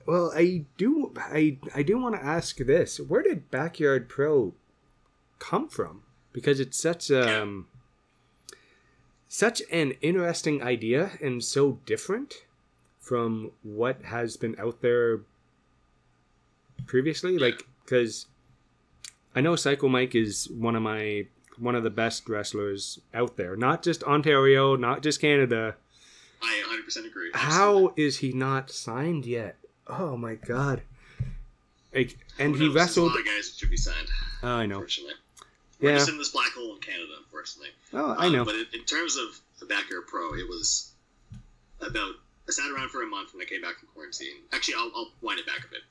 well, 0.06 0.32
I 0.34 0.64
do 0.76 1.12
I 1.16 1.58
I 1.74 1.82
do 1.82 1.98
want 1.98 2.14
to 2.14 2.24
ask 2.24 2.56
this: 2.58 2.98
Where 3.00 3.22
did 3.22 3.50
Backyard 3.50 4.08
Pro 4.08 4.54
come 5.38 5.68
from? 5.68 6.02
Because 6.32 6.60
it's 6.60 6.80
such 6.80 7.10
um 7.10 7.66
such 9.28 9.62
an 9.70 9.92
interesting 10.00 10.62
idea 10.62 11.12
and 11.22 11.44
so 11.44 11.78
different 11.84 12.44
from 13.00 13.50
what 13.62 14.02
has 14.02 14.36
been 14.36 14.56
out 14.58 14.80
there 14.80 15.20
previously. 16.86 17.38
Like, 17.38 17.66
because 17.84 18.26
I 19.34 19.40
know 19.40 19.56
Psycho 19.56 19.88
Mike 19.88 20.14
is 20.14 20.48
one 20.50 20.76
of 20.76 20.82
my 20.82 21.26
one 21.58 21.74
of 21.74 21.82
the 21.82 21.90
best 21.90 22.28
wrestlers 22.28 23.00
out 23.12 23.36
there. 23.36 23.56
Not 23.56 23.82
just 23.82 24.02
Ontario, 24.04 24.76
not 24.76 25.02
just 25.02 25.20
Canada. 25.20 25.74
I 26.40 26.62
100% 26.86 27.04
agree. 27.06 27.30
How 27.34 27.92
is 27.96 28.18
he 28.18 28.32
not 28.32 28.70
signed 28.70 29.26
yet? 29.26 29.56
Oh 29.88 30.16
my 30.16 30.36
god! 30.36 30.82
Like, 31.94 32.16
and 32.38 32.54
Who 32.54 32.58
he 32.60 32.64
knows? 32.66 32.74
There's 32.74 32.74
wrestled. 32.74 33.10
A 33.10 33.14
lot 33.14 33.20
of 33.20 33.26
guys 33.26 33.50
that 33.50 33.58
should 33.58 33.70
be 33.70 33.76
signed, 33.76 34.08
Oh, 34.42 34.48
I 34.48 34.66
know. 34.66 34.84
We're 35.80 35.90
Yeah. 35.92 35.96
just 35.98 36.08
in 36.08 36.18
this 36.18 36.30
black 36.30 36.52
hole 36.52 36.74
in 36.74 36.80
Canada, 36.80 37.12
unfortunately. 37.18 37.70
Oh, 37.92 38.12
I 38.18 38.26
Um, 38.26 38.32
know. 38.32 38.44
but 38.44 38.54
in, 38.56 38.66
in 38.72 38.84
terms 38.84 39.16
of 39.16 39.38
the 39.60 39.66
Backyard 39.66 40.06
Pro, 40.06 40.34
it 40.34 40.48
was 40.48 40.90
about. 41.80 42.14
I 42.48 42.50
sat 42.50 42.70
around 42.70 42.88
for 42.88 43.02
a 43.02 43.06
month 43.06 43.34
when 43.34 43.42
I 43.42 43.44
came 43.44 43.60
back 43.60 43.78
from 43.78 43.88
quarantine. 43.88 44.36
Actually, 44.52 44.74
I'll, 44.76 44.90
I'll 44.96 45.12
wind 45.20 45.38
it 45.38 45.44
back 45.46 45.64
a 45.64 45.68
bit. 45.68 45.82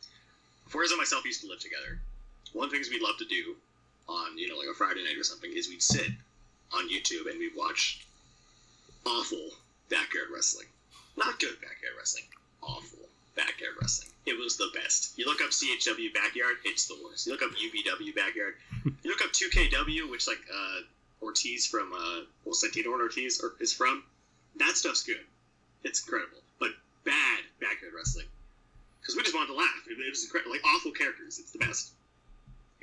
Forza 0.67 0.93
and 0.93 0.97
myself 0.99 1.23
used 1.23 1.41
to 1.41 1.47
live 1.47 1.59
together. 1.59 1.99
One 2.53 2.65
of 2.65 2.71
the 2.71 2.77
things 2.77 2.89
we'd 2.89 3.01
love 3.03 3.17
to 3.19 3.25
do 3.25 3.55
on, 4.09 4.35
you 4.37 4.47
know, 4.49 4.57
like 4.57 4.67
a 4.67 4.73
Friday 4.73 5.03
night 5.03 5.17
or 5.17 5.23
something 5.23 5.51
is 5.53 5.69
we'd 5.69 5.83
sit 5.83 6.09
on 6.73 6.89
YouTube 6.89 7.29
and 7.29 7.37
we'd 7.37 7.55
watch 7.55 8.05
awful 9.05 9.51
backyard 9.89 10.29
wrestling. 10.33 10.65
Not 11.15 11.39
good 11.39 11.61
backyard 11.61 11.93
wrestling. 11.97 12.25
Awful 12.63 12.96
backyard 13.37 13.73
wrestling. 13.79 14.09
It 14.25 14.37
was 14.37 14.57
the 14.57 14.67
best. 14.73 15.17
You 15.17 15.25
look 15.25 15.39
up 15.41 15.51
CHW 15.51 16.13
backyard, 16.13 16.57
it's 16.65 16.87
the 16.87 16.97
worst. 17.01 17.25
You 17.25 17.31
look 17.31 17.43
up 17.43 17.51
UBW 17.51 18.13
backyard. 18.15 18.55
you 18.83 19.09
look 19.09 19.21
up 19.21 19.31
2KW, 19.31 20.09
which 20.11 20.27
like 20.27 20.41
uh, 20.53 20.81
Ortiz 21.21 21.65
from 21.65 21.93
uh, 21.93 22.25
well, 22.43 22.53
Santino 22.53 22.87
Ortiz 22.87 23.41
are, 23.41 23.53
is 23.61 23.71
from. 23.71 24.03
That 24.57 24.75
stuff's 24.75 25.03
good. 25.03 25.23
It's 25.83 26.03
incredible, 26.03 26.39
but 26.59 26.71
bad 27.05 27.39
backyard 27.61 27.93
wrestling. 27.95 28.25
Because 28.99 29.15
we 29.15 29.23
just 29.23 29.35
wanted 29.35 29.53
to 29.53 29.57
laugh. 29.57 29.87
It, 29.89 29.93
it 29.93 30.09
was 30.09 30.23
incredible. 30.23 30.51
Like 30.51 30.65
awful 30.65 30.91
characters. 30.91 31.39
It's 31.39 31.51
the 31.51 31.59
best. 31.59 31.91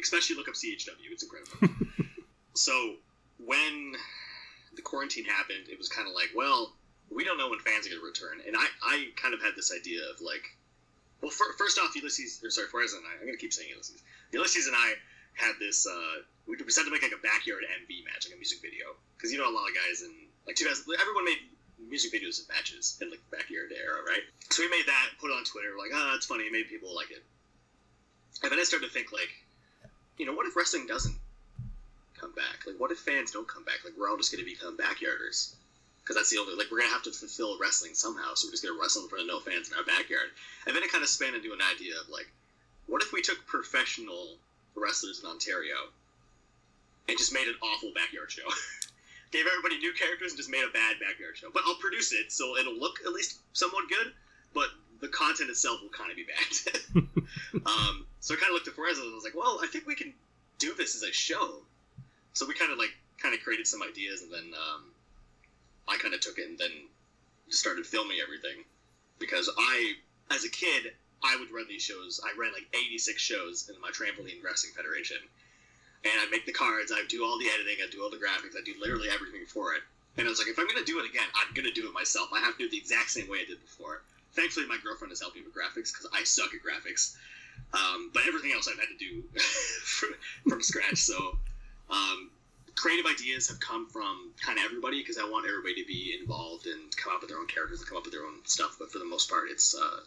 Especially 0.00 0.36
look 0.36 0.48
up 0.48 0.54
CHW. 0.54 1.12
It's 1.12 1.22
incredible. 1.22 1.84
so 2.54 2.94
when 3.44 3.94
the 4.76 4.82
quarantine 4.82 5.24
happened, 5.24 5.68
it 5.68 5.76
was 5.76 5.88
kind 5.88 6.08
of 6.08 6.14
like, 6.14 6.30
well, 6.34 6.72
we 7.10 7.24
don't 7.24 7.38
know 7.38 7.48
when 7.48 7.60
fans 7.60 7.86
are 7.86 7.90
going 7.90 8.00
to 8.00 8.06
return, 8.06 8.40
and 8.46 8.56
I, 8.56 8.66
I 8.82 9.08
kind 9.16 9.34
of 9.34 9.42
had 9.42 9.52
this 9.56 9.72
idea 9.72 10.00
of 10.10 10.20
like, 10.20 10.44
well, 11.20 11.30
fir- 11.30 11.54
first 11.56 11.78
off, 11.78 11.94
Ulysses, 11.96 12.40
or 12.42 12.50
sorry, 12.50 12.68
Forrest 12.68 12.96
and 12.96 13.04
I, 13.06 13.16
I'm 13.20 13.26
going 13.26 13.36
to 13.36 13.40
keep 13.40 13.52
saying 13.52 13.70
Ulysses. 13.70 14.02
Ulysses 14.32 14.66
and 14.66 14.76
I 14.76 14.94
had 15.34 15.54
this. 15.58 15.86
Uh, 15.86 16.22
we 16.46 16.56
decided 16.56 16.88
to 16.88 16.94
make 16.94 17.02
like 17.02 17.16
a 17.16 17.22
backyard 17.22 17.64
MV 17.64 18.04
match, 18.04 18.26
like 18.26 18.36
a 18.36 18.40
music 18.40 18.60
video, 18.60 18.92
because 19.16 19.32
you 19.32 19.38
know 19.38 19.48
a 19.48 19.54
lot 19.54 19.68
of 19.68 19.74
guys 19.74 20.02
in 20.02 20.12
like 20.46 20.56
2000, 20.56 20.84
everyone 21.00 21.24
made 21.24 21.40
music 21.88 22.12
videos 22.12 22.42
of 22.42 22.48
matches 22.48 22.98
in 23.00 23.10
like 23.10 23.20
the 23.30 23.36
backyard 23.36 23.72
era, 23.72 24.00
right? 24.06 24.24
So 24.50 24.62
we 24.62 24.70
made 24.70 24.86
that, 24.86 25.16
put 25.20 25.30
it 25.30 25.34
on 25.34 25.44
Twitter, 25.44 25.74
like, 25.78 25.90
oh, 25.92 26.10
that's 26.12 26.26
funny, 26.26 26.48
made 26.50 26.68
people 26.68 26.94
like 26.94 27.10
it. 27.10 27.24
And 28.42 28.52
then 28.52 28.58
I 28.58 28.64
started 28.64 28.86
to 28.86 28.92
think 28.92 29.12
like, 29.12 29.30
you 30.18 30.26
know, 30.26 30.34
what 30.34 30.46
if 30.46 30.56
wrestling 30.56 30.86
doesn't 30.86 31.16
come 32.18 32.32
back? 32.32 32.66
Like, 32.66 32.78
what 32.78 32.90
if 32.90 32.98
fans 32.98 33.30
don't 33.30 33.48
come 33.48 33.64
back? 33.64 33.84
Like, 33.84 33.94
we're 33.98 34.08
all 34.08 34.16
just 34.16 34.32
going 34.32 34.44
to 34.44 34.50
become 34.50 34.76
backyarders. 34.76 35.54
Because 36.04 36.20
that's 36.20 36.28
the 36.28 36.36
only, 36.36 36.52
like, 36.52 36.68
we're 36.70 36.84
to 36.84 36.92
have 36.92 37.02
to 37.08 37.12
fulfill 37.12 37.56
wrestling 37.58 37.94
somehow, 37.94 38.34
so 38.34 38.46
we're 38.46 38.52
just 38.52 38.62
to 38.62 38.76
wrestle 38.78 39.04
in 39.04 39.08
front 39.08 39.24
of 39.24 39.28
no 39.28 39.40
fans 39.40 39.72
in 39.72 39.76
our 39.76 39.88
backyard. 39.88 40.28
And 40.66 40.76
then 40.76 40.82
it 40.84 40.92
kind 40.92 41.02
of 41.02 41.08
spanned 41.08 41.34
into 41.34 41.56
an 41.56 41.64
idea 41.64 41.96
of, 41.96 42.10
like, 42.12 42.28
what 42.86 43.02
if 43.02 43.12
we 43.12 43.22
took 43.22 43.46
professional 43.46 44.36
wrestlers 44.76 45.20
in 45.24 45.30
Ontario 45.30 45.88
and 47.08 47.16
just 47.16 47.32
made 47.32 47.48
an 47.48 47.56
awful 47.62 47.90
backyard 47.94 48.30
show? 48.30 48.44
Gave 49.32 49.46
everybody 49.48 49.78
new 49.78 49.94
characters 49.94 50.32
and 50.32 50.36
just 50.36 50.50
made 50.50 50.62
a 50.62 50.76
bad 50.76 51.00
backyard 51.00 51.40
show. 51.40 51.48
But 51.52 51.62
I'll 51.66 51.80
produce 51.80 52.12
it, 52.12 52.30
so 52.30 52.56
it'll 52.58 52.78
look 52.78 53.00
at 53.00 53.12
least 53.12 53.40
somewhat 53.54 53.88
good, 53.88 54.12
but 54.52 54.68
the 55.00 55.08
content 55.08 55.48
itself 55.48 55.80
will 55.82 55.88
kind 55.88 56.10
of 56.10 56.16
be 56.16 56.28
bad. 56.28 57.04
um, 57.66 58.06
so 58.20 58.34
I 58.34 58.36
kind 58.36 58.50
of 58.50 58.54
looked 58.54 58.68
at 58.68 58.76
Perez 58.76 58.98
and 58.98 59.10
I 59.10 59.14
was 59.14 59.24
like, 59.24 59.34
well, 59.34 59.58
I 59.62 59.66
think 59.66 59.86
we 59.86 59.94
can 59.94 60.12
do 60.58 60.74
this 60.74 60.94
as 60.94 61.02
a 61.02 61.12
show. 61.12 61.62
So 62.32 62.46
we 62.46 62.54
kind 62.54 62.72
of 62.72 62.78
like 62.78 62.94
kind 63.18 63.34
of 63.34 63.40
created 63.42 63.66
some 63.66 63.82
ideas, 63.82 64.22
and 64.22 64.32
then 64.32 64.52
um, 64.54 64.84
I 65.88 65.96
kind 65.96 66.14
of 66.14 66.20
took 66.20 66.38
it 66.38 66.48
and 66.48 66.58
then 66.58 66.72
started 67.48 67.86
filming 67.86 68.18
everything 68.22 68.64
because 69.18 69.50
I, 69.56 69.94
as 70.30 70.44
a 70.44 70.50
kid, 70.50 70.92
I 71.22 71.36
would 71.36 71.50
run 71.50 71.66
these 71.68 71.82
shows. 71.82 72.20
I 72.24 72.38
ran 72.38 72.52
like 72.52 72.66
86 72.74 73.20
shows 73.20 73.70
in 73.72 73.80
my 73.80 73.90
trampoline 73.90 74.42
wrestling 74.44 74.72
federation, 74.76 75.18
and 76.04 76.12
I'd 76.20 76.30
make 76.30 76.46
the 76.46 76.52
cards. 76.52 76.92
I'd 76.92 77.08
do 77.08 77.24
all 77.24 77.38
the 77.38 77.48
editing. 77.48 77.76
I'd 77.82 77.90
do 77.90 78.02
all 78.02 78.10
the 78.10 78.20
graphics. 78.20 78.56
I'd 78.56 78.64
do 78.64 78.74
literally 78.80 79.08
everything 79.08 79.46
for 79.46 79.74
it. 79.74 79.82
And 80.16 80.26
I 80.26 80.30
was 80.30 80.38
like, 80.38 80.48
if 80.48 80.58
I'm 80.58 80.68
gonna 80.68 80.84
do 80.84 81.00
it 81.00 81.08
again, 81.08 81.26
I'm 81.34 81.52
gonna 81.54 81.72
do 81.72 81.88
it 81.88 81.94
myself. 81.94 82.28
I 82.32 82.40
have 82.40 82.52
to 82.54 82.58
do 82.58 82.64
it 82.66 82.70
the 82.70 82.78
exact 82.78 83.10
same 83.10 83.28
way 83.28 83.38
I 83.40 83.44
did 83.48 83.60
before. 83.60 84.02
Thankfully, 84.32 84.66
my 84.66 84.78
girlfriend 84.82 85.10
has 85.10 85.20
helped 85.20 85.36
me 85.36 85.42
with 85.42 85.54
graphics 85.54 85.92
because 85.92 86.06
I 86.12 86.24
suck 86.24 86.50
at 86.54 86.60
graphics. 86.60 87.16
Um, 87.72 88.10
but 88.12 88.22
everything 88.26 88.52
else 88.52 88.68
I've 88.68 88.78
had 88.78 88.88
to 88.88 88.98
do 88.98 89.22
from, 89.82 90.14
from 90.48 90.62
scratch. 90.62 90.98
So 90.98 91.38
um, 91.90 92.23
creative 92.94 93.10
ideas 93.10 93.48
have 93.48 93.60
come 93.60 93.88
from 93.88 94.30
kind 94.44 94.58
of 94.58 94.64
everybody 94.64 95.00
because 95.00 95.18
I 95.18 95.28
want 95.28 95.46
everybody 95.48 95.82
to 95.82 95.86
be 95.86 96.16
involved 96.18 96.66
and 96.66 96.96
come 96.96 97.12
up 97.14 97.20
with 97.20 97.30
their 97.30 97.38
own 97.38 97.46
characters 97.46 97.80
and 97.80 97.88
come 97.88 97.98
up 97.98 98.04
with 98.04 98.12
their 98.12 98.24
own 98.24 98.44
stuff. 98.44 98.76
But 98.78 98.92
for 98.92 98.98
the 98.98 99.04
most 99.04 99.28
part, 99.28 99.44
it's 99.50 99.74
uh, 99.74 100.00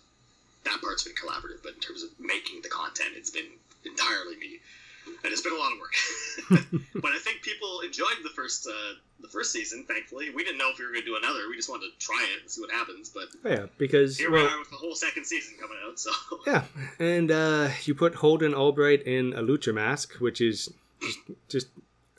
that 0.63 0.79
part's 0.81 1.03
been 1.03 1.13
collaborative. 1.13 1.63
But 1.63 1.73
in 1.73 1.79
terms 1.79 2.03
of 2.03 2.09
making 2.19 2.61
the 2.61 2.69
content, 2.69 3.11
it's 3.15 3.29
been 3.29 3.49
entirely 3.85 4.37
me, 4.37 4.59
and 5.05 5.33
it's 5.33 5.41
been 5.41 5.53
a 5.53 5.57
lot 5.57 5.71
of 5.73 5.79
work. 5.79 6.71
but 7.01 7.11
I 7.11 7.19
think 7.19 7.41
people 7.41 7.81
enjoyed 7.81 8.23
the 8.23 8.29
first 8.29 8.67
uh, 8.67 8.95
the 9.19 9.27
first 9.27 9.51
season. 9.51 9.83
Thankfully, 9.83 10.29
we 10.29 10.45
didn't 10.45 10.57
know 10.57 10.69
if 10.71 10.79
we 10.79 10.85
were 10.85 10.91
going 10.91 11.03
to 11.03 11.11
do 11.11 11.17
another. 11.17 11.49
We 11.49 11.57
just 11.57 11.69
wanted 11.69 11.91
to 11.91 11.99
try 11.99 12.25
it 12.35 12.41
and 12.41 12.49
see 12.49 12.61
what 12.61 12.71
happens. 12.71 13.09
But 13.09 13.27
Oh, 13.43 13.49
yeah, 13.49 13.65
because 13.77 14.17
here 14.17 14.31
well, 14.31 14.43
we 14.43 14.49
are 14.49 14.59
with 14.59 14.69
the 14.69 14.77
whole 14.77 14.95
second 14.95 15.25
season 15.25 15.55
coming 15.59 15.77
out. 15.85 15.99
So 15.99 16.11
yeah, 16.47 16.63
and 16.99 17.31
uh, 17.31 17.69
you 17.83 17.95
put 17.95 18.15
Holden 18.15 18.53
Albright 18.53 19.03
in 19.03 19.33
a 19.33 19.41
lucha 19.41 19.73
mask, 19.73 20.13
which 20.21 20.39
is 20.39 20.69
just 21.01 21.19
just 21.49 21.67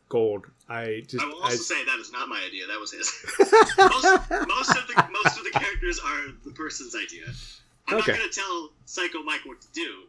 gold. 0.08 0.46
I 0.68 1.02
just 1.06 1.22
I 1.22 1.26
will 1.26 1.40
I, 1.42 1.50
also 1.50 1.56
say 1.56 1.84
that 1.84 1.98
is 1.98 2.12
not 2.12 2.28
my 2.28 2.42
idea. 2.46 2.66
That 2.66 2.78
was 2.80 2.92
his. 2.92 3.10
most, 3.78 4.04
most 4.48 4.70
of 4.76 4.86
the 4.86 5.08
most 5.24 5.38
of 5.38 5.44
the 5.44 5.50
characters 5.54 5.98
are 6.04 6.32
the 6.44 6.52
person's 6.52 6.94
idea. 6.94 7.24
I'm 7.88 7.98
Okay. 7.98 8.12
not 8.12 8.18
going 8.18 8.30
to 8.30 8.34
tell 8.40 8.70
Psycho 8.84 9.22
Mike 9.22 9.40
what 9.46 9.60
to 9.62 9.68
do 9.72 10.02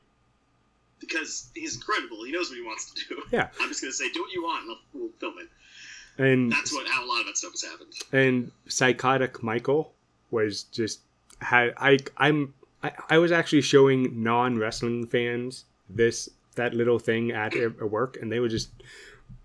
because 1.00 1.50
he's 1.56 1.76
incredible. 1.76 2.24
He 2.26 2.32
knows 2.32 2.50
what 2.50 2.58
he 2.58 2.64
wants 2.66 2.92
to 2.94 3.02
do. 3.08 3.22
Yeah. 3.32 3.48
I'm 3.62 3.70
just 3.70 3.82
going 3.82 3.92
to 3.92 3.96
say, 3.96 4.10
do 4.12 4.22
what 4.22 4.34
you 4.34 4.44
want, 4.44 4.66
and 4.68 4.76
we'll, 4.94 5.02
we'll 5.04 5.12
film 5.20 5.36
it. 5.40 6.22
and 6.22 6.52
That's 6.52 6.74
what 6.74 6.88
how 6.88 7.06
a 7.06 7.08
lot 7.08 7.22
of 7.22 7.28
that 7.28 7.38
stuff 7.38 7.52
has 7.52 7.64
happened. 7.64 7.94
and 8.12 8.52
psychotic 8.68 9.42
Michael 9.42 9.94
was 10.32 10.64
just 10.64 11.00
had 11.40 11.74
I 11.78 12.00
I'm 12.18 12.54
I, 12.84 12.92
I 13.10 13.18
was 13.18 13.32
actually 13.32 13.62
showing 13.62 14.22
non 14.24 14.58
wrestling 14.58 15.08
fans 15.08 15.64
this 15.90 16.30
that 16.56 16.74
little 16.74 17.00
thing 17.00 17.32
at 17.32 17.56
at 17.56 17.90
work, 17.90 18.18
and 18.22 18.32
they 18.32 18.40
were 18.40 18.50
just. 18.50 18.70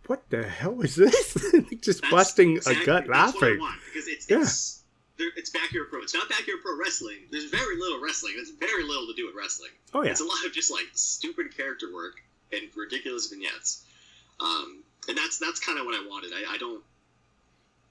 What 0.06 0.28
the 0.30 0.42
hell 0.42 0.80
is 0.82 0.96
this? 0.96 1.34
just 1.80 2.02
That's 2.02 2.10
busting 2.12 2.56
exactly- 2.56 2.82
a 2.82 2.86
gut 2.86 3.06
that's 3.08 3.34
What 3.34 3.42
I 3.42 3.46
laughing. 3.46 3.60
want 3.60 3.80
because 3.86 4.08
it's 4.08 4.28
Yeah. 4.28 4.42
it's 4.42 4.82
there, 5.16 5.28
it's 5.36 5.50
backyard 5.50 5.88
pro. 5.90 6.02
It's 6.02 6.12
not 6.14 6.28
backyard 6.28 6.58
pro 6.62 6.76
wrestling. 6.78 7.18
There's 7.30 7.44
very 7.50 7.76
little 7.78 8.00
wrestling. 8.00 8.34
There's 8.36 8.50
very 8.50 8.82
little 8.82 9.06
to 9.06 9.14
do 9.14 9.26
with 9.26 9.34
wrestling. 9.34 9.70
Oh 9.94 10.02
yeah, 10.02 10.10
It's 10.10 10.20
a 10.20 10.24
lot 10.24 10.44
of 10.44 10.52
just 10.52 10.70
like 10.70 10.86
stupid 10.94 11.56
character 11.56 11.92
work 11.94 12.16
and 12.52 12.62
ridiculous 12.76 13.28
vignettes, 13.28 13.84
um, 14.40 14.82
and 15.08 15.16
that's 15.16 15.38
that's 15.38 15.60
kind 15.60 15.78
of 15.78 15.86
what 15.86 15.94
I 15.94 16.04
wanted. 16.06 16.32
I, 16.34 16.54
I 16.54 16.58
don't, 16.58 16.82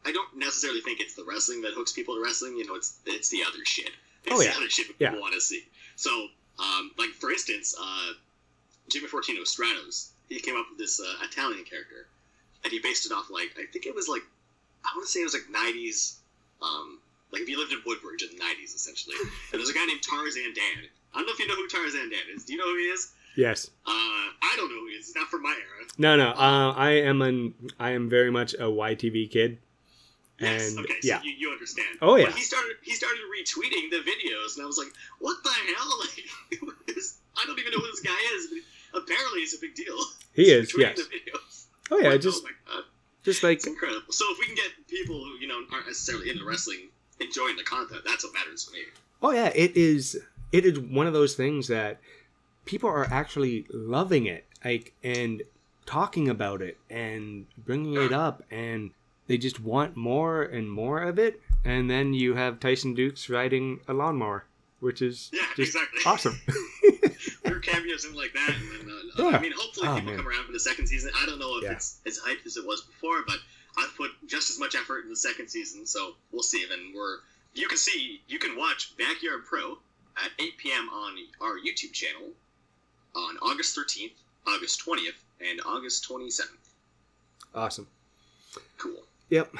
I 0.05 0.11
don't 0.11 0.37
necessarily 0.37 0.81
think 0.81 0.99
it's 0.99 1.15
the 1.15 1.23
wrestling 1.23 1.61
that 1.63 1.73
hooks 1.73 1.91
people 1.93 2.15
to 2.15 2.21
wrestling. 2.21 2.57
You 2.57 2.67
know, 2.67 2.75
it's 2.75 2.97
it's 3.05 3.29
the 3.29 3.41
other 3.47 3.63
shit. 3.65 3.89
It's 4.25 4.33
Oh, 4.35 4.37
the 4.43 4.53
other 4.55 4.69
shit 4.69 4.87
that 4.87 4.95
Yeah. 4.99 5.09
people 5.09 5.21
want 5.21 5.33
to 5.33 5.41
see. 5.41 5.63
So, 5.95 6.27
um, 6.59 6.91
like 6.97 7.09
for 7.11 7.31
instance, 7.31 7.73
uh, 7.79 8.13
Jimmy 8.89 9.07
Fortino 9.07 9.41
Stratos, 9.43 10.09
he 10.29 10.39
came 10.39 10.55
up 10.55 10.65
with 10.69 10.77
this 10.79 10.99
uh, 10.99 11.25
Italian 11.25 11.63
character, 11.65 12.07
and 12.63 12.71
he 12.71 12.79
based 12.79 13.05
it 13.05 13.11
off 13.11 13.29
like 13.29 13.55
I 13.57 13.65
think 13.71 13.85
it 13.85 13.95
was 13.95 14.07
like 14.07 14.23
I 14.85 14.89
want 14.95 15.05
to 15.07 15.11
say 15.11 15.21
it 15.21 15.25
was 15.25 15.33
like 15.33 15.47
'90s. 15.51 16.15
Um, 16.61 16.99
like 17.31 17.41
if 17.41 17.49
you 17.49 17.57
lived 17.59 17.71
in 17.73 17.79
Woodbridge 17.85 18.23
in 18.23 18.29
the 18.37 18.43
'90s, 18.43 18.75
essentially. 18.75 19.15
And 19.51 19.59
there's 19.59 19.69
a 19.69 19.73
guy 19.73 19.85
named 19.85 20.01
Tarzan 20.03 20.53
Dan. 20.53 20.85
I 21.13 21.17
don't 21.19 21.27
know 21.27 21.33
if 21.33 21.39
you 21.39 21.47
know 21.47 21.55
who 21.55 21.67
Tarzan 21.67 22.09
Dan 22.09 22.19
is. 22.35 22.43
Do 22.45 22.53
you 22.53 22.59
know 22.59 22.65
who 22.71 22.77
he 22.77 22.85
is? 22.85 23.11
yes. 23.35 23.69
Uh, 23.85 23.89
I 23.89 24.53
don't 24.57 24.69
know 24.69 24.79
who 24.81 24.87
he 24.87 24.93
is. 24.93 25.07
He's 25.07 25.15
not 25.15 25.27
from 25.29 25.41
my 25.43 25.51
era. 25.57 25.87
No, 25.97 26.15
no. 26.15 26.29
Uh, 26.29 26.71
I 26.75 26.91
am 27.01 27.21
an 27.21 27.53
I 27.79 27.91
am 27.91 28.09
very 28.09 28.31
much 28.31 28.53
a 28.53 28.63
YTV 28.69 29.29
kid, 29.31 29.57
Yes. 30.39 30.69
and 30.69 30.79
okay. 30.85 30.93
So 31.01 31.07
yeah, 31.07 31.21
you, 31.23 31.31
you 31.31 31.49
understand. 31.51 31.87
Oh, 32.01 32.15
yeah. 32.15 32.25
But 32.25 32.35
he 32.35 32.41
started 32.43 32.75
he 32.81 32.93
started 32.93 33.19
retweeting 33.29 33.89
the 33.91 34.01
videos, 34.05 34.55
and 34.55 34.63
I 34.63 34.65
was 34.67 34.77
like, 34.77 34.93
what 35.19 35.37
the 35.43 35.49
hell? 35.49 35.99
Like, 36.03 36.25
I 37.35 37.45
don't 37.47 37.57
even 37.59 37.71
know 37.73 37.79
who 37.79 37.87
this 37.91 37.99
guy 38.01 38.15
is. 38.35 38.47
Apparently, 38.93 39.39
he's 39.39 39.55
a 39.55 39.59
big 39.59 39.75
deal. 39.75 39.97
he 40.33 40.43
is. 40.51 40.73
Yes. 40.77 40.97
The 40.97 41.03
videos. 41.03 41.65
Oh 41.91 41.97
yeah, 41.97 42.09
Like, 42.09 42.21
just 42.21 42.43
oh 42.69 42.83
just 43.23 43.43
like 43.43 43.57
it's 43.57 43.67
incredible. 43.67 44.11
So 44.11 44.25
if 44.31 44.39
we 44.39 44.45
can 44.47 44.55
get 44.55 44.87
people 44.87 45.15
who 45.15 45.37
you 45.39 45.47
know 45.47 45.61
aren't 45.71 45.87
necessarily 45.87 46.29
into 46.29 46.45
wrestling 46.45 46.89
enjoying 47.19 47.55
the 47.55 47.63
content, 47.63 48.01
that's 48.05 48.23
what 48.23 48.33
matters 48.33 48.65
to 48.65 48.73
me. 48.73 48.79
Oh 49.21 49.31
yeah, 49.31 49.51
it 49.55 49.75
is. 49.75 50.17
It 50.51 50.65
is 50.65 50.79
one 50.79 51.07
of 51.07 51.13
those 51.13 51.35
things 51.35 51.67
that 51.67 51.99
people 52.65 52.89
are 52.89 53.05
actually 53.05 53.65
loving 53.71 54.25
it, 54.25 54.45
like 54.63 54.93
and 55.03 55.41
talking 55.85 56.29
about 56.29 56.61
it 56.61 56.77
and 56.89 57.45
bringing 57.57 57.95
it 57.95 58.13
ah. 58.13 58.27
up, 58.27 58.43
and 58.51 58.91
they 59.27 59.37
just 59.37 59.59
want 59.59 59.95
more 59.95 60.43
and 60.43 60.69
more 60.71 61.01
of 61.01 61.17
it. 61.17 61.41
And 61.65 61.89
then 61.89 62.13
you 62.13 62.35
have 62.35 62.59
Tyson 62.59 62.93
Dux 62.93 63.29
riding 63.29 63.79
a 63.87 63.93
lawnmower, 63.93 64.45
which 64.83 65.01
is 65.01 65.29
Yeah, 65.33 65.41
exactly. 65.57 65.99
awesome. 66.05 66.39
there 67.43 67.53
were 67.53 67.59
cameos 67.71 68.05
in 68.05 68.13
like 68.13 68.33
that, 68.33 68.49
and 68.55 68.89
then 68.89 69.09
uh, 69.17 69.29
Yeah. 69.29 69.37
I 69.37 69.39
mean, 69.41 69.53
hopefully 69.55 69.87
Oh, 69.87 69.95
people 69.95 70.11
man. 70.11 70.17
come 70.17 70.27
around 70.27 70.45
for 70.45 70.51
the 70.51 70.59
second 70.59 70.87
season. 70.87 71.11
I 71.15 71.25
don't 71.25 71.39
know 71.39 71.57
if 71.57 71.63
Yeah. 71.63 71.71
it's 71.71 71.99
as 72.05 72.19
hyped 72.19 72.45
as 72.45 72.57
it 72.57 72.65
was 72.65 72.81
before, 72.81 73.23
but 73.25 73.37
I've 73.77 73.95
put 73.97 74.11
just 74.27 74.49
as 74.51 74.59
much 74.59 74.75
effort 74.75 75.03
in 75.03 75.09
the 75.09 75.15
second 75.15 75.47
season, 75.49 75.85
so 75.87 76.15
we'll 76.31 76.43
see. 76.43 76.63
And 76.71 76.93
we're 76.93 77.17
you 77.55 77.67
can 77.67 77.77
see 77.77 78.21
you 78.27 78.37
can 78.39 78.55
watch 78.57 78.95
Backyard 78.97 79.45
Pro 79.45 79.77
at 80.23 80.31
8 80.39 80.57
p.m. 80.57 80.89
on 80.89 81.15
our 81.41 81.57
YouTube 81.57 81.91
channel 81.93 82.29
on 83.15 83.37
August 83.37 83.75
13th, 83.77 84.11
August 84.47 84.83
20th, 84.85 85.17
and 85.41 85.59
August 85.65 86.07
27th. 86.09 86.47
awesome. 87.55 87.87
Cool. 88.77 89.01
Yep. 89.29 89.55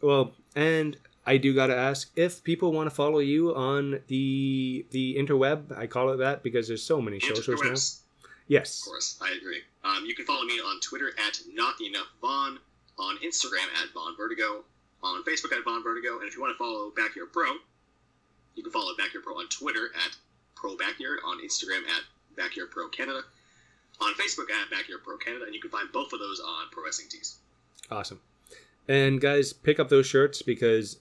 Well, 0.00 0.32
and 0.56 0.96
I 1.26 1.38
do 1.38 1.54
gotta 1.54 1.76
ask 1.76 2.10
if 2.16 2.44
people 2.44 2.72
want 2.72 2.88
to 2.88 2.94
follow 2.94 3.18
you 3.18 3.54
on 3.54 4.00
the 4.08 4.86
the 4.90 5.16
interweb. 5.16 5.76
I 5.76 5.86
call 5.86 6.10
it 6.10 6.18
that 6.18 6.42
because 6.42 6.68
there's 6.68 6.82
so 6.82 7.00
many 7.00 7.20
socials 7.20 7.62
now. 7.62 8.28
Yes. 8.46 8.82
Of 8.82 8.88
course, 8.88 9.18
I 9.22 9.32
agree. 9.32 9.62
Um, 9.84 10.04
you 10.06 10.14
can 10.14 10.26
follow 10.26 10.44
me 10.44 10.54
on 10.54 10.80
Twitter 10.80 11.08
at 11.26 11.40
Not 11.54 11.80
Enough 11.80 12.08
Vaughn, 12.20 12.58
on 12.98 13.16
Instagram 13.18 13.68
at 13.82 13.92
Vaughn 13.94 14.14
Vertigo, 14.16 14.64
on 15.02 15.22
Facebook 15.24 15.56
at 15.56 15.64
Vaughn 15.64 15.82
Vertigo, 15.82 16.18
and 16.18 16.28
if 16.28 16.34
you 16.34 16.42
want 16.42 16.52
to 16.52 16.58
follow 16.58 16.90
Backyard 16.96 17.32
Pro, 17.32 17.46
you 18.54 18.62
can 18.62 18.72
follow 18.72 18.94
Backyard 18.96 19.24
Pro 19.24 19.34
on 19.34 19.48
Twitter 19.48 19.90
at 19.94 20.16
Pro 20.54 20.76
Backyard, 20.76 21.20
on 21.24 21.42
Instagram 21.44 21.88
at 21.88 22.02
Backyard 22.36 22.70
Pro 22.70 22.88
Canada, 22.88 23.22
on 24.00 24.12
Facebook 24.14 24.50
at 24.50 24.70
Backyard 24.70 25.02
Pro 25.04 25.16
Canada, 25.16 25.44
and 25.46 25.54
you 25.54 25.60
can 25.60 25.70
find 25.70 25.90
both 25.92 26.12
of 26.12 26.18
those 26.18 26.40
on 26.40 26.66
Pro 26.70 26.84
Wrestling 26.84 27.08
Tees. 27.10 27.36
Awesome. 27.90 28.20
And 28.88 29.20
guys, 29.20 29.52
pick 29.52 29.80
up 29.80 29.88
those 29.88 30.06
shirts 30.06 30.42
because 30.42 30.98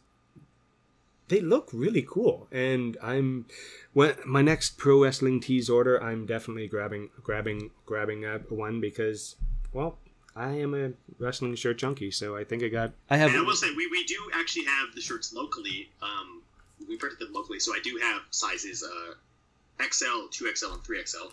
they 1.27 1.41
look 1.41 1.69
really 1.73 2.05
cool. 2.07 2.47
And 2.51 2.97
I'm 3.01 3.45
when 3.93 4.15
my 4.25 4.41
next 4.41 4.77
pro 4.77 5.03
wrestling 5.03 5.39
tees 5.39 5.69
order, 5.69 6.01
I'm 6.01 6.25
definitely 6.25 6.67
grabbing 6.67 7.09
grabbing 7.21 7.71
grabbing 7.85 8.25
uh, 8.25 8.39
one 8.49 8.81
because 8.81 9.35
well, 9.71 9.97
I 10.35 10.49
am 10.49 10.73
a 10.73 10.93
wrestling 11.19 11.55
shirt 11.55 11.77
junkie, 11.77 12.11
so 12.11 12.35
I 12.35 12.43
think 12.43 12.63
I 12.63 12.67
got 12.67 12.93
I 13.09 13.17
have 13.17 13.29
And 13.29 13.39
I 13.39 13.43
will 13.43 13.55
say, 13.55 13.67
we, 13.75 13.87
we 13.87 14.03
do 14.05 14.17
actually 14.33 14.65
have 14.65 14.93
the 14.95 15.01
shirts 15.01 15.33
locally. 15.33 15.89
Um, 16.01 16.41
we 16.87 16.97
printed 16.97 17.19
them 17.19 17.33
locally, 17.33 17.59
so 17.59 17.73
I 17.73 17.79
do 17.83 17.99
have 18.01 18.21
sizes 18.31 18.83
uh, 18.83 19.13
XL, 19.83 20.27
2XL, 20.31 20.73
and 20.73 20.83
3XL 20.83 21.31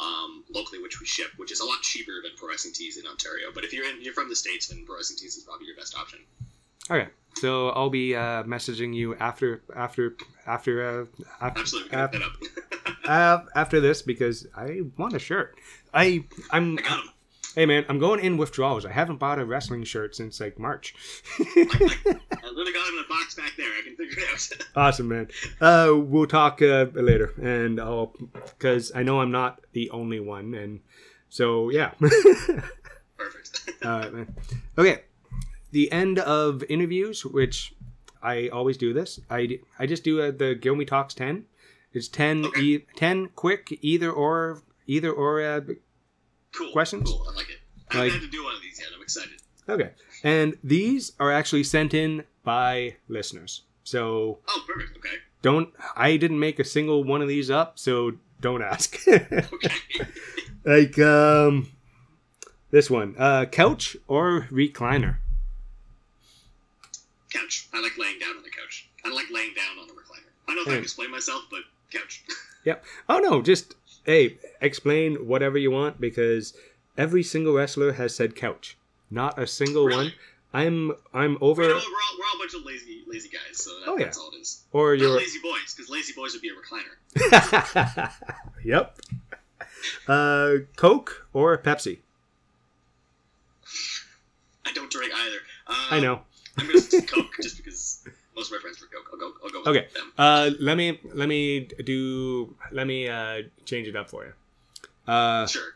um, 0.00 0.44
locally, 0.50 0.80
which 0.80 1.00
we 1.00 1.06
ship, 1.06 1.30
which 1.36 1.52
is 1.52 1.60
a 1.60 1.64
lot 1.64 1.82
cheaper 1.82 2.12
than 2.22 2.32
Pro 2.36 2.48
Wrestling 2.48 2.74
Tees 2.74 2.96
in 2.96 3.06
Ontario. 3.06 3.48
But 3.54 3.64
if 3.64 3.72
you're 3.72 3.84
in, 3.84 4.02
you're 4.02 4.14
from 4.14 4.28
the 4.28 4.36
states, 4.36 4.68
then 4.68 4.84
Pro 4.86 4.96
Wrestling 4.96 5.18
Tees 5.18 5.36
is 5.36 5.44
probably 5.44 5.66
your 5.66 5.76
best 5.76 5.96
option. 5.96 6.20
Okay. 6.90 7.08
So 7.34 7.70
I'll 7.70 7.90
be 7.90 8.14
uh, 8.14 8.42
messaging 8.44 8.94
you 8.94 9.14
after 9.16 9.62
after 9.74 10.16
after 10.46 10.84
uh, 10.84 11.24
after 11.40 11.60
Absolutely, 11.60 11.96
uh, 11.96 12.06
we 12.06 12.12
can 12.12 12.22
hook 12.22 12.40
that 12.82 12.86
up. 12.86 12.96
uh, 13.04 13.38
after 13.54 13.80
this 13.80 14.02
because 14.02 14.46
I 14.54 14.82
want 14.96 15.14
a 15.14 15.18
shirt. 15.18 15.56
I 15.94 16.24
I'm 16.50 16.78
I 16.78 16.82
got 16.82 17.04
them. 17.04 17.14
hey 17.54 17.66
man, 17.66 17.84
I'm 17.88 17.98
going 17.98 18.20
in 18.20 18.36
withdrawals. 18.36 18.84
I 18.84 18.92
haven't 18.92 19.18
bought 19.18 19.38
a 19.38 19.44
wrestling 19.44 19.84
shirt 19.84 20.14
since 20.16 20.40
like 20.40 20.58
March. 20.58 20.94
I 21.38 21.44
literally 21.44 22.72
got 22.72 22.86
them 22.86 22.98
in 22.98 23.04
a 23.04 23.08
box 23.08 23.34
back 23.36 23.52
there. 23.56 23.68
I 23.68 23.82
can 23.84 23.96
figure 23.96 24.18
it 24.18 24.32
out. 24.32 24.66
awesome, 24.76 25.08
man. 25.08 25.28
Uh, 25.60 25.92
we'll 25.96 26.26
talk 26.26 26.60
uh, 26.62 26.86
later, 26.94 27.32
and 27.40 27.80
I'll 27.80 28.14
because 28.58 28.92
I 28.94 29.02
know 29.02 29.20
I'm 29.20 29.30
not 29.30 29.60
the 29.72 29.90
only 29.90 30.20
one, 30.20 30.54
and 30.54 30.80
so 31.28 31.70
yeah. 31.70 31.92
Perfect. 33.16 33.70
All 33.84 33.90
right, 33.90 34.12
man. 34.12 34.34
Okay, 34.78 35.02
the 35.72 35.90
end 35.92 36.18
of 36.18 36.62
interviews, 36.68 37.24
which 37.24 37.74
I 38.22 38.48
always 38.48 38.76
do 38.76 38.92
this. 38.92 39.20
I, 39.30 39.60
I 39.78 39.86
just 39.86 40.04
do 40.04 40.20
uh, 40.20 40.30
the 40.30 40.54
Gilmy 40.60 40.86
Talks 40.86 41.14
ten. 41.14 41.44
It's 41.92 42.08
ten 42.08 42.44
Okay. 42.46 42.60
e- 42.60 42.86
ten 42.96 43.28
quick 43.34 43.78
either 43.82 44.10
or 44.10 44.62
either 44.86 45.10
or. 45.10 45.40
Uh, 45.42 45.60
cool. 46.56 46.72
Questions? 46.72 47.08
Cool. 47.10 47.26
I 47.30 47.34
like 47.34 47.50
it. 47.50 47.56
I 47.90 47.96
Like- 47.98 48.12
haven't 48.12 48.20
had 48.20 48.30
to 48.30 48.36
do 48.36 48.44
one 48.44 48.54
of 48.54 48.62
these 48.62 48.78
yet. 48.78 48.88
I'm 48.94 49.02
excited. 49.02 49.40
okay, 49.68 49.90
and 50.24 50.56
these 50.62 51.12
are 51.18 51.32
actually 51.32 51.64
sent 51.64 51.94
in 51.94 52.24
by 52.44 52.96
listeners. 53.08 53.62
So 53.84 54.38
Oh, 54.48 54.64
perfect. 54.66 54.96
Okay. 54.98 55.16
don't. 55.42 55.70
I 55.96 56.16
didn't 56.16 56.38
make 56.38 56.58
a 56.60 56.64
single 56.64 57.02
one 57.04 57.22
of 57.22 57.28
these 57.28 57.50
up, 57.50 57.78
so 57.78 58.12
don't 58.40 58.62
ask. 58.62 58.96
Okay. 59.08 59.44
like 60.64 60.98
um, 60.98 61.68
this 62.70 62.88
one, 62.90 63.14
uh, 63.18 63.46
couch 63.46 63.96
or 64.06 64.46
recliner. 64.52 65.16
Couch. 67.30 67.68
I 67.72 67.80
like 67.80 67.96
laying 67.98 68.18
down 68.18 68.36
on 68.36 68.42
the 68.42 68.50
couch. 68.50 68.88
I 69.04 69.12
like 69.12 69.26
laying 69.32 69.54
down 69.54 69.78
on 69.80 69.86
the 69.86 69.92
recliner. 69.94 70.28
I 70.48 70.54
don't 70.54 70.66
know 70.66 70.72
if 70.72 70.78
I 70.78 70.82
explain 70.82 71.10
myself, 71.10 71.42
but 71.50 71.60
couch. 71.92 72.24
Yep. 72.66 72.84
Oh 73.08 73.18
no, 73.20 73.40
just 73.40 73.74
hey, 74.04 74.36
explain 74.60 75.26
whatever 75.26 75.56
you 75.56 75.70
want 75.70 75.98
because 75.98 76.52
every 76.98 77.22
single 77.22 77.54
wrestler 77.54 77.92
has 77.92 78.14
said 78.14 78.36
couch. 78.36 78.76
Not 79.10 79.38
a 79.38 79.46
single 79.46 79.86
Really? 79.86 79.96
one. 80.08 80.12
I'm 80.52 80.92
I'm 81.14 81.38
over 81.40 81.62
we're, 81.62 81.68
all, 81.72 81.76
we're, 81.76 81.80
all, 81.80 82.18
we're 82.18 82.24
all 82.26 82.36
a 82.36 82.38
bunch 82.40 82.52
of 82.54 82.64
lazy 82.66 83.02
lazy 83.06 83.30
guys, 83.30 83.56
so 83.64 83.70
that, 83.80 83.88
Oh, 83.88 83.96
yeah. 83.96 84.04
that's 84.04 84.18
all 84.18 84.30
it 84.34 84.40
is. 84.42 84.64
or 84.72 84.94
you're 84.94 85.08
lazy 85.08 85.38
boys, 85.42 85.72
because 85.74 85.88
lazy 85.88 86.12
boys 86.12 86.34
would 86.34 86.42
be 86.42 86.50
a 86.50 86.52
recliner. 86.52 88.10
Yep. 88.64 88.98
Uh 90.06 90.54
Coke 90.76 91.26
or 91.32 91.56
Pepsi? 91.56 92.00
I 94.66 94.72
don't 94.72 94.90
drink 94.90 95.12
either. 95.14 95.38
Uh, 95.66 95.86
I 95.92 96.00
know. 96.00 96.20
I'm 96.60 96.66
gonna 96.66 96.78
say 96.80 97.00
Coke 97.02 97.34
just 97.42 97.56
because 97.56 98.04
most 98.36 98.48
of 98.52 98.58
my 98.58 98.60
friends 98.60 98.78
drink 98.78 98.92
Coke. 98.92 99.08
I'll 99.12 99.18
go. 99.18 99.32
I'll 99.44 99.50
go 99.50 99.58
with 99.60 99.68
Okay. 99.68 99.88
them. 99.94 100.12
Uh 100.18 100.50
let 100.60 100.76
me 100.76 101.00
let 101.14 101.28
me 101.28 101.68
do 101.84 102.54
let 102.72 102.86
me 102.86 103.08
uh 103.08 103.42
change 103.64 103.88
it 103.88 103.96
up 103.96 104.08
for 104.10 104.24
you. 104.26 104.32
Uh 105.12 105.46
Sure. 105.46 105.74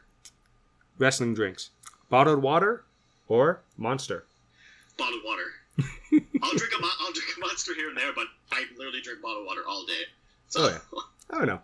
wrestling 0.98 1.34
drinks. 1.34 1.70
Bottled 2.10 2.42
water 2.42 2.84
or 3.28 3.60
Monster? 3.76 4.24
Bottled 4.98 5.22
water. 5.24 5.42
I'll 6.42 6.52
drink 6.52 6.72
a 6.78 6.80
mo- 6.80 6.88
I'll 7.00 7.12
drink 7.12 7.30
a 7.36 7.40
monster 7.40 7.74
here 7.74 7.88
and 7.88 7.96
there, 7.96 8.12
but 8.14 8.26
I 8.52 8.64
literally 8.78 9.00
drink 9.00 9.20
bottled 9.22 9.46
water 9.46 9.62
all 9.66 9.84
day. 9.86 10.02
So 10.48 10.60
Oh, 10.64 10.68
yeah. 10.68 11.00
I 11.30 11.38
don't 11.38 11.46
know. 11.48 11.60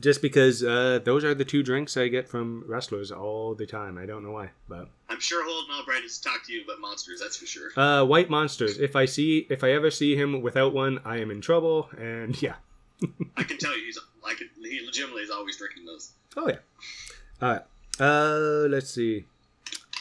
Just 0.00 0.22
because 0.22 0.62
uh, 0.62 1.00
those 1.04 1.24
are 1.24 1.34
the 1.34 1.44
two 1.44 1.62
drinks 1.64 1.96
I 1.96 2.06
get 2.08 2.28
from 2.28 2.64
wrestlers 2.68 3.10
all 3.10 3.54
the 3.54 3.66
time. 3.66 3.98
I 3.98 4.06
don't 4.06 4.22
know 4.22 4.30
why, 4.30 4.50
but 4.68 4.88
I'm 5.08 5.18
sure 5.18 5.44
Holden 5.44 5.74
Albright 5.74 6.02
has 6.02 6.18
talked 6.18 6.46
to 6.46 6.52
you 6.52 6.62
about 6.64 6.80
monsters. 6.80 7.20
That's 7.20 7.36
for 7.36 7.46
sure. 7.46 7.70
uh, 7.76 8.04
white 8.04 8.30
monsters. 8.30 8.78
If 8.78 8.94
I 8.94 9.06
see, 9.06 9.46
if 9.50 9.64
I 9.64 9.72
ever 9.72 9.90
see 9.90 10.14
him 10.14 10.40
without 10.40 10.72
one, 10.72 11.00
I 11.04 11.16
am 11.18 11.30
in 11.32 11.40
trouble. 11.40 11.88
And 11.98 12.40
yeah, 12.40 12.54
I 13.36 13.42
can 13.42 13.58
tell 13.58 13.76
you, 13.76 13.84
he's 13.84 13.98
I 14.24 14.34
can, 14.34 14.48
he 14.62 14.80
legitimately 14.86 15.22
is 15.22 15.30
always 15.30 15.56
drinking 15.56 15.84
those. 15.86 16.12
oh 16.36 16.48
yeah. 16.48 16.56
All 17.42 17.52
right. 17.52 17.62
Uh, 18.00 18.68
let's 18.68 18.90
see. 18.90 19.24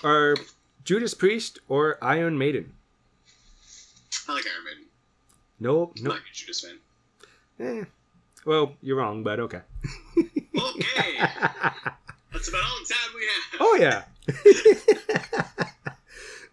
Are 0.03 0.35
Judas 0.83 1.13
Priest 1.15 1.57
or 1.67 1.97
Iron 2.03 2.37
Maiden? 2.37 2.73
I 4.29 4.33
like 4.33 4.45
Iron 4.45 4.65
Maiden. 4.65 4.83
Nope. 5.59 5.93
I'm 5.97 6.03
Nope. 6.03 6.13
not 6.13 6.21
a 6.21 6.33
Judas 6.35 6.61
fan. 6.61 6.77
Eh. 7.59 7.85
Well, 8.47 8.77
you're 8.81 8.95
wrong, 8.95 9.23
but 9.23 9.41
okay. 9.41 9.59
Okay, 10.17 11.17
that's 12.31 12.47
about 12.47 12.63
all 12.63 12.79
the 12.79 12.87
time 12.87 13.13
we 13.13 13.27
have. 13.27 13.59
Oh 13.59 13.75
yeah. 13.77 14.03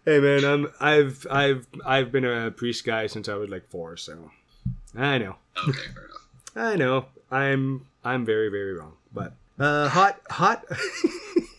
hey 0.05 0.19
man, 0.19 0.43
I'm 0.43 0.73
I've 0.81 1.25
I've 1.31 1.65
I've 1.85 2.11
been 2.11 2.25
a 2.25 2.51
priest 2.51 2.83
guy 2.83 3.07
since 3.07 3.29
I 3.29 3.35
was 3.35 3.49
like 3.49 3.69
four, 3.69 3.95
so 3.95 4.29
I 4.93 5.19
know. 5.19 5.37
Okay, 5.57 5.79
fair 5.93 6.03
enough. 6.03 6.27
I 6.53 6.75
know. 6.75 7.05
I'm 7.31 7.87
I'm 8.03 8.25
very 8.25 8.49
very 8.49 8.73
wrong. 8.73 8.97
But 9.13 9.31
uh 9.57 9.87
hot 9.87 10.19
hot 10.29 10.65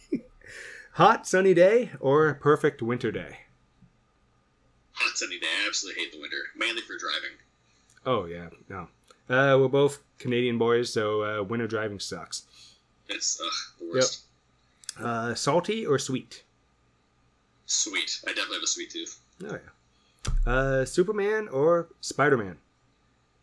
hot 0.92 1.26
sunny 1.26 1.54
day 1.54 1.92
or 1.98 2.34
perfect 2.34 2.82
winter 2.82 3.10
day? 3.10 3.38
Hot 4.92 5.16
sunny 5.16 5.38
day. 5.40 5.46
I 5.64 5.66
absolutely 5.66 6.02
hate 6.02 6.12
the 6.12 6.20
winter, 6.20 6.42
mainly 6.54 6.82
for 6.82 6.98
driving. 6.98 7.38
Oh 8.04 8.26
yeah, 8.26 8.50
no. 8.68 8.88
Uh 9.28 9.56
we're 9.60 9.68
both 9.68 9.98
Canadian 10.18 10.56
boys, 10.58 10.92
so 10.92 11.22
uh, 11.22 11.42
winter 11.42 11.66
driving 11.66 11.98
sucks. 12.00 12.42
It's 13.08 13.40
ugh, 13.40 13.52
the 13.80 13.92
worst. 13.92 14.22
Yep. 14.98 15.06
Uh 15.06 15.34
salty 15.34 15.84
or 15.86 15.98
sweet? 15.98 16.42
Sweet. 17.66 18.20
I 18.26 18.30
definitely 18.30 18.56
have 18.56 18.62
a 18.62 18.66
sweet 18.68 18.90
tooth. 18.90 19.18
Oh 19.44 19.58
yeah. 20.46 20.52
Uh 20.52 20.84
Superman 20.84 21.48
or 21.48 21.88
Spider-Man? 22.00 22.56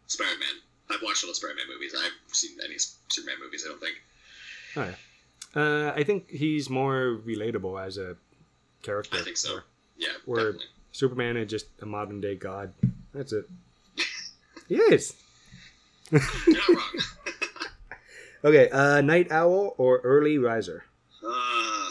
Spider 0.07 0.39
Man. 0.39 0.55
I've 0.89 1.01
watched 1.03 1.23
all 1.23 1.29
the 1.29 1.35
Spider 1.35 1.55
Man 1.55 1.65
movies. 1.73 1.93
I 1.97 2.03
haven't 2.03 2.35
seen 2.35 2.51
any 2.63 2.75
Superman 3.09 3.35
movies. 3.43 3.63
I 3.65 3.69
don't 3.69 3.79
think. 3.81 3.95
Oh 4.77 4.83
yeah. 5.55 5.61
Uh 5.61 5.93
I 5.95 6.03
think 6.03 6.29
he's 6.29 6.69
more 6.69 7.19
relatable 7.25 7.83
as 7.85 7.97
a 7.97 8.15
character. 8.81 9.17
I 9.17 9.21
think 9.21 9.37
so. 9.37 9.59
Yeah, 9.97 10.09
Or 10.25 10.37
definitely. 10.37 10.65
Superman 10.91 11.37
is 11.37 11.49
just 11.49 11.67
a 11.81 11.85
modern 11.85 12.19
day 12.21 12.35
god. 12.35 12.73
That's 13.13 13.31
it. 13.33 13.47
he 14.67 14.75
is. 14.75 15.13
Not 16.13 16.69
wrong. 16.69 16.99
Okay, 18.45 18.69
uh, 18.69 19.01
night 19.01 19.31
owl 19.31 19.73
or 19.77 19.99
early 19.99 20.37
riser? 20.37 20.83
uh, 21.25 21.89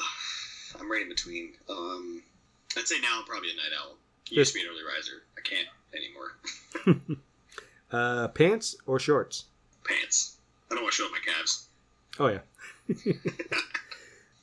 I'm 0.80 0.90
right 0.90 1.02
in 1.02 1.08
between. 1.08 1.52
Um, 1.68 2.22
I'd 2.76 2.86
say 2.86 3.00
now 3.00 3.18
I'm 3.20 3.24
probably 3.24 3.50
a 3.50 3.54
night 3.56 3.72
owl. 3.80 3.96
Yes. 4.28 4.36
Used 4.36 4.52
to 4.54 4.58
be 4.58 4.64
an 4.64 4.70
early 4.70 4.84
riser. 4.84 5.22
I 5.36 5.40
can't 5.42 5.68
anymore. 5.94 7.16
Uh, 7.92 8.26
pants 8.28 8.74
or 8.86 8.98
shorts? 8.98 9.44
Pants. 9.84 10.38
I 10.70 10.74
don't 10.74 10.82
want 10.84 10.94
to 10.94 10.96
show 11.02 11.04
up 11.04 11.12
my 11.12 11.18
calves. 11.30 11.66
Oh 12.18 12.28
yeah. 12.28 12.40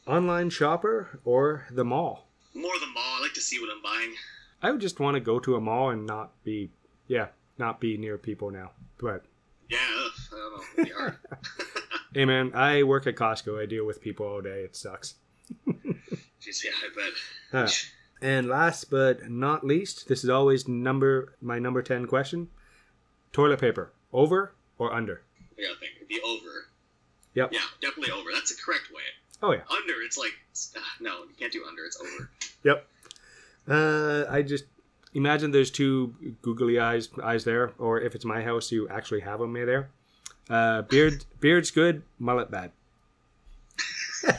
Online 0.05 0.51
shopper 0.51 1.19
or 1.25 1.65
the 1.71 1.83
mall? 1.83 2.27
More 2.53 2.71
the 2.79 2.85
mall. 2.93 3.03
I 3.17 3.21
like 3.23 3.33
to 3.33 3.41
see 3.41 3.59
what 3.59 3.71
I'm 3.75 3.81
buying. 3.81 4.13
I 4.61 4.69
would 4.69 4.81
just 4.81 4.99
want 4.99 5.15
to 5.15 5.19
go 5.19 5.39
to 5.39 5.55
a 5.55 5.59
mall 5.59 5.89
and 5.89 6.05
not 6.05 6.29
be, 6.43 6.69
yeah, 7.07 7.29
not 7.57 7.79
be 7.79 7.97
near 7.97 8.19
people 8.19 8.51
now. 8.51 8.69
But 8.99 9.23
Yeah, 9.69 9.77
I 9.79 10.09
don't 10.31 10.57
know. 10.57 10.63
It'd 10.73 10.85
be 10.85 10.91
hard. 10.91 11.17
hey, 12.13 12.25
man, 12.25 12.51
I 12.55 12.83
work 12.83 13.05
at 13.07 13.15
Costco. 13.15 13.61
I 13.61 13.65
deal 13.65 13.85
with 13.85 14.01
people 14.01 14.25
all 14.25 14.41
day. 14.41 14.61
It 14.63 14.75
sucks. 14.75 15.15
Jeez, 15.67 16.63
yeah, 16.63 16.71
I 16.83 16.89
bet. 16.95 17.63
Uh, 17.65 17.69
and 18.21 18.47
last 18.47 18.89
but 18.89 19.29
not 19.29 19.63
least, 19.63 20.07
this 20.07 20.23
is 20.23 20.29
always 20.29 20.67
number 20.67 21.35
my 21.41 21.59
number 21.59 21.81
ten 21.81 22.05
question: 22.07 22.49
toilet 23.31 23.59
paper 23.59 23.93
over 24.11 24.53
or 24.77 24.93
under? 24.93 25.21
Yeah, 25.57 25.67
I 25.67 25.69
gotta 25.69 25.79
think. 25.79 25.91
It'd 25.97 26.07
be 26.07 26.21
over. 26.25 26.67
Yep. 27.35 27.53
Yeah, 27.53 27.59
definitely 27.81 28.11
over. 28.11 28.29
That's 28.33 28.55
the 28.55 28.61
correct 28.61 28.89
way. 28.93 29.03
Oh 29.41 29.51
yeah. 29.51 29.61
Under, 29.69 30.01
it's 30.01 30.17
like 30.17 30.33
ah, 30.77 30.95
no, 30.99 31.23
you 31.23 31.35
can't 31.37 31.53
do 31.53 31.63
under. 31.67 31.85
It's 31.85 31.99
over. 32.01 32.29
Yep. 32.63 32.87
Uh, 33.67 34.25
I 34.29 34.41
just 34.41 34.65
imagine 35.13 35.51
there's 35.51 35.71
two 35.71 36.13
googly 36.41 36.79
eyes 36.79 37.09
eyes 37.23 37.43
there, 37.43 37.73
or 37.77 37.99
if 37.99 38.15
it's 38.15 38.25
my 38.25 38.41
house, 38.41 38.71
you 38.71 38.87
actually 38.89 39.21
have 39.21 39.39
them 39.39 39.53
there. 39.53 39.89
Uh, 40.49 40.81
beard 40.83 41.25
beard's 41.39 41.71
good, 41.71 42.03
mullet 42.17 42.51
bad. 42.51 42.71
I 44.27 44.33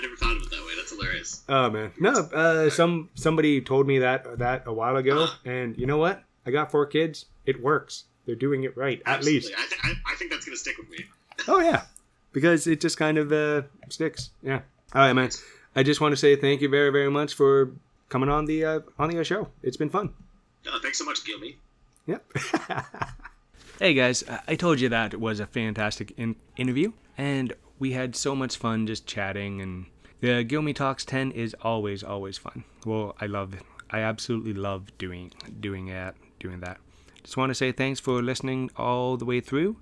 never 0.00 0.16
thought 0.16 0.36
of 0.36 0.42
it 0.42 0.50
that 0.50 0.64
way. 0.66 0.72
That's 0.76 0.90
hilarious. 0.90 1.42
Oh 1.48 1.70
man, 1.70 1.92
no. 1.98 2.12
Uh, 2.12 2.70
some 2.70 3.08
somebody 3.14 3.60
told 3.60 3.86
me 3.86 3.98
that 3.98 4.38
that 4.38 4.64
a 4.66 4.72
while 4.72 4.96
ago, 4.96 5.26
and 5.44 5.76
you 5.76 5.86
know 5.86 5.98
what? 5.98 6.22
I 6.46 6.50
got 6.50 6.70
four 6.70 6.86
kids. 6.86 7.26
It 7.46 7.62
works. 7.62 8.04
They're 8.26 8.34
doing 8.34 8.64
it 8.64 8.76
right, 8.76 9.02
at 9.06 9.24
least. 9.24 9.50
I, 9.56 9.66
th- 9.66 9.80
I, 9.82 10.12
I 10.12 10.14
think 10.16 10.30
that's 10.30 10.44
gonna 10.44 10.56
stick 10.56 10.76
with 10.78 10.88
me. 10.90 11.04
Oh 11.48 11.60
yeah, 11.60 11.82
because 12.32 12.66
it 12.66 12.80
just 12.80 12.96
kind 12.96 13.18
of 13.18 13.32
uh, 13.32 13.62
sticks. 13.88 14.30
Yeah. 14.42 14.60
All 14.94 15.02
right, 15.02 15.12
man. 15.12 15.30
I 15.74 15.82
just 15.82 16.00
want 16.00 16.12
to 16.12 16.16
say 16.16 16.36
thank 16.36 16.60
you 16.60 16.68
very 16.68 16.90
very 16.90 17.10
much 17.10 17.34
for 17.34 17.72
coming 18.10 18.28
on 18.28 18.44
the 18.44 18.64
uh, 18.64 18.80
on 18.98 19.08
the 19.08 19.24
show. 19.24 19.48
It's 19.62 19.78
been 19.78 19.88
fun. 19.88 20.12
Uh, 20.70 20.78
thanks 20.82 20.98
so 20.98 21.04
much, 21.06 21.24
Gilmy. 21.24 21.54
Yep. 22.06 22.26
Hey 23.78 23.94
guys, 23.94 24.22
I- 24.28 24.40
I 24.48 24.54
told 24.56 24.78
you 24.78 24.90
that 24.90 25.18
was 25.18 25.40
a 25.40 25.46
fantastic 25.46 26.12
in- 26.18 26.36
interview, 26.58 26.92
and 27.16 27.54
we 27.78 27.92
had 27.92 28.14
so 28.14 28.36
much 28.36 28.58
fun 28.58 28.86
just 28.86 29.06
chatting. 29.06 29.62
And 29.62 29.86
the 30.20 30.44
Gilmy 30.44 30.74
Talks 30.74 31.02
10 31.06 31.32
is 31.32 31.56
always, 31.62 32.02
always 32.04 32.36
fun. 32.36 32.64
Well, 32.84 33.16
I 33.22 33.24
love 33.24 33.54
it. 33.54 33.62
I 33.88 34.00
absolutely 34.00 34.52
love 34.52 34.82
doing 34.98 35.32
doing 35.60 35.86
that. 35.86 36.14
Doing 36.40 36.60
that. 36.60 36.76
Just 37.22 37.38
want 37.38 37.48
to 37.48 37.54
say 37.54 37.72
thanks 37.72 38.00
for 38.00 38.20
listening 38.22 38.70
all 38.76 39.16
the 39.16 39.24
way 39.24 39.40
through. 39.40 39.76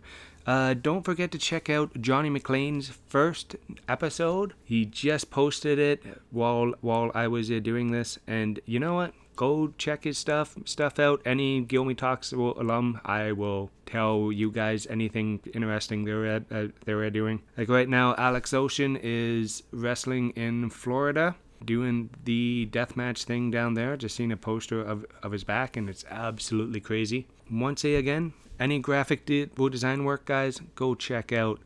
Uh, 0.48 0.72
don't 0.72 1.04
forget 1.04 1.30
to 1.30 1.36
check 1.36 1.68
out 1.68 2.00
Johnny 2.00 2.30
McLean's 2.30 2.88
first 2.88 3.54
episode. 3.86 4.54
He 4.64 4.86
just 4.86 5.30
posted 5.30 5.78
it 5.78 6.02
while 6.30 6.72
while 6.80 7.12
I 7.14 7.28
was 7.28 7.50
uh, 7.50 7.58
doing 7.58 7.90
this, 7.90 8.18
and 8.26 8.58
you 8.64 8.80
know 8.80 8.94
what? 8.94 9.12
Go 9.36 9.74
check 9.76 10.04
his 10.04 10.16
stuff 10.16 10.56
stuff 10.64 10.98
out. 10.98 11.20
Any 11.26 11.62
Gilmy 11.62 11.94
Talks 11.94 12.32
alum, 12.32 12.98
I 13.04 13.32
will 13.32 13.70
tell 13.84 14.32
you 14.32 14.50
guys 14.50 14.86
anything 14.86 15.40
interesting 15.52 16.06
they're 16.06 16.24
at, 16.24 16.44
uh, 16.50 16.68
they're 16.86 17.10
doing. 17.10 17.42
Like 17.58 17.68
right 17.68 17.88
now, 17.88 18.14
Alex 18.16 18.54
Ocean 18.54 18.98
is 19.02 19.64
wrestling 19.70 20.30
in 20.30 20.70
Florida 20.70 21.36
doing 21.62 22.08
the 22.24 22.70
deathmatch 22.72 23.24
thing 23.24 23.50
down 23.50 23.74
there. 23.74 23.98
Just 23.98 24.16
seen 24.16 24.32
a 24.32 24.36
poster 24.38 24.80
of, 24.80 25.04
of 25.22 25.32
his 25.32 25.44
back, 25.44 25.76
and 25.76 25.90
it's 25.90 26.06
absolutely 26.08 26.80
crazy. 26.80 27.26
Once 27.50 27.84
again, 27.84 28.32
any 28.58 28.78
graphic 28.78 29.26
de- 29.26 29.46
design 29.46 30.04
work, 30.04 30.24
guys, 30.24 30.62
go 30.74 30.94
check 30.94 31.30
out 31.32 31.60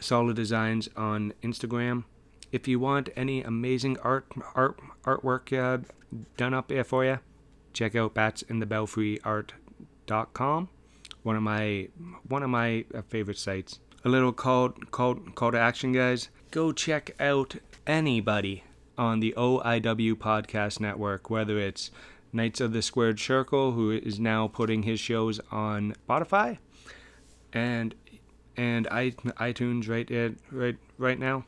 Solid 0.00 0.36
Designs 0.36 0.90
on 0.96 1.32
Instagram. 1.42 2.04
If 2.50 2.68
you 2.68 2.78
want 2.78 3.08
any 3.16 3.42
amazing 3.42 3.98
art 3.98 4.26
art 4.54 4.78
artwork 5.04 5.52
uh, 5.56 5.78
done 6.36 6.52
up 6.54 6.68
there 6.68 6.84
for 6.84 7.04
you, 7.04 7.18
check 7.72 7.96
out 7.96 8.14
batsinthebelfryart.com. 8.14 10.68
One 11.22 11.36
of 11.36 11.42
my 11.42 11.88
one 12.28 12.42
of 12.42 12.50
my 12.50 12.84
uh, 12.94 13.00
favorite 13.02 13.38
sites. 13.38 13.80
A 14.04 14.08
little 14.08 14.32
call 14.32 14.70
call 14.90 15.14
call 15.14 15.52
to 15.52 15.58
action, 15.58 15.92
guys. 15.92 16.28
Go 16.50 16.72
check 16.72 17.14
out 17.20 17.54
anybody 17.86 18.64
on 18.98 19.20
the 19.20 19.32
OIW 19.36 20.14
podcast 20.14 20.80
network, 20.80 21.30
whether 21.30 21.58
it's 21.58 21.92
Knights 22.32 22.60
of 22.60 22.72
the 22.72 22.82
Squared 22.82 23.20
Circle, 23.20 23.72
who 23.72 23.90
is 23.90 24.18
now 24.18 24.48
putting 24.48 24.84
his 24.84 24.98
shows 25.00 25.40
on 25.50 25.94
Spotify 26.08 26.58
and 27.52 27.94
and 28.56 28.86
iTunes 28.86 29.88
right 29.88 30.10
at, 30.10 30.32
right 30.50 30.76
right 30.98 31.18
now. 31.18 31.44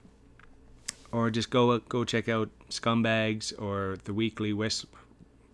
Or 1.12 1.30
just 1.30 1.51
go 1.51 1.78
go 1.78 2.05
check 2.05 2.28
out 2.28 2.51
Scumbags 2.70 3.53
or 3.61 3.97
the 4.05 4.12
Weekly 4.12 4.53
Whisp, 4.53 4.93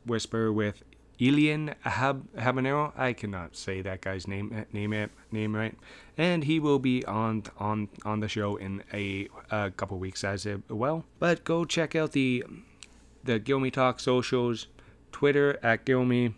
Whisper 0.07 0.53
with 0.53 0.83
Elian 1.21 1.75
Hab- 1.83 2.33
Habanero. 2.35 2.93
I 2.97 3.13
cannot 3.13 3.55
say 3.55 3.83
that 3.83 4.01
guy's 4.01 4.27
name 4.27 4.65
name 4.73 5.11
name 5.31 5.55
right, 5.55 5.77
and 6.17 6.45
he 6.45 6.59
will 6.59 6.79
be 6.79 7.05
on 7.05 7.45
on 7.59 7.89
on 8.05 8.21
the 8.21 8.29
show 8.29 8.57
in 8.57 8.83
a, 8.93 9.29
a 9.51 9.71
couple 9.71 9.99
weeks 9.99 10.25
as 10.25 10.47
well. 10.69 11.05
But 11.19 11.45
go 11.45 11.67
check 11.67 11.95
out 11.95 12.13
the 12.13 12.45
the 13.23 13.39
Gilmy 13.39 13.71
Talk 13.71 14.01
socials, 14.01 14.67
Twitter 15.13 15.59
at 15.63 15.85
Gilmy, 15.85 16.35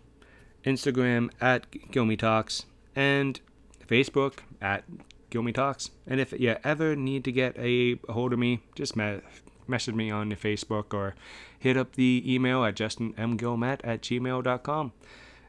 Instagram 0.65 1.29
at 1.41 1.69
Gilmy 1.71 2.17
Talks, 2.17 2.65
and 2.95 3.39
Facebook 3.87 4.39
at 4.61 4.83
Gilmy 5.31 5.53
Talks. 5.53 5.91
And 6.07 6.19
if 6.19 6.31
you 6.33 6.55
ever 6.63 6.95
need 6.95 7.23
to 7.25 7.31
get 7.31 7.57
a 7.57 7.95
hold 8.09 8.33
of 8.33 8.39
me, 8.39 8.61
just 8.75 8.95
me- 8.95 9.21
message 9.67 9.95
me 9.95 10.11
on 10.11 10.31
Facebook 10.31 10.93
or 10.93 11.15
hit 11.57 11.77
up 11.77 11.93
the 11.93 12.23
email 12.25 12.63
at 12.63 12.75
justinmgilmet 12.75 13.79
at 13.83 14.01
gmail.com. 14.01 14.93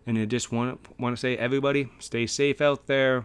And 0.07 0.19
I 0.19 0.25
just 0.27 0.53
want 0.53 0.81
want 0.99 1.17
to 1.17 1.21
say, 1.21 1.37
everybody, 1.37 1.89
stay 1.99 2.27
safe 2.27 2.61
out 2.61 2.87
there 2.87 3.25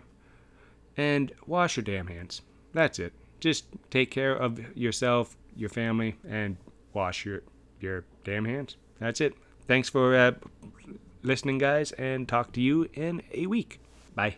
and 0.95 1.31
wash 1.45 1.77
your 1.77 1.83
damn 1.83 2.07
hands. 2.07 2.41
That's 2.73 2.99
it. 2.99 3.13
Just 3.39 3.65
take 3.89 4.11
care 4.11 4.33
of 4.33 4.75
yourself, 4.77 5.35
your 5.55 5.69
family, 5.69 6.15
and 6.27 6.57
wash 6.93 7.25
your 7.25 7.41
your 7.79 8.05
damn 8.23 8.45
hands. 8.45 8.77
That's 8.99 9.21
it. 9.21 9.33
Thanks 9.69 9.87
for 9.87 10.15
uh, 10.15 10.31
listening, 11.21 11.59
guys, 11.59 11.91
and 11.91 12.27
talk 12.27 12.51
to 12.53 12.59
you 12.59 12.89
in 12.95 13.21
a 13.31 13.45
week. 13.45 13.79
Bye. 14.15 14.37